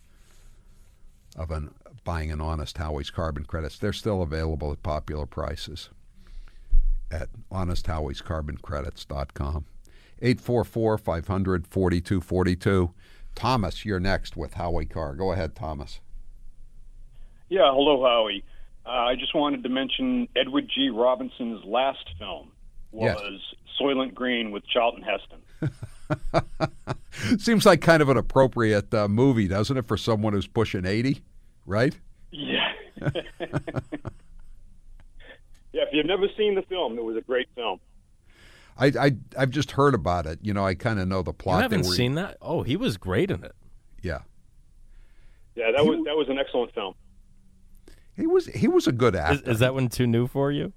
of 1.36 1.52
an 1.52 1.72
buying 2.06 2.32
an 2.32 2.40
honest 2.40 2.78
Howie's 2.78 3.10
carbon 3.10 3.44
credits. 3.44 3.78
They're 3.78 3.92
still 3.92 4.22
available 4.22 4.72
at 4.72 4.82
popular 4.82 5.26
prices 5.26 5.90
at 7.10 7.28
honesthowiescarboncredits.com. 7.52 9.66
844 10.22 10.98
500 10.98 11.66
4242. 11.66 12.94
Thomas, 13.34 13.84
you're 13.84 14.00
next 14.00 14.34
with 14.36 14.54
Howie 14.54 14.86
Carr. 14.86 15.14
Go 15.14 15.32
ahead, 15.32 15.54
Thomas. 15.54 16.00
Yeah, 17.50 17.70
hello, 17.72 18.02
Howie. 18.02 18.42
Uh, 18.86 18.90
I 18.90 19.14
just 19.16 19.34
wanted 19.34 19.62
to 19.64 19.68
mention 19.68 20.26
Edward 20.34 20.70
G. 20.74 20.88
Robinson's 20.88 21.62
last 21.64 22.08
film 22.18 22.52
was 22.92 23.18
Yes. 23.20 23.32
Soylent 23.78 24.14
Green 24.14 24.52
with 24.52 24.64
Charlton 24.66 25.02
Heston. 25.02 25.42
Seems 27.38 27.66
like 27.66 27.82
kind 27.82 28.00
of 28.00 28.08
an 28.08 28.16
appropriate 28.16 28.94
uh, 28.94 29.06
movie, 29.08 29.48
doesn't 29.48 29.76
it, 29.76 29.86
for 29.86 29.98
someone 29.98 30.32
who's 30.32 30.46
pushing 30.46 30.86
80, 30.86 31.20
right? 31.66 31.94
Yeah. 33.00 33.10
yeah, 35.72 35.82
if 35.82 35.88
you've 35.92 36.06
never 36.06 36.26
seen 36.36 36.54
the 36.54 36.62
film, 36.62 36.98
it 36.98 37.04
was 37.04 37.16
a 37.16 37.20
great 37.20 37.48
film. 37.54 37.80
I, 38.78 38.86
I, 38.86 39.16
I've 39.38 39.50
just 39.50 39.72
heard 39.72 39.94
about 39.94 40.26
it. 40.26 40.38
You 40.42 40.52
know, 40.52 40.66
I 40.66 40.74
kind 40.74 40.98
of 41.00 41.08
know 41.08 41.22
the 41.22 41.32
plot. 41.32 41.56
You 41.58 41.62
haven't 41.62 41.86
were- 41.86 41.94
seen 41.94 42.14
that? 42.16 42.36
Oh, 42.42 42.62
he 42.62 42.76
was 42.76 42.96
great 42.96 43.30
in 43.30 43.42
it. 43.44 43.54
Yeah. 44.02 44.20
Yeah, 45.54 45.70
that 45.74 45.86
was 45.86 45.96
that 46.04 46.14
was 46.14 46.28
an 46.28 46.38
excellent 46.38 46.74
film. 46.74 46.94
He 48.14 48.26
was 48.26 48.46
he 48.46 48.68
was 48.68 48.86
a 48.86 48.92
good 48.92 49.16
actor. 49.16 49.50
is 49.50 49.58
that 49.60 49.72
one 49.72 49.88
too 49.88 50.06
new 50.06 50.26
for 50.26 50.52
you? 50.52 50.74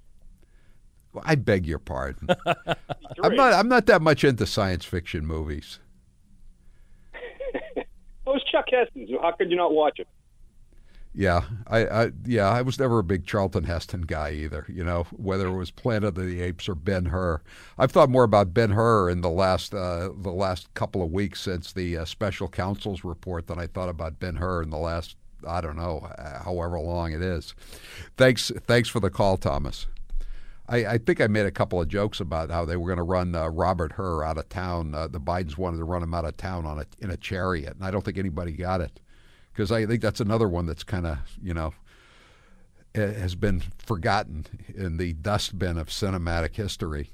Well, 1.12 1.22
I 1.26 1.34
beg 1.34 1.66
your 1.66 1.78
pardon. 1.78 2.28
I'm 3.22 3.34
not 3.36 3.52
I'm 3.52 3.68
not 3.68 3.84
that 3.86 4.00
much 4.00 4.24
into 4.24 4.46
science 4.46 4.86
fiction 4.86 5.26
movies. 5.26 5.80
Those 8.24 8.42
Chuck 8.44 8.66
Heston. 8.70 9.06
How 9.20 9.32
could 9.32 9.50
you 9.50 9.56
not 9.56 9.72
watch 9.72 9.98
it? 9.98 10.08
Yeah, 11.12 11.42
I, 11.66 11.86
I 11.86 12.10
yeah, 12.24 12.48
I 12.48 12.62
was 12.62 12.78
never 12.78 13.00
a 13.00 13.04
big 13.04 13.26
Charlton 13.26 13.64
Heston 13.64 14.02
guy 14.02 14.30
either. 14.30 14.64
You 14.68 14.84
know, 14.84 15.04
whether 15.10 15.48
it 15.48 15.56
was 15.56 15.72
Planet 15.72 16.04
of 16.04 16.14
the 16.14 16.40
Apes 16.40 16.68
or 16.68 16.76
Ben 16.76 17.06
Hur. 17.06 17.40
I've 17.76 17.90
thought 17.90 18.10
more 18.10 18.22
about 18.22 18.54
Ben 18.54 18.70
Hur 18.70 19.10
in 19.10 19.20
the 19.20 19.30
last 19.30 19.74
uh, 19.74 20.10
the 20.16 20.30
last 20.30 20.72
couple 20.74 21.02
of 21.02 21.10
weeks 21.10 21.40
since 21.40 21.72
the 21.72 21.98
uh, 21.98 22.04
special 22.04 22.46
counsel's 22.46 23.02
report 23.02 23.48
than 23.48 23.58
I 23.58 23.66
thought 23.66 23.88
about 23.88 24.20
Ben 24.20 24.36
Hur 24.36 24.62
in 24.62 24.70
the 24.70 24.78
last 24.78 25.16
I 25.46 25.60
don't 25.60 25.76
know, 25.76 26.08
however 26.44 26.78
long 26.78 27.12
it 27.12 27.22
is. 27.22 27.54
Thanks, 28.16 28.52
thanks 28.66 28.88
for 28.88 29.00
the 29.00 29.10
call, 29.10 29.36
Thomas. 29.36 29.86
I, 30.68 30.86
I 30.86 30.98
think 30.98 31.20
I 31.20 31.26
made 31.26 31.46
a 31.46 31.50
couple 31.50 31.80
of 31.80 31.88
jokes 31.88 32.20
about 32.20 32.50
how 32.50 32.64
they 32.64 32.76
were 32.76 32.86
going 32.86 32.98
to 32.98 33.02
run 33.02 33.34
uh, 33.34 33.48
Robert 33.48 33.92
Hur 33.92 34.22
out 34.22 34.38
of 34.38 34.48
town. 34.48 34.94
Uh, 34.94 35.08
the 35.08 35.20
Bidens 35.20 35.56
wanted 35.56 35.78
to 35.78 35.84
run 35.84 36.02
him 36.02 36.14
out 36.14 36.24
of 36.24 36.36
town 36.36 36.66
on 36.66 36.78
a 36.78 36.84
in 37.00 37.10
a 37.10 37.16
chariot, 37.16 37.74
and 37.74 37.84
I 37.84 37.90
don't 37.90 38.04
think 38.04 38.18
anybody 38.18 38.52
got 38.52 38.80
it 38.80 39.00
because 39.60 39.70
I 39.70 39.84
think 39.84 40.00
that's 40.00 40.20
another 40.20 40.48
one 40.48 40.64
that's 40.64 40.84
kind 40.84 41.06
of 41.06 41.18
you 41.42 41.52
know 41.52 41.74
has 42.94 43.34
been 43.34 43.62
forgotten 43.76 44.46
in 44.74 44.96
the 44.96 45.12
dustbin 45.12 45.76
of 45.76 45.88
cinematic 45.88 46.56
history. 46.56 47.10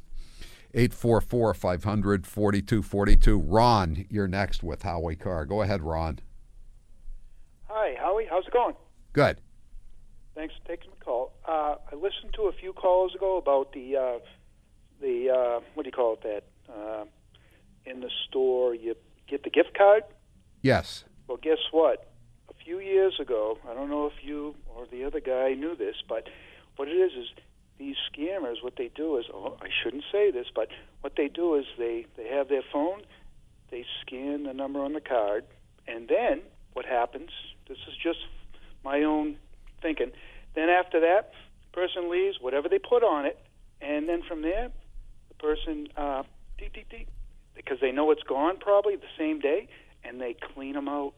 844 0.72 1.54
500 1.54 2.24
4242. 2.24 3.38
Ron, 3.40 4.06
you're 4.08 4.28
next 4.28 4.62
with 4.62 4.82
Howie 4.82 5.16
Carr. 5.16 5.44
Go 5.44 5.62
ahead, 5.62 5.82
Ron. 5.82 6.20
Hi, 7.68 7.96
Howie. 7.98 8.28
How's 8.30 8.46
it 8.46 8.52
going? 8.52 8.76
Good. 9.12 9.40
Thanks 10.36 10.54
for 10.62 10.68
taking 10.68 10.90
the 10.96 11.04
call. 11.04 11.32
Uh, 11.48 11.74
I 11.90 11.96
listened 11.96 12.32
to 12.34 12.42
a 12.42 12.52
few 12.52 12.72
calls 12.74 13.12
ago 13.16 13.38
about 13.38 13.72
the 13.72 13.96
uh, 13.96 14.18
the 15.00 15.30
uh, 15.30 15.60
what 15.74 15.82
do 15.82 15.88
you 15.88 15.92
call 15.92 16.12
it 16.14 16.22
that 16.22 16.72
uh, 16.72 17.06
in 17.86 17.98
the 17.98 18.10
store 18.28 18.72
you 18.72 18.94
get 19.26 19.42
the 19.42 19.50
gift 19.50 19.76
card. 19.76 20.04
Yes. 20.62 21.02
Well, 21.26 21.38
guess 21.42 21.58
what? 21.72 22.12
Few 22.66 22.80
years 22.80 23.20
ago, 23.20 23.58
I 23.70 23.74
don't 23.74 23.88
know 23.88 24.06
if 24.06 24.24
you 24.24 24.56
or 24.74 24.86
the 24.90 25.04
other 25.04 25.20
guy 25.20 25.54
knew 25.54 25.76
this, 25.76 25.94
but 26.08 26.28
what 26.74 26.88
it 26.88 26.94
is 26.94 27.12
is 27.12 27.28
these 27.78 27.94
scammers. 28.10 28.56
What 28.60 28.74
they 28.76 28.90
do 28.92 29.18
is, 29.18 29.26
oh, 29.32 29.56
I 29.62 29.68
shouldn't 29.82 30.02
say 30.10 30.32
this, 30.32 30.48
but 30.52 30.66
what 31.00 31.12
they 31.16 31.28
do 31.28 31.54
is 31.54 31.64
they 31.78 32.06
they 32.16 32.26
have 32.26 32.48
their 32.48 32.64
phone, 32.72 33.02
they 33.70 33.84
scan 34.00 34.42
the 34.42 34.52
number 34.52 34.80
on 34.80 34.94
the 34.94 35.00
card, 35.00 35.44
and 35.86 36.08
then 36.08 36.42
what 36.72 36.84
happens 36.84 37.30
this 37.68 37.78
is 37.86 37.94
just 38.02 38.18
my 38.82 39.04
own 39.04 39.36
thinking. 39.80 40.10
Then 40.56 40.68
after 40.68 40.98
that, 40.98 41.30
person 41.72 42.10
leaves, 42.10 42.38
whatever 42.40 42.68
they 42.68 42.80
put 42.80 43.04
on 43.04 43.26
it, 43.26 43.38
and 43.80 44.08
then 44.08 44.22
from 44.26 44.42
there, 44.42 44.72
the 45.28 45.34
person 45.36 45.86
uh, 45.96 46.24
because 47.54 47.78
they 47.80 47.92
know 47.92 48.10
it's 48.10 48.24
gone 48.24 48.56
probably 48.58 48.96
the 48.96 49.14
same 49.16 49.38
day, 49.38 49.68
and 50.02 50.20
they 50.20 50.34
clean 50.34 50.72
them 50.72 50.88
out. 50.88 51.14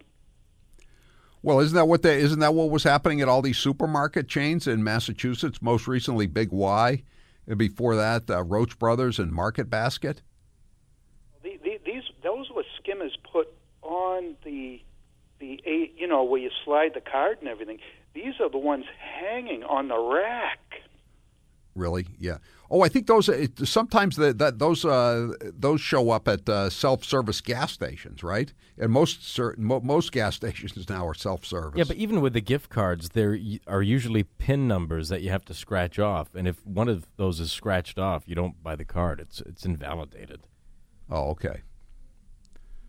Well, 1.49 1.61
isn't 1.61 1.76
that 1.76 1.86
what 1.86 2.03
they, 2.03 2.20
isn't 2.20 2.40
that 2.40 2.53
what 2.53 2.68
was 2.68 2.82
happening 2.82 3.22
at 3.22 3.28
all 3.30 3.40
these 3.40 3.57
supermarket 3.57 4.28
chains 4.28 4.66
in 4.66 4.84
Massachusetts? 4.84 5.62
Most 5.62 5.88
recently, 5.88 6.26
Big 6.26 6.53
Y, 6.53 7.03
and 7.46 7.57
before 7.57 7.96
that, 7.96 8.28
uh, 8.28 8.42
Roche 8.42 8.74
Brothers 8.74 9.18
and 9.18 9.32
Market 9.32 9.70
Basket. 9.70 10.20
The, 11.42 11.59
the, 11.64 11.80
these 11.86 12.03
those 12.22 12.51
were 12.55 12.64
skimmers 12.78 13.16
put 13.32 13.49
on 13.80 14.36
the 14.44 14.82
the 15.38 15.59
you 15.96 16.07
know, 16.07 16.22
where 16.22 16.38
you 16.38 16.51
slide 16.66 16.92
the 16.92 17.01
card 17.01 17.38
and 17.40 17.49
everything. 17.49 17.78
These 18.12 18.34
are 18.40 18.51
the 18.51 18.59
ones 18.59 18.84
hanging 18.99 19.64
on 19.64 19.88
the 19.88 19.99
rack. 19.99 20.82
Really? 21.79 22.07
Yeah. 22.18 22.39
Oh, 22.70 22.83
I 22.83 22.89
think 22.89 23.07
those 23.07 23.31
sometimes 23.64 24.16
the, 24.16 24.33
that 24.35 24.59
those 24.59 24.85
uh, 24.85 25.33
those 25.41 25.81
show 25.81 26.11
up 26.11 26.26
at 26.26 26.49
uh, 26.49 26.68
self-service 26.68 27.41
gas 27.41 27.72
stations, 27.72 28.24
right? 28.24 28.53
And 28.76 28.91
most 28.91 29.26
certain, 29.26 29.64
most 29.64 30.11
gas 30.11 30.35
stations 30.43 30.89
now 30.89 31.07
are 31.07 31.14
self-service. 31.14 31.79
Yeah, 31.79 31.85
but 31.87 31.97
even 31.97 32.20
with 32.20 32.33
the 32.33 32.41
gift 32.41 32.68
cards, 32.68 33.11
there 33.11 33.39
are 33.68 33.81
usually 33.81 34.24
PIN 34.24 34.66
numbers 34.66 35.09
that 35.09 35.22
you 35.22 35.31
have 35.31 35.45
to 35.47 35.55
scratch 35.55 36.01
off, 36.01 36.35
and 36.35 36.49
if 36.49 36.66
one 36.66 36.89
of 36.89 37.07
those 37.16 37.39
is 37.39 37.53
scratched 37.53 37.99
off, 37.99 38.24
you 38.26 38.35
don't 38.35 38.61
buy 38.62 38.74
the 38.74 38.85
card. 38.85 39.20
It's 39.20 39.41
it's 39.43 39.64
invalidated. 39.64 40.41
Oh, 41.09 41.31
okay. 41.31 41.62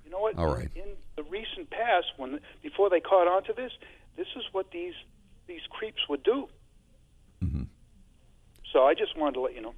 You 0.04 0.10
know 0.10 0.20
what? 0.20 0.36
All 0.36 0.54
right. 0.54 0.72
In 0.76 0.96
the 1.16 1.24
recent 1.24 1.70
past, 1.70 2.08
when 2.18 2.40
before 2.64 2.90
they 2.90 3.00
caught 3.00 3.28
on 3.28 3.44
to 3.44 3.54
this, 3.54 3.72
this 4.18 4.28
is 4.36 4.44
what 4.52 4.72
these 4.72 4.96
these 5.48 5.62
creeps 5.70 6.02
would 6.10 6.24
do. 6.24 6.50
So 8.72 8.84
I 8.84 8.94
just 8.94 9.18
wanted 9.18 9.34
to 9.34 9.42
let 9.42 9.56
you 9.56 9.62
know. 9.62 9.74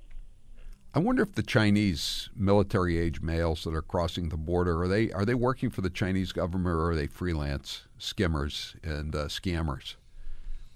I 0.94 1.00
wonder 1.00 1.24
if 1.24 1.36
the 1.36 1.44
Chinese 1.44 2.30
military 2.36 2.98
age 2.98 3.22
males 3.22 3.64
that 3.64 3.74
are 3.74 3.82
crossing 3.82 4.28
the 4.28 4.38
border 4.38 4.82
are 4.82 4.90
they 4.90 5.10
are 5.12 5.24
they 5.24 5.34
working 5.34 5.70
for 5.70 5.80
the 5.80 5.90
Chinese 5.90 6.34
government 6.34 6.76
or 6.76 6.92
are 6.92 6.96
they 6.96 7.08
freelance 7.08 7.84
skimmers 7.98 8.76
and 8.84 9.16
uh, 9.16 9.26
scammers, 9.26 9.96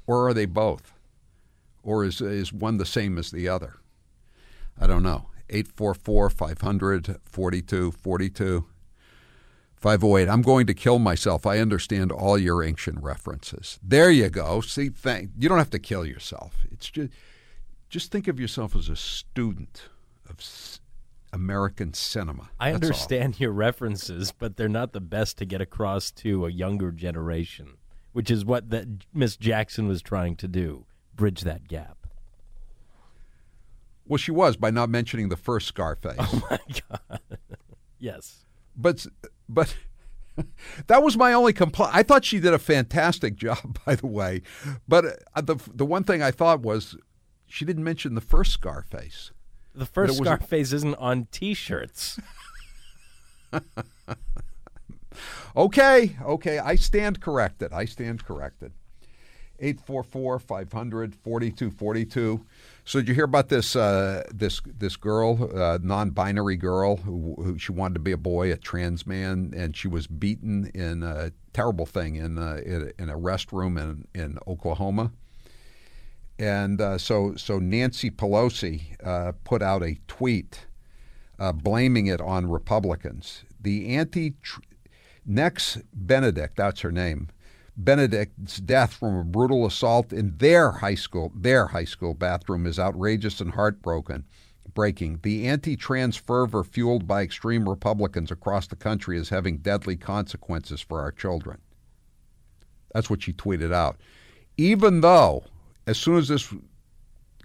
or 0.08 0.28
are 0.30 0.34
they 0.34 0.46
both, 0.46 0.94
or 1.84 2.06
is 2.06 2.22
is 2.22 2.54
one 2.54 2.78
the 2.78 2.86
same 2.86 3.18
as 3.18 3.30
the 3.30 3.50
other? 3.50 3.76
I 4.80 4.88
don't 4.88 5.04
know. 5.04 5.28
844 5.50 6.30
500 6.30 7.18
4242. 7.26 8.66
508. 9.76 10.30
I'm 10.30 10.42
going 10.42 10.66
to 10.66 10.74
kill 10.74 10.98
myself. 10.98 11.46
I 11.46 11.60
understand 11.60 12.12
all 12.12 12.38
your 12.38 12.64
ancient 12.64 13.04
references. 13.04 13.80
There 13.84 14.10
you 14.10 14.30
go. 14.30 14.62
See, 14.62 14.90
thank 14.90 15.32
you 15.38 15.50
don't 15.50 15.58
have 15.58 15.70
to 15.72 15.80
kill 15.80 16.06
yourself. 16.06 16.56
It's 16.72 16.90
just 16.90 17.12
just 17.96 18.12
think 18.12 18.28
of 18.28 18.42
yourself 18.42 18.76
as 18.76 18.90
a 18.90 18.96
student 18.98 19.84
of 20.30 20.42
American 21.32 21.94
cinema. 21.94 22.50
I 22.60 22.74
understand 22.74 23.36
all. 23.36 23.40
your 23.40 23.52
references, 23.54 24.34
but 24.34 24.58
they're 24.58 24.68
not 24.68 24.92
the 24.92 25.00
best 25.00 25.38
to 25.38 25.46
get 25.46 25.62
across 25.62 26.12
to 26.12 26.46
a 26.46 26.52
younger 26.52 26.92
generation, 26.92 27.78
which 28.12 28.30
is 28.30 28.44
what 28.44 28.70
that 28.72 28.86
Miss 29.14 29.38
Jackson 29.38 29.88
was 29.88 30.02
trying 30.02 30.36
to 30.36 30.48
do, 30.50 30.84
bridge 31.16 31.44
that 31.44 31.70
gap. 31.70 32.06
Well, 34.06 34.18
she 34.18 34.32
was 34.32 34.58
by 34.58 34.72
not 34.72 34.90
mentioning 34.90 35.30
the 35.30 35.38
first 35.38 35.66
Scarface. 35.66 36.18
Oh 36.20 36.42
my 36.52 36.60
god. 36.90 37.22
yes. 37.98 38.44
But 38.76 39.08
but 39.48 39.74
that 40.88 41.02
was 41.02 41.16
my 41.16 41.32
only 41.32 41.54
complaint. 41.54 41.96
I 41.96 42.04
thought 42.04 42.26
she 42.26 42.42
did 42.42 42.54
a 42.54 42.60
fantastic 42.60 43.38
job, 43.38 43.80
by 43.86 43.96
the 43.96 44.08
way. 44.08 44.42
But 44.86 45.06
uh, 45.34 45.40
the 45.40 45.56
the 45.74 45.86
one 45.86 46.04
thing 46.04 46.22
I 46.22 46.32
thought 46.32 46.60
was 46.60 46.98
she 47.56 47.64
didn't 47.64 47.86
mention 47.86 48.16
the 48.16 48.22
first 48.22 48.52
Scarface. 48.52 49.32
The 49.74 49.86
first 49.86 50.18
Scarface 50.18 50.74
isn't 50.74 50.96
on 50.96 51.30
T-shirts. 51.32 52.20
okay, 55.56 56.18
okay. 56.22 56.60
I 56.60 56.76
stand 56.76 57.22
corrected. 57.22 57.72
I 57.72 57.86
stand 57.86 58.26
corrected. 58.26 58.74
844 59.60 60.40
500 60.40 61.16
4242. 61.16 62.46
So 62.84 63.00
did 63.00 63.08
you 63.08 63.14
hear 63.14 63.24
about 63.24 63.48
this 63.48 63.78
uh, 63.78 64.24
this 64.34 64.62
this 64.66 64.98
girl, 64.98 65.50
uh, 65.56 65.80
non-binary 65.82 66.58
girl, 66.58 66.98
who, 66.98 67.36
who, 67.38 67.58
she 67.58 67.72
wanted 67.72 67.94
to 67.94 68.02
be 68.02 68.12
a 68.12 68.18
boy, 68.18 68.52
a 68.52 68.58
trans 68.58 69.08
man, 69.08 69.54
and 69.56 69.78
she 69.78 69.88
was 69.88 70.08
beaten 70.08 70.70
in 70.74 71.04
a 71.04 71.32
terrible 71.54 71.86
thing 71.86 72.18
in 72.18 72.38
a, 72.38 72.58
in 73.02 73.10
a 73.10 73.18
restroom 73.18 73.82
in 73.82 74.06
in 74.14 74.40
Oklahoma. 74.46 75.14
And 76.38 76.82
uh, 76.82 76.98
so 76.98 77.36
so 77.36 77.60
Nancy 77.60 78.12
Pelosi 78.12 78.96
uh, 79.06 79.34
put 79.44 79.62
out 79.62 79.84
a 79.84 79.98
tweet 80.08 80.68
uh, 81.40 81.54
blaming 81.54 82.08
it 82.08 82.22
on 82.22 82.50
Republicans. 82.50 83.44
The 83.60 83.96
anti 83.96 84.34
Nex 85.26 85.80
Benedict, 85.94 86.58
that's 86.58 86.82
her 86.82 86.92
name, 86.92 87.30
Benedict's 87.78 88.58
death 88.58 88.94
from 88.94 89.18
a 89.18 89.24
brutal 89.24 89.66
assault 89.66 90.14
in 90.14 90.38
their 90.38 90.72
high 90.72 90.96
school 90.96 91.32
their 91.36 91.68
high 91.68 91.86
school 91.86 92.14
bathroom 92.14 92.66
is 92.66 92.80
outrageous 92.80 93.42
and 93.42 93.52
heartbroken 93.52 94.26
breaking. 94.74 95.20
The 95.24 95.48
anti-trans 95.48 96.18
fervor 96.18 96.64
fueled 96.64 97.08
by 97.08 97.24
extreme 97.24 97.68
Republicans 97.68 98.30
across 98.30 98.68
the 98.68 98.76
country 98.76 99.18
is 99.18 99.30
having 99.30 99.58
deadly 99.58 99.96
consequences 99.96 100.82
for 100.82 101.00
our 101.02 101.12
children. 101.12 101.60
That's 102.94 103.10
what 103.10 103.24
she 103.24 103.34
tweeted 103.34 103.74
out. 103.74 104.00
Even 104.58 105.02
though 105.02 105.44
as 105.88 105.98
soon 105.98 106.18
as 106.18 106.28
this 106.28 106.54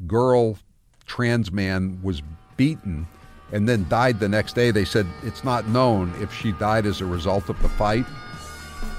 girl 0.07 0.59
trans 1.07 1.51
man 1.53 2.01
was 2.03 2.23
beaten 2.57 3.07
and 3.53 3.69
then 3.69 3.87
died 3.89 4.21
the 4.21 4.29
next 4.29 4.55
day, 4.55 4.71
they 4.71 4.85
said 4.85 5.07
it's 5.23 5.45
not 5.45 5.67
known 5.69 6.15
if 6.21 6.33
she 6.33 6.53
died 6.53 6.87
as 6.87 7.01
a 7.01 7.07
result 7.07 7.49
of 7.49 7.61
the 7.63 7.69
fight 7.69 8.07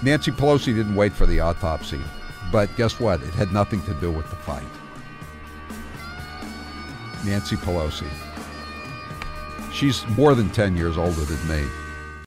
Nancy 0.04 0.32
Pelosi 0.32 0.74
didn't 0.76 0.96
wait 0.96 1.14
for 1.14 1.28
the 1.28 1.40
autopsy, 1.40 2.02
but 2.52 2.76
guess 2.76 3.00
what? 3.00 3.22
It 3.22 3.34
had 3.34 3.52
nothing 3.52 3.82
to 3.84 3.94
do 3.96 4.12
with 4.12 4.28
the 4.30 4.36
fight. 4.36 4.64
Nancy 7.24 7.56
Pelosi. 7.56 8.10
She's 9.72 10.06
more 10.18 10.34
than 10.34 10.50
10 10.50 10.76
years 10.76 10.98
older 10.98 11.22
than 11.22 11.48
me. 11.48 11.68